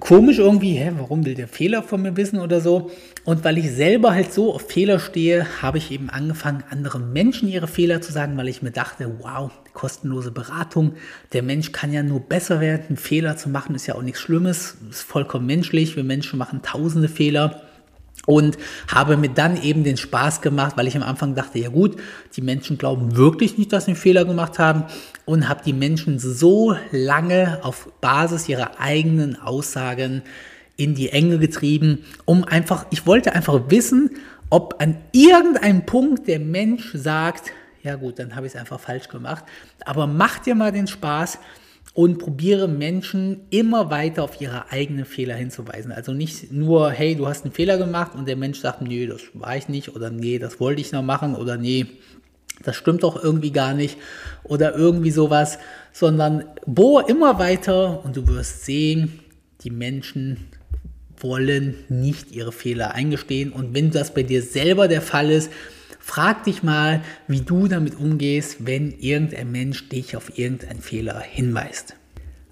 komisch 0.00 0.38
irgendwie, 0.38 0.74
hä, 0.74 0.92
warum 0.96 1.24
will 1.24 1.34
der 1.34 1.48
Fehler 1.48 1.82
von 1.82 2.02
mir 2.02 2.16
wissen 2.16 2.38
oder 2.38 2.60
so. 2.60 2.90
Und 3.24 3.44
weil 3.44 3.58
ich 3.58 3.70
selber 3.70 4.12
halt 4.12 4.32
so 4.32 4.54
auf 4.54 4.68
Fehler 4.70 4.98
stehe, 4.98 5.46
habe 5.60 5.78
ich 5.78 5.90
eben 5.90 6.10
angefangen, 6.10 6.64
anderen 6.70 7.12
Menschen 7.12 7.48
ihre 7.48 7.68
Fehler 7.68 8.00
zu 8.00 8.12
sagen, 8.12 8.36
weil 8.36 8.48
ich 8.48 8.62
mir 8.62 8.70
dachte, 8.70 9.10
wow, 9.20 9.50
kostenlose 9.72 10.30
Beratung, 10.30 10.94
der 11.32 11.42
Mensch 11.42 11.72
kann 11.72 11.92
ja 11.92 12.02
nur 12.02 12.20
besser 12.20 12.60
werden. 12.60 12.96
Fehler 12.96 13.36
zu 13.36 13.48
machen 13.48 13.74
ist 13.74 13.86
ja 13.86 13.94
auch 13.94 14.02
nichts 14.02 14.20
Schlimmes, 14.20 14.76
ist 14.90 15.02
vollkommen 15.02 15.46
menschlich. 15.46 15.96
Wir 15.96 16.04
Menschen 16.04 16.38
machen 16.38 16.62
tausende 16.62 17.08
Fehler 17.08 17.62
und 18.26 18.56
habe 18.88 19.16
mir 19.16 19.30
dann 19.30 19.60
eben 19.60 19.84
den 19.84 19.96
Spaß 19.96 20.40
gemacht, 20.40 20.76
weil 20.76 20.86
ich 20.86 20.96
am 20.96 21.02
Anfang 21.02 21.34
dachte, 21.34 21.58
ja 21.58 21.68
gut, 21.68 21.96
die 22.36 22.42
Menschen 22.42 22.78
glauben 22.78 23.16
wirklich 23.16 23.58
nicht, 23.58 23.72
dass 23.72 23.86
sie 23.86 23.92
einen 23.92 24.00
Fehler 24.00 24.24
gemacht 24.24 24.58
haben. 24.58 24.84
Und 25.24 25.48
habe 25.48 25.62
die 25.64 25.72
Menschen 25.72 26.18
so 26.18 26.74
lange 26.90 27.60
auf 27.62 27.88
Basis 28.00 28.48
ihrer 28.48 28.80
eigenen 28.80 29.40
Aussagen 29.40 30.22
in 30.76 30.94
die 30.94 31.10
Enge 31.10 31.38
getrieben, 31.38 32.04
um 32.24 32.44
einfach, 32.44 32.86
ich 32.90 33.06
wollte 33.06 33.32
einfach 33.34 33.60
wissen, 33.68 34.10
ob 34.50 34.82
an 34.82 34.96
irgendeinem 35.12 35.86
Punkt 35.86 36.28
der 36.28 36.40
Mensch 36.40 36.90
sagt, 36.94 37.52
ja 37.82 37.96
gut, 37.96 38.18
dann 38.18 38.34
habe 38.34 38.46
ich 38.46 38.54
es 38.54 38.58
einfach 38.58 38.80
falsch 38.80 39.08
gemacht, 39.08 39.44
aber 39.84 40.06
mach 40.06 40.38
dir 40.40 40.54
mal 40.54 40.72
den 40.72 40.86
Spaß, 40.86 41.38
und 41.94 42.18
probiere 42.18 42.68
Menschen 42.68 43.42
immer 43.50 43.90
weiter 43.90 44.24
auf 44.24 44.40
ihre 44.40 44.70
eigenen 44.70 45.04
Fehler 45.04 45.34
hinzuweisen. 45.34 45.92
Also 45.92 46.12
nicht 46.12 46.50
nur, 46.50 46.90
hey, 46.90 47.14
du 47.14 47.26
hast 47.28 47.44
einen 47.44 47.52
Fehler 47.52 47.76
gemacht 47.76 48.12
und 48.14 48.26
der 48.26 48.36
Mensch 48.36 48.60
sagt, 48.60 48.80
nee, 48.80 49.06
das 49.06 49.20
war 49.34 49.56
ich 49.56 49.68
nicht 49.68 49.94
oder 49.94 50.10
nee, 50.10 50.38
das 50.38 50.58
wollte 50.58 50.80
ich 50.80 50.92
noch 50.92 51.02
machen 51.02 51.34
oder 51.34 51.58
nee, 51.58 51.86
das 52.62 52.76
stimmt 52.76 53.02
doch 53.02 53.22
irgendwie 53.22 53.52
gar 53.52 53.74
nicht 53.74 53.98
oder 54.44 54.74
irgendwie 54.74 55.10
sowas, 55.10 55.58
sondern 55.92 56.44
bohr 56.66 57.08
immer 57.08 57.38
weiter 57.38 58.04
und 58.04 58.16
du 58.16 58.26
wirst 58.26 58.64
sehen, 58.64 59.20
die 59.62 59.70
Menschen 59.70 60.48
wollen 61.18 61.74
nicht 61.88 62.32
ihre 62.32 62.52
Fehler 62.52 62.94
eingestehen 62.94 63.52
und 63.52 63.74
wenn 63.74 63.90
das 63.90 64.14
bei 64.14 64.22
dir 64.22 64.42
selber 64.42 64.88
der 64.88 65.02
Fall 65.02 65.30
ist, 65.30 65.52
Frag 66.04 66.42
dich 66.44 66.64
mal, 66.64 67.00
wie 67.28 67.42
du 67.42 67.68
damit 67.68 67.94
umgehst, 67.94 68.66
wenn 68.66 68.90
irgendein 68.98 69.52
Mensch 69.52 69.88
dich 69.88 70.16
auf 70.16 70.36
irgendeinen 70.36 70.80
Fehler 70.80 71.20
hinweist. 71.20 71.94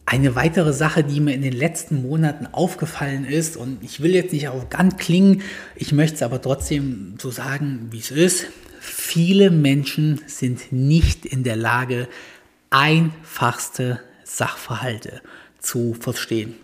Eine 0.07 0.37
weitere 0.37 0.73
Sache, 0.73 1.03
die 1.03 1.19
mir 1.19 1.35
in 1.35 1.43
den 1.43 1.53
letzten 1.53 2.01
Monaten 2.01 2.47
aufgefallen 2.47 3.25
ist, 3.25 3.57
und 3.57 3.83
ich 3.83 4.01
will 4.01 4.15
jetzt 4.15 4.33
nicht 4.33 4.49
arrogant 4.49 4.99
klingen, 4.99 5.43
ich 5.75 5.91
möchte 5.91 6.15
es 6.15 6.23
aber 6.23 6.41
trotzdem 6.41 7.17
so 7.21 7.33
sagen, 7.33 7.89
wie 7.91 7.99
es 7.99 8.13
ist. 8.13 8.47
Viele 8.79 9.51
Menschen 9.51 10.21
sind 10.27 10.71
nicht 10.71 11.27
in 11.27 11.43
der 11.43 11.57
Lage, 11.57 12.09
einfachste 12.71 14.01
Sachverhalte 14.23 15.23
zu 15.59 15.95
verstehen. 15.95 16.55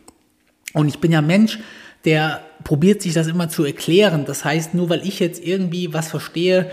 Und 0.72 0.86
ich 0.86 1.00
bin 1.00 1.10
ja 1.10 1.20
Mensch, 1.20 1.58
der 2.04 2.44
probiert 2.66 3.00
sich 3.00 3.14
das 3.14 3.28
immer 3.28 3.48
zu 3.48 3.64
erklären. 3.64 4.24
Das 4.24 4.44
heißt, 4.44 4.74
nur 4.74 4.90
weil 4.90 5.06
ich 5.06 5.20
jetzt 5.20 5.40
irgendwie 5.40 5.94
was 5.94 6.08
verstehe, 6.08 6.68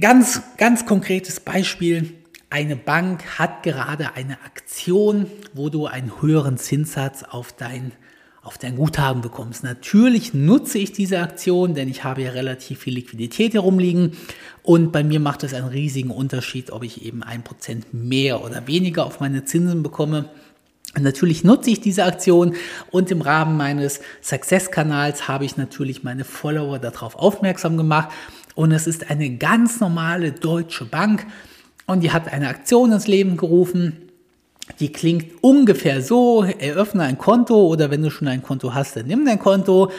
ganz, 0.00 0.42
ganz 0.56 0.84
konkretes 0.84 1.38
Beispiel. 1.38 2.14
Eine 2.50 2.74
Bank 2.74 3.38
hat 3.38 3.62
gerade 3.62 4.16
eine 4.16 4.42
Aktion, 4.44 5.26
wo 5.54 5.68
du 5.68 5.86
einen 5.86 6.20
höheren 6.20 6.58
Zinssatz 6.58 7.22
auf 7.22 7.52
dein, 7.52 7.92
auf 8.42 8.58
dein 8.58 8.74
Guthaben 8.74 9.22
bekommst. 9.22 9.62
Natürlich 9.62 10.34
nutze 10.34 10.78
ich 10.78 10.90
diese 10.90 11.20
Aktion, 11.20 11.74
denn 11.74 11.88
ich 11.88 12.02
habe 12.02 12.22
ja 12.22 12.30
relativ 12.32 12.80
viel 12.80 12.94
Liquidität 12.94 13.54
herumliegen 13.54 14.16
und 14.64 14.90
bei 14.90 15.04
mir 15.04 15.20
macht 15.20 15.44
es 15.44 15.54
einen 15.54 15.68
riesigen 15.68 16.10
Unterschied, 16.10 16.72
ob 16.72 16.82
ich 16.82 17.04
eben 17.04 17.22
ein 17.22 17.44
Prozent 17.44 17.94
mehr 17.94 18.42
oder 18.42 18.66
weniger 18.66 19.06
auf 19.06 19.20
meine 19.20 19.44
Zinsen 19.44 19.84
bekomme. 19.84 20.30
Natürlich 20.96 21.44
nutze 21.44 21.70
ich 21.70 21.80
diese 21.80 22.04
Aktion 22.04 22.54
und 22.90 23.10
im 23.10 23.20
Rahmen 23.20 23.56
meines 23.56 24.00
Success-Kanals 24.22 25.28
habe 25.28 25.44
ich 25.44 25.56
natürlich 25.56 26.02
meine 26.02 26.24
Follower 26.24 26.78
darauf 26.78 27.16
aufmerksam 27.16 27.76
gemacht. 27.76 28.08
Und 28.54 28.72
es 28.72 28.86
ist 28.86 29.10
eine 29.10 29.36
ganz 29.36 29.80
normale 29.80 30.32
deutsche 30.32 30.84
Bank 30.84 31.26
und 31.86 32.00
die 32.00 32.10
hat 32.10 32.32
eine 32.32 32.48
Aktion 32.48 32.90
ins 32.90 33.06
Leben 33.06 33.36
gerufen. 33.36 34.08
Die 34.80 34.92
klingt 34.92 35.42
ungefähr 35.42 36.02
so, 36.02 36.42
eröffne 36.42 37.04
ein 37.04 37.18
Konto 37.18 37.66
oder 37.66 37.90
wenn 37.90 38.02
du 38.02 38.10
schon 38.10 38.28
ein 38.28 38.42
Konto 38.42 38.74
hast, 38.74 38.96
dann 38.96 39.06
nimm 39.06 39.24
dein 39.24 39.38
Konto. 39.38 39.90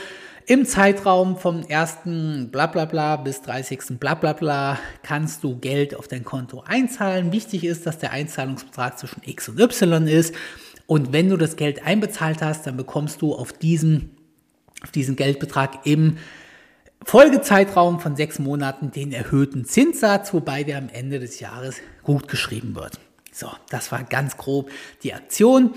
Im 0.45 0.65
Zeitraum 0.65 1.37
vom 1.37 1.63
1. 1.69 2.49
Blablabla 2.51 3.17
bis 3.17 3.43
30. 3.43 3.99
Blablabla 3.99 4.79
kannst 5.03 5.43
du 5.43 5.57
Geld 5.59 5.95
auf 5.95 6.07
dein 6.07 6.25
Konto 6.25 6.63
einzahlen. 6.65 7.31
Wichtig 7.31 7.63
ist, 7.63 7.85
dass 7.85 7.99
der 7.99 8.13
Einzahlungsbetrag 8.13 8.97
zwischen 8.97 9.21
X 9.23 9.49
und 9.49 9.59
Y 9.59 10.07
ist. 10.07 10.33
Und 10.89 11.13
wenn 11.13 11.29
du 11.29 11.37
das 11.37 11.55
Geld 11.55 11.85
einbezahlt 11.85 12.41
hast, 12.41 12.65
dann 12.65 12.75
bekommst 12.75 13.21
du 13.21 13.35
auf 13.35 13.53
diesen, 13.53 14.09
auf 14.81 14.89
diesen 14.89 15.15
Geldbetrag 15.15 15.85
im 15.85 16.17
Folgezeitraum 17.05 17.99
von 17.99 18.15
sechs 18.15 18.39
Monaten 18.39 18.89
den 18.89 19.11
erhöhten 19.11 19.65
Zinssatz, 19.65 20.33
wobei 20.33 20.63
der 20.63 20.79
am 20.79 20.89
Ende 20.89 21.19
des 21.19 21.39
Jahres 21.39 21.75
gut 22.01 22.27
geschrieben 22.27 22.73
wird. 22.73 22.99
So, 23.31 23.51
das 23.69 23.91
war 23.91 24.03
ganz 24.03 24.35
grob 24.35 24.71
die 25.03 25.13
Aktion. 25.13 25.75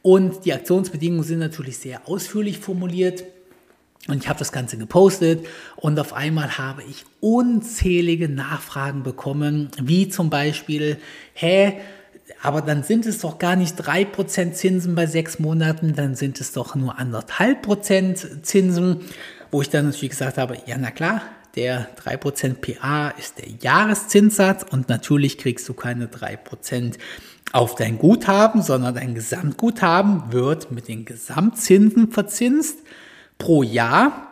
Und 0.00 0.44
die 0.44 0.52
Aktionsbedingungen 0.52 1.24
sind 1.24 1.40
natürlich 1.40 1.78
sehr 1.78 2.08
ausführlich 2.08 2.60
formuliert. 2.60 3.24
Und 4.06 4.22
ich 4.22 4.28
habe 4.28 4.38
das 4.38 4.52
Ganze 4.52 4.78
gepostet 4.78 5.44
und 5.76 5.98
auf 5.98 6.12
einmal 6.12 6.58
habe 6.58 6.82
ich 6.88 7.04
unzählige 7.20 8.28
Nachfragen 8.28 9.02
bekommen, 9.02 9.70
wie 9.80 10.08
zum 10.08 10.30
Beispiel, 10.30 10.98
hä, 11.34 11.80
aber 12.42 12.62
dann 12.62 12.82
sind 12.82 13.06
es 13.06 13.20
doch 13.20 13.38
gar 13.38 13.56
nicht 13.56 13.76
drei 13.76 14.04
Prozent 14.04 14.56
Zinsen 14.56 14.94
bei 14.94 15.06
sechs 15.06 15.38
Monaten, 15.38 15.94
dann 15.94 16.14
sind 16.14 16.40
es 16.40 16.52
doch 16.52 16.74
nur 16.74 16.98
anderthalb 16.98 17.62
Prozent 17.62 18.46
Zinsen, 18.46 19.00
wo 19.50 19.60
ich 19.62 19.70
dann 19.70 19.86
natürlich 19.86 20.10
gesagt 20.10 20.38
habe, 20.38 20.56
ja 20.66 20.76
na 20.78 20.90
klar, 20.90 21.22
der 21.56 21.94
3% 21.96 22.54
PA 22.54 23.08
ist 23.10 23.38
der 23.38 23.48
Jahreszinssatz 23.60 24.64
und 24.70 24.88
natürlich 24.88 25.36
kriegst 25.36 25.68
du 25.68 25.74
keine 25.74 26.06
3% 26.06 26.94
auf 27.52 27.74
dein 27.74 27.98
Guthaben, 27.98 28.62
sondern 28.62 28.94
dein 28.94 29.14
Gesamtguthaben 29.14 30.32
wird 30.32 30.70
mit 30.70 30.88
den 30.88 31.04
Gesamtzinsen 31.04 32.10
verzinst 32.10 32.78
pro 33.36 33.62
Jahr 33.62 34.31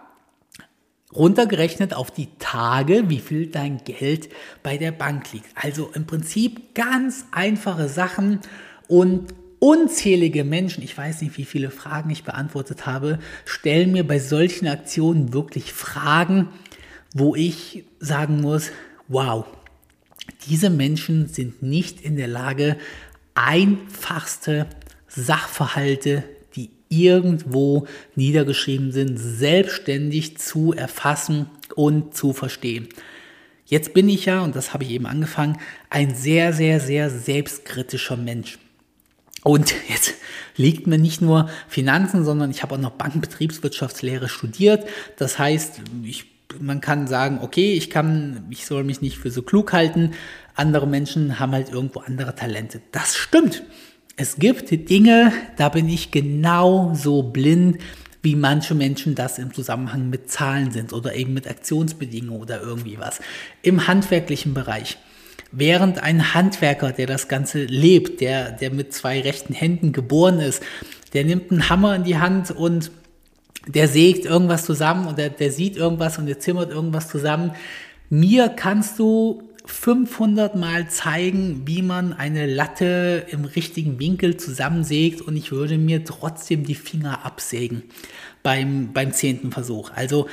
runtergerechnet 1.15 1.95
auf 1.95 2.11
die 2.11 2.29
Tage, 2.39 3.09
wie 3.09 3.19
viel 3.19 3.47
dein 3.47 3.79
Geld 3.85 4.29
bei 4.63 4.77
der 4.77 4.93
Bank 4.93 5.33
liegt. 5.33 5.47
Also 5.55 5.91
im 5.95 6.07
Prinzip 6.07 6.75
ganz 6.75 7.25
einfache 7.33 7.89
Sachen 7.89 8.41
und 8.89 9.35
unzählige 9.59 10.45
Menschen, 10.45 10.83
ich 10.83 10.97
weiß 10.97 11.23
nicht, 11.23 11.37
wie 11.37 11.45
viele 11.45 11.71
Fragen 11.71 12.11
ich 12.11 12.25
beantwortet 12.25 12.87
habe, 12.87 13.19
stellen 13.45 13.93
mir 13.93 14.07
bei 14.07 14.19
solchen 14.19 14.69
Aktionen 14.69 15.33
wirklich 15.33 15.73
Fragen, 15.73 16.49
wo 17.13 17.35
ich 17.35 17.85
sagen 17.99 18.41
muss, 18.41 18.71
wow, 19.09 19.45
diese 20.47 20.71
Menschen 20.71 21.29
sind 21.29 21.63
nicht 21.63 22.01
in 22.01 22.17
der 22.17 22.29
Lage, 22.29 22.77
einfachste 23.35 24.67
Sachverhalte 25.09 26.25
irgendwo 26.91 27.87
niedergeschrieben 28.17 28.93
sind, 28.93 29.17
selbstständig 29.17 30.37
zu 30.37 30.75
erfassen 30.75 31.47
und 31.75 32.15
zu 32.15 32.35
verstehen. 32.35 32.89
Jetzt 33.65 33.95
bin 33.95 34.09
ich 34.09 34.27
ja, 34.27 34.43
und 34.43 34.57
das 34.57 34.75
habe 34.75 34.83
ich 34.83 34.91
eben 34.91 35.07
angefangen, 35.07 35.59
ein 35.89 36.15
sehr, 36.15 36.53
sehr, 36.53 36.81
sehr 36.81 37.09
selbstkritischer 37.09 38.17
Mensch. 38.17 38.59
Und 39.45 39.73
jetzt 39.89 40.15
liegt 40.57 40.89
mir 40.89 40.99
nicht 40.99 41.23
nur 41.23 41.49
Finanzen, 41.69 42.25
sondern 42.25 42.51
ich 42.51 42.63
habe 42.63 42.75
auch 42.75 42.81
noch 42.81 42.91
Bankenbetriebswirtschaftslehre 42.91 44.29
studiert. 44.29 44.87
Das 45.17 45.39
heißt, 45.39 45.81
ich, 46.03 46.27
man 46.59 46.81
kann 46.81 47.07
sagen, 47.07 47.39
okay, 47.41 47.75
ich 47.75 47.89
kann, 47.89 48.45
ich 48.51 48.67
soll 48.67 48.83
mich 48.83 49.01
nicht 49.01 49.19
für 49.19 49.31
so 49.31 49.43
klug 49.43 49.73
halten. 49.73 50.13
Andere 50.57 50.89
Menschen 50.89 51.39
haben 51.39 51.53
halt 51.53 51.71
irgendwo 51.71 52.01
andere 52.01 52.35
Talente. 52.35 52.83
Das 52.91 53.17
stimmt. 53.17 53.63
Es 54.21 54.37
gibt 54.37 54.71
Dinge, 54.91 55.33
da 55.57 55.71
bin 55.71 55.89
ich 55.89 56.11
genauso 56.11 57.23
blind, 57.23 57.79
wie 58.21 58.37
manche 58.37 58.75
Menschen 58.75 59.15
das 59.15 59.39
im 59.39 59.55
Zusammenhang 59.55 60.11
mit 60.11 60.31
Zahlen 60.31 60.73
sind 60.73 60.93
oder 60.93 61.15
eben 61.15 61.33
mit 61.33 61.49
Aktionsbedingungen 61.49 62.39
oder 62.39 62.61
irgendwie 62.61 62.99
was. 62.99 63.21
Im 63.63 63.87
handwerklichen 63.87 64.53
Bereich. 64.53 64.99
Während 65.53 66.03
ein 66.03 66.35
Handwerker, 66.35 66.93
der 66.93 67.07
das 67.07 67.29
Ganze 67.29 67.65
lebt, 67.65 68.21
der, 68.21 68.51
der 68.51 68.71
mit 68.71 68.93
zwei 68.93 69.23
rechten 69.23 69.55
Händen 69.55 69.95
geboren 69.95 70.39
ist, 70.39 70.63
der 71.15 71.25
nimmt 71.25 71.51
einen 71.51 71.71
Hammer 71.71 71.97
in 71.97 72.05
die 72.05 72.19
Hand 72.19 72.51
und 72.51 72.91
der 73.69 73.89
sägt 73.89 74.27
irgendwas 74.27 74.67
zusammen 74.67 75.07
und 75.07 75.17
der, 75.17 75.31
der 75.31 75.51
sieht 75.51 75.79
irgendwas 75.79 76.19
und 76.19 76.27
der 76.27 76.39
zimmert 76.39 76.71
irgendwas 76.71 77.09
zusammen. 77.09 77.53
Mir 78.11 78.51
kannst 78.51 78.99
du 78.99 79.50
500 79.71 80.57
Mal 80.57 80.89
zeigen, 80.89 81.63
wie 81.67 81.83
man 81.83 82.13
eine 82.13 82.47
Latte 82.47 83.27
im 83.31 83.45
richtigen 83.45 83.99
Winkel 83.99 84.37
zusammensägt 84.37 85.21
und 85.21 85.37
ich 85.37 85.53
würde 85.53 85.79
mir 85.79 86.05
trotzdem 86.05 86.65
die 86.65 86.75
Finger 86.75 87.25
absägen 87.25 87.85
beim, 88.43 88.93
beim 88.93 89.13
zehnten 89.13 89.53
Versuch. 89.53 89.91
Also 89.95 90.27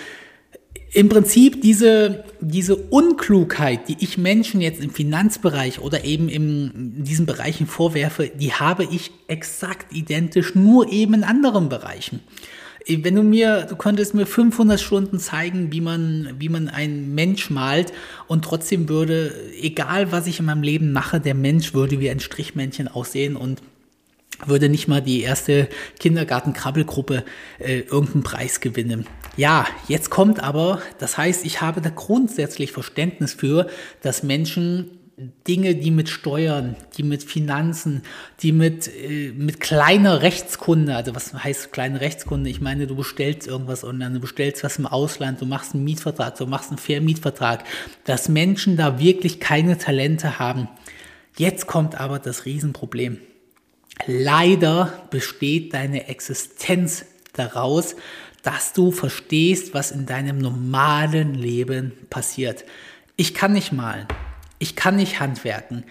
im 0.93 1.09
Prinzip 1.09 1.61
diese, 1.61 2.23
diese 2.39 2.75
Unklugheit, 2.75 3.89
die 3.89 3.97
ich 3.99 4.17
Menschen 4.17 4.61
jetzt 4.61 4.81
im 4.81 4.89
Finanzbereich 4.89 5.79
oder 5.79 6.05
eben 6.05 6.29
in 6.29 7.03
diesen 7.03 7.25
Bereichen 7.25 7.67
vorwerfe, 7.67 8.31
die 8.33 8.53
habe 8.53 8.85
ich 8.85 9.11
exakt 9.27 9.93
identisch 9.93 10.55
nur 10.55 10.91
eben 10.91 11.13
in 11.13 11.23
anderen 11.23 11.69
Bereichen 11.69 12.21
wenn 12.87 13.15
du 13.15 13.23
mir, 13.23 13.65
du 13.69 13.75
könntest 13.75 14.13
mir 14.13 14.25
500 14.25 14.79
Stunden 14.79 15.19
zeigen, 15.19 15.71
wie 15.71 15.81
man, 15.81 16.35
wie 16.39 16.49
man 16.49 16.69
einen 16.69 17.13
Mensch 17.15 17.49
malt 17.49 17.91
und 18.27 18.45
trotzdem 18.45 18.87
würde, 18.87 19.33
egal 19.61 20.11
was 20.11 20.27
ich 20.27 20.39
in 20.39 20.45
meinem 20.45 20.63
Leben 20.63 20.91
mache, 20.91 21.19
der 21.19 21.35
Mensch 21.35 21.73
würde 21.73 21.99
wie 21.99 22.09
ein 22.09 22.19
Strichmännchen 22.19 22.87
aussehen 22.87 23.35
und 23.35 23.61
würde 24.45 24.69
nicht 24.69 24.87
mal 24.87 25.01
die 25.01 25.21
erste 25.21 25.67
Kindergarten-Krabbelgruppe 25.99 27.23
äh, 27.59 27.79
irgendeinen 27.79 28.23
Preis 28.23 28.59
gewinnen. 28.59 29.07
Ja, 29.35 29.65
jetzt 29.87 30.09
kommt 30.09 30.41
aber, 30.43 30.81
das 30.99 31.17
heißt, 31.17 31.45
ich 31.45 31.61
habe 31.61 31.81
da 31.81 31.89
grundsätzlich 31.89 32.71
Verständnis 32.71 33.33
für, 33.33 33.67
dass 34.01 34.23
Menschen 34.23 34.96
Dinge, 35.47 35.73
die 35.73 35.89
mit 35.89 36.09
Steuern, 36.09 36.75
die 36.95 37.01
mit 37.01 37.23
Finanzen, 37.23 38.03
die 38.41 38.51
mit, 38.51 38.87
äh, 38.87 39.31
mit 39.35 39.59
kleiner 39.59 40.21
Rechtskunde, 40.21 40.95
also 40.95 41.15
was 41.15 41.33
heißt 41.33 41.73
kleine 41.73 42.01
Rechtskunde? 42.01 42.51
Ich 42.51 42.61
meine, 42.61 42.85
du 42.85 42.95
bestellst 42.95 43.47
irgendwas 43.47 43.83
online, 43.83 44.13
du 44.13 44.19
bestellst 44.19 44.63
was 44.63 44.77
im 44.77 44.85
Ausland, 44.85 45.41
du 45.41 45.47
machst 45.47 45.73
einen 45.73 45.83
Mietvertrag, 45.85 46.35
du 46.37 46.45
machst 46.45 46.69
einen 46.69 46.77
Vermietvertrag, 46.77 47.63
dass 48.03 48.29
Menschen 48.29 48.77
da 48.77 48.99
wirklich 48.99 49.39
keine 49.39 49.79
Talente 49.79 50.37
haben. 50.37 50.67
Jetzt 51.35 51.65
kommt 51.65 51.99
aber 51.99 52.19
das 52.19 52.45
Riesenproblem. 52.45 53.17
Leider 54.05 55.07
besteht 55.09 55.73
deine 55.73 56.09
Existenz 56.09 57.05
daraus, 57.33 57.95
dass 58.43 58.73
du 58.73 58.91
verstehst, 58.91 59.73
was 59.73 59.89
in 59.89 60.05
deinem 60.05 60.37
normalen 60.37 61.33
Leben 61.33 61.93
passiert. 62.11 62.65
Ich 63.15 63.33
kann 63.33 63.53
nicht 63.53 63.71
malen. 63.71 64.05
Ich 64.59 64.75
kann 64.75 64.95
nicht 64.95 65.19
handwerken. 65.19 65.83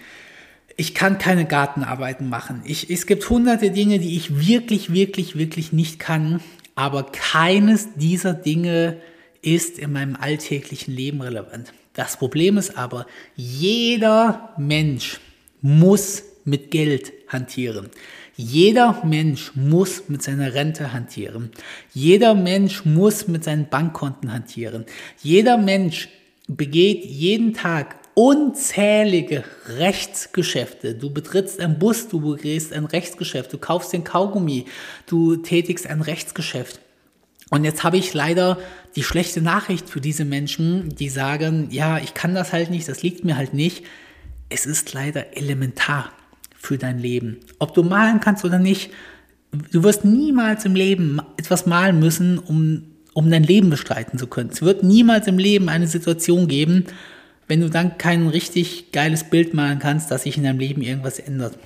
Ich 0.75 0.93
kann 0.93 1.17
keine 1.17 1.45
Gartenarbeiten 1.45 2.29
machen. 2.29 2.61
Ich, 2.65 2.89
es 2.89 3.07
gibt 3.07 3.29
hunderte 3.29 3.71
Dinge, 3.71 3.99
die 3.99 4.15
ich 4.15 4.47
wirklich, 4.47 4.93
wirklich, 4.93 5.35
wirklich 5.35 5.73
nicht 5.73 5.99
kann. 5.99 6.39
Aber 6.75 7.03
keines 7.03 7.95
dieser 7.95 8.33
Dinge 8.33 8.97
ist 9.41 9.79
in 9.79 9.91
meinem 9.91 10.15
alltäglichen 10.15 10.93
Leben 10.93 11.21
relevant. 11.21 11.73
Das 11.93 12.17
Problem 12.17 12.57
ist 12.57 12.77
aber, 12.77 13.07
jeder 13.35 14.53
Mensch 14.57 15.19
muss 15.61 16.23
mit 16.45 16.69
Geld 16.69 17.11
hantieren. 17.27 17.89
Jeder 18.35 19.03
Mensch 19.03 19.53
muss 19.55 20.09
mit 20.09 20.21
seiner 20.21 20.53
Rente 20.53 20.93
hantieren. 20.93 21.49
Jeder 21.91 22.35
Mensch 22.35 22.85
muss 22.85 23.27
mit 23.27 23.43
seinen 23.43 23.67
Bankkonten 23.67 24.31
hantieren. 24.31 24.85
Jeder 25.23 25.57
Mensch 25.57 26.09
begeht 26.47 27.03
jeden 27.03 27.55
Tag 27.55 27.95
unzählige 28.17 29.43
Rechtsgeschäfte. 29.67 30.95
Du 30.95 31.11
betrittst 31.11 31.59
einen 31.59 31.77
Bus, 31.77 32.07
du 32.07 32.19
begehst 32.19 32.73
ein 32.73 32.85
Rechtsgeschäft, 32.85 33.53
du 33.53 33.59
kaufst 33.59 33.93
den 33.93 34.03
Kaugummi, 34.03 34.65
du 35.05 35.35
tätigst 35.35 35.85
ein 35.85 36.01
Rechtsgeschäft. 36.01 36.79
Und 37.51 37.63
jetzt 37.63 37.83
habe 37.83 37.97
ich 37.97 38.15
leider 38.15 38.57
die 38.95 39.03
schlechte 39.03 39.39
Nachricht 39.39 39.87
für 39.87 40.01
diese 40.01 40.25
Menschen, 40.25 40.95
die 40.95 41.09
sagen, 41.09 41.67
ja, 41.69 41.99
ich 41.99 42.15
kann 42.15 42.33
das 42.33 42.53
halt 42.53 42.71
nicht, 42.71 42.89
das 42.89 43.03
liegt 43.03 43.23
mir 43.23 43.37
halt 43.37 43.53
nicht. 43.53 43.85
Es 44.49 44.65
ist 44.65 44.93
leider 44.93 45.37
elementar 45.37 46.11
für 46.55 46.79
dein 46.79 46.97
Leben. 46.97 47.37
Ob 47.59 47.75
du 47.75 47.83
malen 47.83 48.19
kannst 48.19 48.43
oder 48.43 48.57
nicht, 48.57 48.89
du 49.71 49.83
wirst 49.83 50.05
niemals 50.05 50.65
im 50.65 50.73
Leben 50.73 51.19
etwas 51.37 51.67
malen 51.67 51.99
müssen, 51.99 52.39
um, 52.39 52.81
um 53.13 53.29
dein 53.29 53.43
Leben 53.43 53.69
bestreiten 53.69 54.17
zu 54.17 54.25
können. 54.25 54.49
Es 54.49 54.63
wird 54.63 54.81
niemals 54.81 55.27
im 55.27 55.37
Leben 55.37 55.69
eine 55.69 55.85
Situation 55.85 56.47
geben, 56.47 56.87
wenn 57.47 57.61
du 57.61 57.69
dann 57.69 57.97
kein 57.97 58.27
richtig 58.27 58.91
geiles 58.91 59.23
Bild 59.23 59.53
malen 59.53 59.79
kannst, 59.79 60.11
dass 60.11 60.23
sich 60.23 60.37
in 60.37 60.43
deinem 60.43 60.59
Leben 60.59 60.81
irgendwas 60.81 61.19
ändert. 61.19 61.57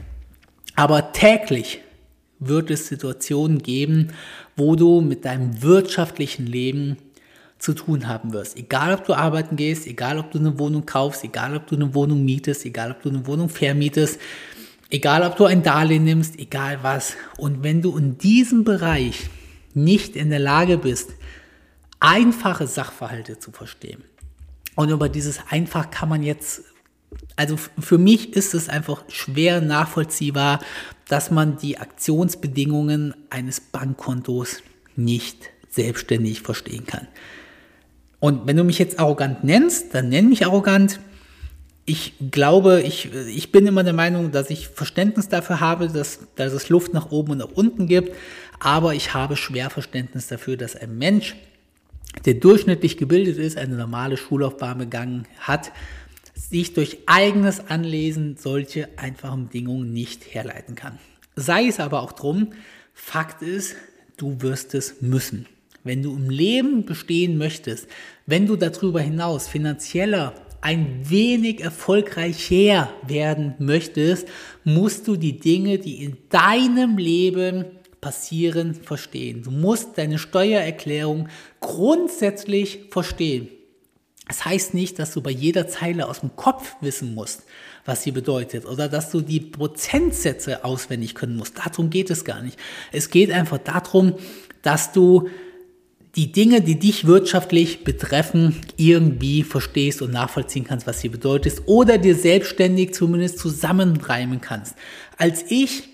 Aber 0.75 1.11
täglich 1.11 1.79
wird 2.39 2.71
es 2.71 2.87
Situationen 2.87 3.59
geben, 3.59 4.09
wo 4.55 4.75
du 4.75 5.01
mit 5.01 5.25
deinem 5.25 5.61
wirtschaftlichen 5.61 6.45
Leben 6.45 6.97
zu 7.59 7.73
tun 7.73 8.07
haben 8.07 8.33
wirst. 8.33 8.57
Egal, 8.57 8.93
ob 8.95 9.05
du 9.05 9.13
arbeiten 9.13 9.55
gehst, 9.55 9.85
egal, 9.85 10.17
ob 10.17 10.31
du 10.31 10.39
eine 10.39 10.57
Wohnung 10.57 10.85
kaufst, 10.85 11.23
egal, 11.23 11.55
ob 11.55 11.67
du 11.67 11.75
eine 11.75 11.93
Wohnung 11.93 12.25
mietest, 12.25 12.65
egal, 12.65 12.91
ob 12.91 13.03
du 13.03 13.09
eine 13.09 13.27
Wohnung 13.27 13.49
vermietest, 13.49 14.19
egal, 14.89 15.23
ob 15.23 15.35
du 15.37 15.45
ein 15.45 15.61
Darlehen 15.61 16.03
nimmst, 16.03 16.39
egal 16.39 16.79
was. 16.81 17.15
Und 17.37 17.63
wenn 17.63 17.83
du 17.83 17.95
in 17.97 18.17
diesem 18.17 18.63
Bereich 18.63 19.29
nicht 19.75 20.15
in 20.15 20.31
der 20.31 20.39
Lage 20.39 20.79
bist, 20.79 21.11
einfache 21.99 22.65
Sachverhalte 22.65 23.37
zu 23.37 23.51
verstehen, 23.51 24.03
und 24.75 24.89
über 24.89 25.09
dieses 25.09 25.39
einfach 25.49 25.91
kann 25.91 26.09
man 26.09 26.23
jetzt 26.23 26.63
also 27.35 27.57
für 27.57 27.97
mich 27.97 28.35
ist 28.35 28.53
es 28.53 28.69
einfach 28.69 29.03
schwer 29.09 29.61
nachvollziehbar, 29.61 30.59
dass 31.07 31.31
man 31.31 31.57
die 31.57 31.77
Aktionsbedingungen 31.77 33.13
eines 33.29 33.59
Bankkontos 33.59 34.63
nicht 34.95 35.49
selbstständig 35.69 36.41
verstehen 36.41 36.85
kann. 36.85 37.07
Und 38.19 38.45
wenn 38.45 38.57
du 38.57 38.63
mich 38.63 38.79
jetzt 38.79 38.99
arrogant 38.99 39.43
nennst, 39.43 39.93
dann 39.93 40.09
nenn 40.09 40.29
mich 40.29 40.45
arrogant. 40.45 40.99
Ich 41.85 42.13
glaube, 42.29 42.81
ich, 42.81 43.09
ich 43.13 43.51
bin 43.51 43.65
immer 43.65 43.83
der 43.83 43.93
Meinung, 43.93 44.31
dass 44.31 44.49
ich 44.49 44.67
Verständnis 44.67 45.27
dafür 45.27 45.59
habe, 45.59 45.87
dass, 45.87 46.19
dass 46.35 46.53
es 46.53 46.69
Luft 46.69 46.93
nach 46.93 47.11
oben 47.11 47.31
und 47.31 47.37
nach 47.39 47.51
unten 47.51 47.87
gibt. 47.87 48.15
Aber 48.59 48.93
ich 48.93 49.15
habe 49.15 49.35
schwer 49.35 49.69
Verständnis 49.71 50.27
dafür, 50.27 50.55
dass 50.55 50.75
ein 50.75 50.97
Mensch, 50.97 51.35
der 52.25 52.35
durchschnittlich 52.35 52.97
gebildet 52.97 53.37
ist, 53.37 53.57
eine 53.57 53.75
normale 53.75 54.17
Schullaufbahn 54.17 54.77
begangen 54.77 55.27
hat, 55.39 55.71
sich 56.33 56.73
durch 56.73 56.99
eigenes 57.05 57.69
Anlesen 57.69 58.35
solche 58.37 58.89
einfachen 58.97 59.47
Bedingungen 59.47 59.93
nicht 59.93 60.33
herleiten 60.33 60.75
kann. 60.75 60.99
Sei 61.35 61.67
es 61.67 61.79
aber 61.79 62.01
auch 62.01 62.11
drum, 62.11 62.49
Fakt 62.93 63.41
ist, 63.41 63.75
du 64.17 64.41
wirst 64.41 64.75
es 64.75 65.01
müssen. 65.01 65.47
Wenn 65.83 66.03
du 66.03 66.15
im 66.15 66.29
Leben 66.29 66.85
bestehen 66.85 67.37
möchtest, 67.37 67.87
wenn 68.27 68.45
du 68.45 68.55
darüber 68.55 69.01
hinaus 69.01 69.47
finanzieller 69.47 70.35
ein 70.61 71.09
wenig 71.09 71.61
erfolgreicher 71.61 72.93
werden 73.07 73.55
möchtest, 73.57 74.27
musst 74.63 75.07
du 75.07 75.15
die 75.15 75.39
Dinge, 75.39 75.79
die 75.79 76.03
in 76.03 76.17
deinem 76.29 76.97
Leben 76.97 77.65
passieren, 78.01 78.73
verstehen. 78.73 79.43
Du 79.43 79.51
musst 79.51 79.97
deine 79.97 80.17
Steuererklärung 80.17 81.29
grundsätzlich 81.59 82.87
verstehen. 82.89 83.49
Das 84.27 84.45
heißt 84.45 84.73
nicht, 84.73 84.97
dass 84.97 85.13
du 85.13 85.21
bei 85.21 85.31
jeder 85.31 85.67
Zeile 85.67 86.07
aus 86.07 86.21
dem 86.21 86.35
Kopf 86.35 86.75
wissen 86.81 87.13
musst, 87.13 87.43
was 87.85 88.03
sie 88.03 88.11
bedeutet 88.11 88.65
oder 88.65 88.87
dass 88.87 89.11
du 89.11 89.21
die 89.21 89.39
Prozentsätze 89.39 90.63
auswendig 90.63 91.15
können 91.15 91.35
musst. 91.35 91.57
Darum 91.57 91.89
geht 91.89 92.09
es 92.09 92.25
gar 92.25 92.41
nicht. 92.41 92.57
Es 92.91 93.09
geht 93.09 93.31
einfach 93.31 93.57
darum, 93.57 94.15
dass 94.61 94.93
du 94.93 95.27
die 96.15 96.31
Dinge, 96.31 96.61
die 96.61 96.77
dich 96.77 97.07
wirtschaftlich 97.07 97.83
betreffen, 97.83 98.55
irgendwie 98.77 99.43
verstehst 99.43 100.01
und 100.01 100.11
nachvollziehen 100.11 100.65
kannst, 100.65 100.87
was 100.87 100.99
sie 100.99 101.09
bedeutet, 101.09 101.61
oder 101.65 101.97
dir 101.97 102.15
selbstständig 102.15 102.93
zumindest 102.93 103.39
zusammenreimen 103.39 104.41
kannst. 104.41 104.75
Als 105.17 105.45
ich 105.49 105.90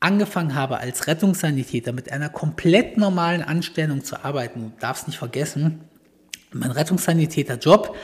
angefangen 0.00 0.54
habe, 0.54 0.78
als 0.78 1.06
Rettungssanitäter 1.06 1.92
mit 1.92 2.12
einer 2.12 2.28
komplett 2.28 2.96
normalen 2.96 3.42
Anstellung 3.42 4.04
zu 4.04 4.24
arbeiten, 4.24 4.60
du 4.60 4.72
darfst 4.80 5.06
nicht 5.06 5.18
vergessen, 5.18 5.80
mein 6.52 6.70
Rettungssanitäter-Job, 6.70 7.96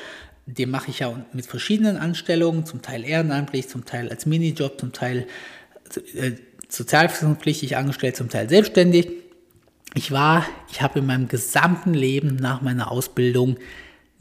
den 0.46 0.70
mache 0.70 0.90
ich 0.90 1.00
ja 1.00 1.24
mit 1.32 1.46
verschiedenen 1.46 1.96
Anstellungen, 1.96 2.66
zum 2.66 2.82
Teil 2.82 3.04
ehrenamtlich, 3.04 3.68
zum 3.68 3.84
Teil 3.84 4.08
als 4.08 4.26
Minijob, 4.26 4.80
zum 4.80 4.92
Teil 4.92 5.26
äh, 6.14 6.32
sozialversicherungspflichtig 6.68 7.76
angestellt, 7.76 8.16
zum 8.16 8.28
Teil 8.28 8.48
selbstständig. 8.48 9.10
Ich 9.94 10.10
war, 10.10 10.46
ich 10.70 10.80
habe 10.80 11.00
in 11.00 11.06
meinem 11.06 11.28
gesamten 11.28 11.94
Leben 11.94 12.36
nach 12.36 12.62
meiner 12.62 12.90
Ausbildung 12.90 13.58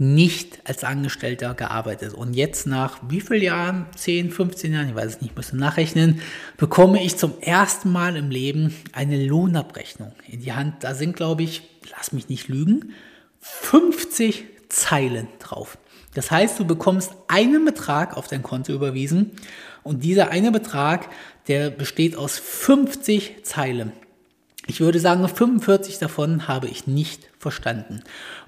nicht 0.02 0.68
als 0.68 0.84
Angestellter 0.84 1.54
gearbeitet. 1.54 2.16
Und 2.16 2.34
jetzt 2.34 2.66
nach 2.66 2.98
wie 3.08 3.22
vielen 3.22 3.44
Jahren, 3.44 3.86
10, 3.96 4.32
15 4.32 4.74
Jahren, 4.74 4.90
ich 4.90 4.96
weiß 4.96 5.06
es 5.06 5.22
nicht, 5.22 5.36
müssen 5.36 5.60
nachrechnen, 5.60 6.22
bekomme 6.58 7.04
ich 7.04 7.18
zum 7.18 7.40
ersten 7.40 7.92
Mal 7.92 8.16
im 8.16 8.32
Leben 8.32 8.76
eine 8.94 9.24
Lohnabrechnung 9.24 10.12
in 10.28 10.42
die 10.42 10.54
Hand. 10.54 10.84
Da 10.84 10.96
sind, 10.96 11.16
glaube 11.16 11.44
ich, 11.44 11.62
lass 11.96 12.14
mich 12.14 12.30
nicht 12.30 12.48
lügen, 12.48 12.94
50 13.42 14.46
Zeilen 14.70 15.28
drauf. 15.38 15.78
Das 16.16 16.32
heißt, 16.32 16.60
du 16.60 16.66
bekommst 16.66 17.14
einen 17.28 17.64
Betrag 17.64 18.18
auf 18.18 18.28
dein 18.28 18.42
Konto 18.42 18.74
überwiesen 18.74 19.34
und 19.84 20.04
dieser 20.04 20.32
eine 20.32 20.52
Betrag, 20.52 21.10
der 21.48 21.70
besteht 21.70 22.16
aus 22.16 22.40
50 22.40 23.44
Zeilen. 23.44 23.92
Ich 24.68 24.80
würde 24.80 25.00
sagen, 25.00 25.28
45 25.28 26.00
davon 26.00 26.48
habe 26.48 26.68
ich 26.68 26.88
nicht 26.88 27.30
verstanden. 27.40 28.04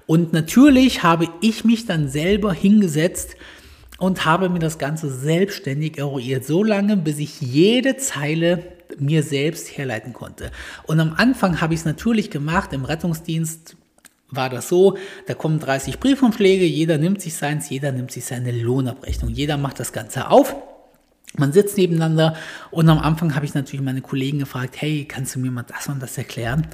Und 0.06 0.32
natürlich 0.32 1.02
habe 1.02 1.28
ich 1.40 1.64
mich 1.64 1.86
dann 1.86 2.08
selber 2.08 2.52
hingesetzt 2.52 3.36
und 3.98 4.24
habe 4.24 4.48
mir 4.48 4.58
das 4.58 4.78
Ganze 4.78 5.10
selbstständig 5.10 5.98
eruiert, 5.98 6.44
so 6.44 6.62
lange, 6.62 6.96
bis 6.96 7.18
ich 7.18 7.40
jede 7.40 7.96
Zeile 7.96 8.64
mir 8.98 9.22
selbst 9.22 9.76
herleiten 9.76 10.12
konnte. 10.12 10.50
Und 10.86 11.00
am 11.00 11.14
Anfang 11.16 11.60
habe 11.60 11.74
ich 11.74 11.80
es 11.80 11.86
natürlich 11.86 12.30
gemacht, 12.30 12.72
im 12.72 12.84
Rettungsdienst 12.84 13.76
war 14.30 14.50
das 14.50 14.68
so, 14.68 14.96
da 15.26 15.34
kommen 15.34 15.60
30 15.60 16.00
Briefumschläge, 16.00 16.64
jeder 16.64 16.98
nimmt 16.98 17.20
sich 17.20 17.34
seins, 17.34 17.70
jeder 17.70 17.92
nimmt 17.92 18.10
sich 18.10 18.24
seine 18.24 18.52
Lohnabrechnung, 18.52 19.30
jeder 19.30 19.56
macht 19.56 19.80
das 19.80 19.92
Ganze 19.92 20.28
auf 20.28 20.54
man 21.36 21.52
sitzt 21.52 21.76
nebeneinander 21.76 22.36
und 22.70 22.88
am 22.88 22.98
Anfang 22.98 23.34
habe 23.34 23.44
ich 23.44 23.54
natürlich 23.54 23.84
meine 23.84 24.02
Kollegen 24.02 24.38
gefragt, 24.38 24.76
hey, 24.80 25.04
kannst 25.04 25.34
du 25.34 25.40
mir 25.40 25.50
mal 25.50 25.64
das 25.64 25.88
und 25.88 26.00
das 26.00 26.16
erklären? 26.16 26.66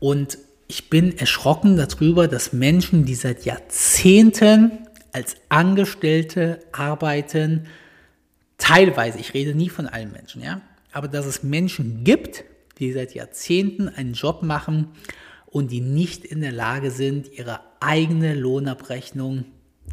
Und 0.00 0.38
ich 0.72 0.88
bin 0.88 1.18
erschrocken 1.18 1.76
darüber, 1.76 2.28
dass 2.28 2.54
Menschen, 2.54 3.04
die 3.04 3.14
seit 3.14 3.44
Jahrzehnten 3.44 4.78
als 5.12 5.36
Angestellte 5.50 6.60
arbeiten, 6.72 7.66
teilweise, 8.56 9.18
ich 9.18 9.34
rede 9.34 9.54
nie 9.54 9.68
von 9.68 9.86
allen 9.86 10.12
Menschen, 10.12 10.42
ja, 10.42 10.62
aber 10.90 11.08
dass 11.08 11.26
es 11.26 11.42
Menschen 11.42 12.04
gibt, 12.04 12.44
die 12.78 12.90
seit 12.90 13.12
Jahrzehnten 13.12 13.90
einen 13.90 14.14
Job 14.14 14.42
machen 14.42 14.88
und 15.44 15.70
die 15.72 15.82
nicht 15.82 16.24
in 16.24 16.40
der 16.40 16.52
Lage 16.52 16.90
sind, 16.90 17.30
ihre 17.30 17.60
eigene 17.80 18.34
Lohnabrechnung 18.34 19.44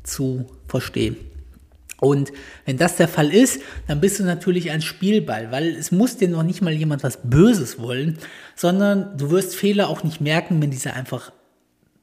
zu 0.03 0.49
verstehen. 0.65 1.17
Und 1.99 2.31
wenn 2.65 2.77
das 2.77 2.95
der 2.95 3.07
Fall 3.07 3.33
ist, 3.33 3.61
dann 3.87 3.99
bist 3.99 4.19
du 4.19 4.23
natürlich 4.23 4.71
ein 4.71 4.81
Spielball, 4.81 5.51
weil 5.51 5.67
es 5.75 5.91
muss 5.91 6.17
dir 6.17 6.29
noch 6.29 6.43
nicht 6.43 6.61
mal 6.61 6.73
jemand 6.73 7.03
was 7.03 7.19
Böses 7.23 7.79
wollen, 7.79 8.17
sondern 8.55 9.17
du 9.17 9.31
wirst 9.31 9.55
Fehler 9.55 9.89
auch 9.89 10.03
nicht 10.03 10.21
merken, 10.21 10.61
wenn 10.61 10.71
diese 10.71 10.93
einfach 10.93 11.31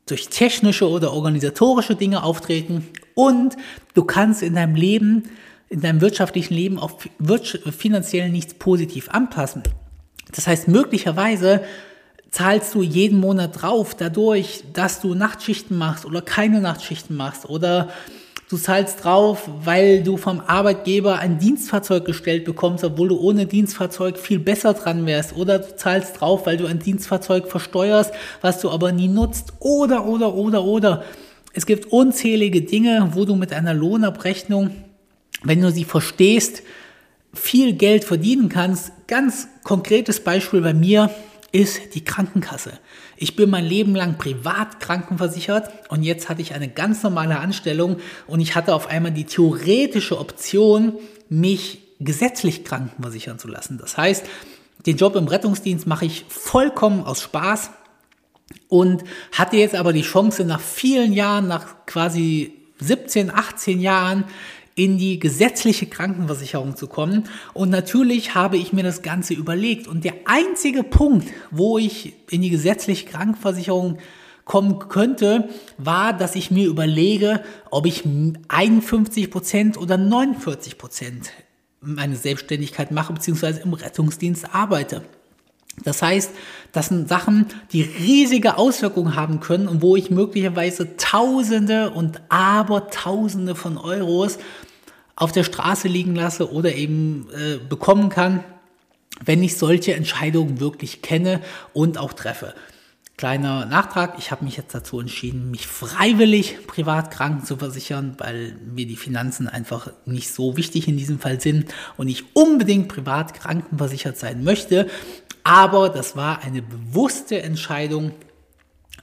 durch 0.06 0.28
technische 0.28 0.88
oder 0.88 1.12
organisatorische 1.12 1.96
Dinge 1.96 2.22
auftreten 2.22 2.86
und 3.14 3.56
du 3.94 4.04
kannst 4.04 4.42
in 4.42 4.54
deinem 4.54 4.76
Leben, 4.76 5.24
in 5.68 5.80
deinem 5.80 6.00
wirtschaftlichen 6.00 6.54
Leben 6.54 6.78
auch 6.78 7.00
finanziell 7.76 8.30
nichts 8.30 8.54
positiv 8.54 9.08
anpassen. 9.08 9.62
Das 10.32 10.46
heißt, 10.46 10.68
möglicherweise 10.68 11.64
zahlst 12.30 12.74
du 12.74 12.82
jeden 12.82 13.18
Monat 13.18 13.62
drauf, 13.62 13.94
dadurch, 13.94 14.62
dass 14.72 15.00
du 15.00 15.14
Nachtschichten 15.14 15.76
machst 15.76 16.04
oder 16.04 16.22
keine 16.22 16.60
Nachtschichten 16.60 17.16
machst 17.16 17.48
oder 17.48 17.90
Du 18.48 18.56
zahlst 18.56 19.02
drauf, 19.02 19.50
weil 19.64 20.04
du 20.04 20.16
vom 20.16 20.38
Arbeitgeber 20.38 21.18
ein 21.18 21.38
Dienstfahrzeug 21.38 22.04
gestellt 22.04 22.44
bekommst, 22.44 22.84
obwohl 22.84 23.08
du 23.08 23.18
ohne 23.18 23.46
Dienstfahrzeug 23.46 24.18
viel 24.18 24.38
besser 24.38 24.72
dran 24.74 25.04
wärst. 25.04 25.34
Oder 25.34 25.58
du 25.58 25.74
zahlst 25.74 26.20
drauf, 26.20 26.46
weil 26.46 26.56
du 26.56 26.66
ein 26.66 26.78
Dienstfahrzeug 26.78 27.48
versteuerst, 27.48 28.12
was 28.42 28.60
du 28.60 28.70
aber 28.70 28.92
nie 28.92 29.08
nutzt. 29.08 29.54
Oder, 29.58 30.06
oder, 30.06 30.34
oder, 30.34 30.62
oder. 30.62 31.04
Es 31.54 31.66
gibt 31.66 31.86
unzählige 31.86 32.62
Dinge, 32.62 33.10
wo 33.14 33.24
du 33.24 33.34
mit 33.34 33.52
einer 33.52 33.74
Lohnabrechnung, 33.74 34.70
wenn 35.42 35.60
du 35.60 35.72
sie 35.72 35.84
verstehst, 35.84 36.62
viel 37.34 37.72
Geld 37.72 38.04
verdienen 38.04 38.48
kannst. 38.48 38.92
Ganz 39.08 39.48
konkretes 39.64 40.22
Beispiel 40.22 40.60
bei 40.60 40.72
mir 40.72 41.10
ist 41.50 41.96
die 41.96 42.04
Krankenkasse. 42.04 42.74
Ich 43.16 43.36
bin 43.36 43.50
mein 43.50 43.64
Leben 43.64 43.94
lang 43.94 44.18
privat 44.18 44.80
krankenversichert 44.80 45.70
und 45.88 46.02
jetzt 46.02 46.28
hatte 46.28 46.42
ich 46.42 46.54
eine 46.54 46.68
ganz 46.68 47.02
normale 47.02 47.38
Anstellung 47.38 47.96
und 48.26 48.40
ich 48.40 48.54
hatte 48.54 48.74
auf 48.74 48.88
einmal 48.88 49.12
die 49.12 49.24
theoretische 49.24 50.18
Option, 50.18 50.94
mich 51.28 51.80
gesetzlich 51.98 52.64
krankenversichern 52.64 53.38
zu 53.38 53.48
lassen. 53.48 53.78
Das 53.78 53.96
heißt, 53.96 54.26
den 54.84 54.96
Job 54.96 55.16
im 55.16 55.26
Rettungsdienst 55.26 55.86
mache 55.86 56.04
ich 56.04 56.24
vollkommen 56.28 57.04
aus 57.04 57.22
Spaß 57.22 57.70
und 58.68 59.04
hatte 59.32 59.56
jetzt 59.56 59.74
aber 59.74 59.92
die 59.92 60.02
Chance 60.02 60.44
nach 60.44 60.60
vielen 60.60 61.12
Jahren, 61.12 61.48
nach 61.48 61.86
quasi 61.86 62.52
17, 62.78 63.30
18 63.34 63.80
Jahren 63.80 64.24
in 64.76 64.98
die 64.98 65.18
gesetzliche 65.18 65.86
Krankenversicherung 65.86 66.76
zu 66.76 66.86
kommen. 66.86 67.24
Und 67.54 67.70
natürlich 67.70 68.34
habe 68.34 68.58
ich 68.58 68.72
mir 68.74 68.84
das 68.84 69.02
Ganze 69.02 69.32
überlegt. 69.34 69.88
Und 69.88 70.04
der 70.04 70.14
einzige 70.26 70.84
Punkt, 70.84 71.26
wo 71.50 71.78
ich 71.78 72.12
in 72.30 72.42
die 72.42 72.50
gesetzliche 72.50 73.06
Krankenversicherung 73.06 73.98
kommen 74.44 74.78
könnte, 74.78 75.48
war, 75.78 76.12
dass 76.12 76.36
ich 76.36 76.50
mir 76.50 76.68
überlege, 76.68 77.42
ob 77.70 77.86
ich 77.86 78.04
51 78.48 79.30
Prozent 79.30 79.78
oder 79.78 79.96
49 79.96 80.76
Prozent 80.76 81.30
meine 81.80 82.16
Selbstständigkeit 82.16 82.90
mache, 82.90 83.14
beziehungsweise 83.14 83.60
im 83.60 83.72
Rettungsdienst 83.72 84.54
arbeite. 84.54 85.02
Das 85.84 86.02
heißt, 86.02 86.30
das 86.72 86.88
sind 86.88 87.08
Sachen, 87.08 87.46
die 87.72 87.82
riesige 87.82 88.56
Auswirkungen 88.56 89.14
haben 89.14 89.40
können 89.40 89.68
und 89.68 89.82
wo 89.82 89.96
ich 89.96 90.10
möglicherweise 90.10 90.96
Tausende 90.96 91.90
und 91.90 92.20
Abertausende 92.28 93.54
von 93.54 93.76
Euros 93.76 94.38
auf 95.16 95.32
der 95.32 95.44
Straße 95.44 95.88
liegen 95.88 96.14
lasse 96.14 96.52
oder 96.52 96.74
eben 96.74 97.28
äh, 97.32 97.56
bekommen 97.56 98.10
kann, 98.10 98.44
wenn 99.24 99.42
ich 99.42 99.56
solche 99.56 99.94
Entscheidungen 99.94 100.60
wirklich 100.60 101.02
kenne 101.02 101.40
und 101.72 101.98
auch 101.98 102.12
treffe. 102.12 102.54
Kleiner 103.16 103.64
Nachtrag, 103.64 104.16
ich 104.18 104.30
habe 104.30 104.44
mich 104.44 104.58
jetzt 104.58 104.74
dazu 104.74 105.00
entschieden, 105.00 105.50
mich 105.50 105.66
freiwillig 105.66 106.66
privat 106.66 107.10
kranken 107.10 107.46
zu 107.46 107.56
versichern, 107.56 108.14
weil 108.18 108.58
mir 108.62 108.86
die 108.86 108.96
Finanzen 108.96 109.48
einfach 109.48 109.90
nicht 110.04 110.30
so 110.30 110.58
wichtig 110.58 110.86
in 110.86 110.98
diesem 110.98 111.18
Fall 111.18 111.40
sind 111.40 111.72
und 111.96 112.08
ich 112.08 112.36
unbedingt 112.36 112.88
privat 112.88 113.32
krankenversichert 113.32 114.18
sein 114.18 114.44
möchte. 114.44 114.90
Aber 115.44 115.88
das 115.88 116.14
war 116.14 116.42
eine 116.42 116.60
bewusste 116.60 117.40
Entscheidung 117.40 118.12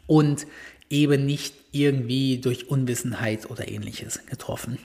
und 0.06 0.46
eben 0.92 1.26
nicht 1.26 1.56
irgendwie 1.74 2.38
durch 2.38 2.70
Unwissenheit 2.70 3.50
oder 3.50 3.68
ähnliches 3.68 4.26
getroffen. 4.28 4.78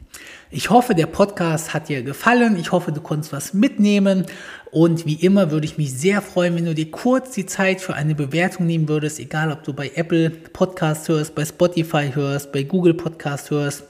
Ich 0.50 0.70
hoffe, 0.70 0.94
der 0.94 1.06
Podcast 1.06 1.74
hat 1.74 1.88
dir 1.88 2.02
gefallen. 2.02 2.58
Ich 2.58 2.72
hoffe, 2.72 2.90
du 2.92 3.00
konntest 3.00 3.32
was 3.32 3.54
mitnehmen. 3.54 4.24
Und 4.70 5.06
wie 5.06 5.14
immer 5.14 5.50
würde 5.50 5.66
ich 5.66 5.78
mich 5.78 5.92
sehr 5.92 6.22
freuen, 6.22 6.56
wenn 6.56 6.64
du 6.64 6.74
dir 6.74 6.90
kurz 6.90 7.32
die 7.32 7.46
Zeit 7.46 7.80
für 7.80 7.94
eine 7.94 8.14
Bewertung 8.14 8.66
nehmen 8.66 8.88
würdest, 8.88 9.20
egal 9.20 9.52
ob 9.52 9.62
du 9.64 9.72
bei 9.72 9.92
Apple 9.94 10.30
Podcast 10.30 11.08
hörst, 11.08 11.34
bei 11.34 11.44
Spotify 11.44 12.10
hörst, 12.12 12.52
bei 12.52 12.62
Google 12.62 12.94
Podcast 12.94 13.50
hörst 13.50 13.84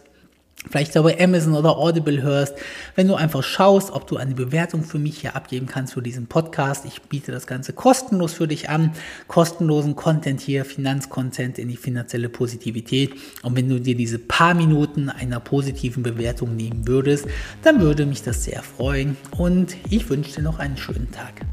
vielleicht 0.70 0.94
bei 0.94 1.20
Amazon 1.20 1.54
oder 1.54 1.76
Audible 1.76 2.22
hörst, 2.22 2.54
wenn 2.94 3.08
du 3.08 3.14
einfach 3.14 3.42
schaust, 3.42 3.90
ob 3.90 4.06
du 4.06 4.16
eine 4.16 4.34
Bewertung 4.34 4.82
für 4.82 4.98
mich 4.98 5.20
hier 5.20 5.36
abgeben 5.36 5.66
kannst 5.66 5.94
für 5.94 6.02
diesen 6.02 6.26
Podcast. 6.26 6.84
Ich 6.84 7.02
biete 7.02 7.32
das 7.32 7.46
Ganze 7.46 7.72
kostenlos 7.72 8.34
für 8.34 8.48
dich 8.48 8.68
an, 8.68 8.92
kostenlosen 9.26 9.96
Content 9.96 10.40
hier, 10.40 10.64
Finanzcontent 10.64 11.58
in 11.58 11.68
die 11.68 11.76
finanzielle 11.76 12.28
Positivität. 12.28 13.12
Und 13.42 13.56
wenn 13.56 13.68
du 13.68 13.80
dir 13.80 13.94
diese 13.94 14.18
paar 14.18 14.54
Minuten 14.54 15.08
einer 15.08 15.40
positiven 15.40 16.02
Bewertung 16.02 16.56
nehmen 16.56 16.86
würdest, 16.86 17.26
dann 17.62 17.80
würde 17.80 18.06
mich 18.06 18.22
das 18.22 18.44
sehr 18.44 18.62
freuen 18.62 19.16
und 19.36 19.76
ich 19.90 20.08
wünsche 20.08 20.36
dir 20.36 20.42
noch 20.42 20.58
einen 20.58 20.76
schönen 20.76 21.10
Tag. 21.10 21.46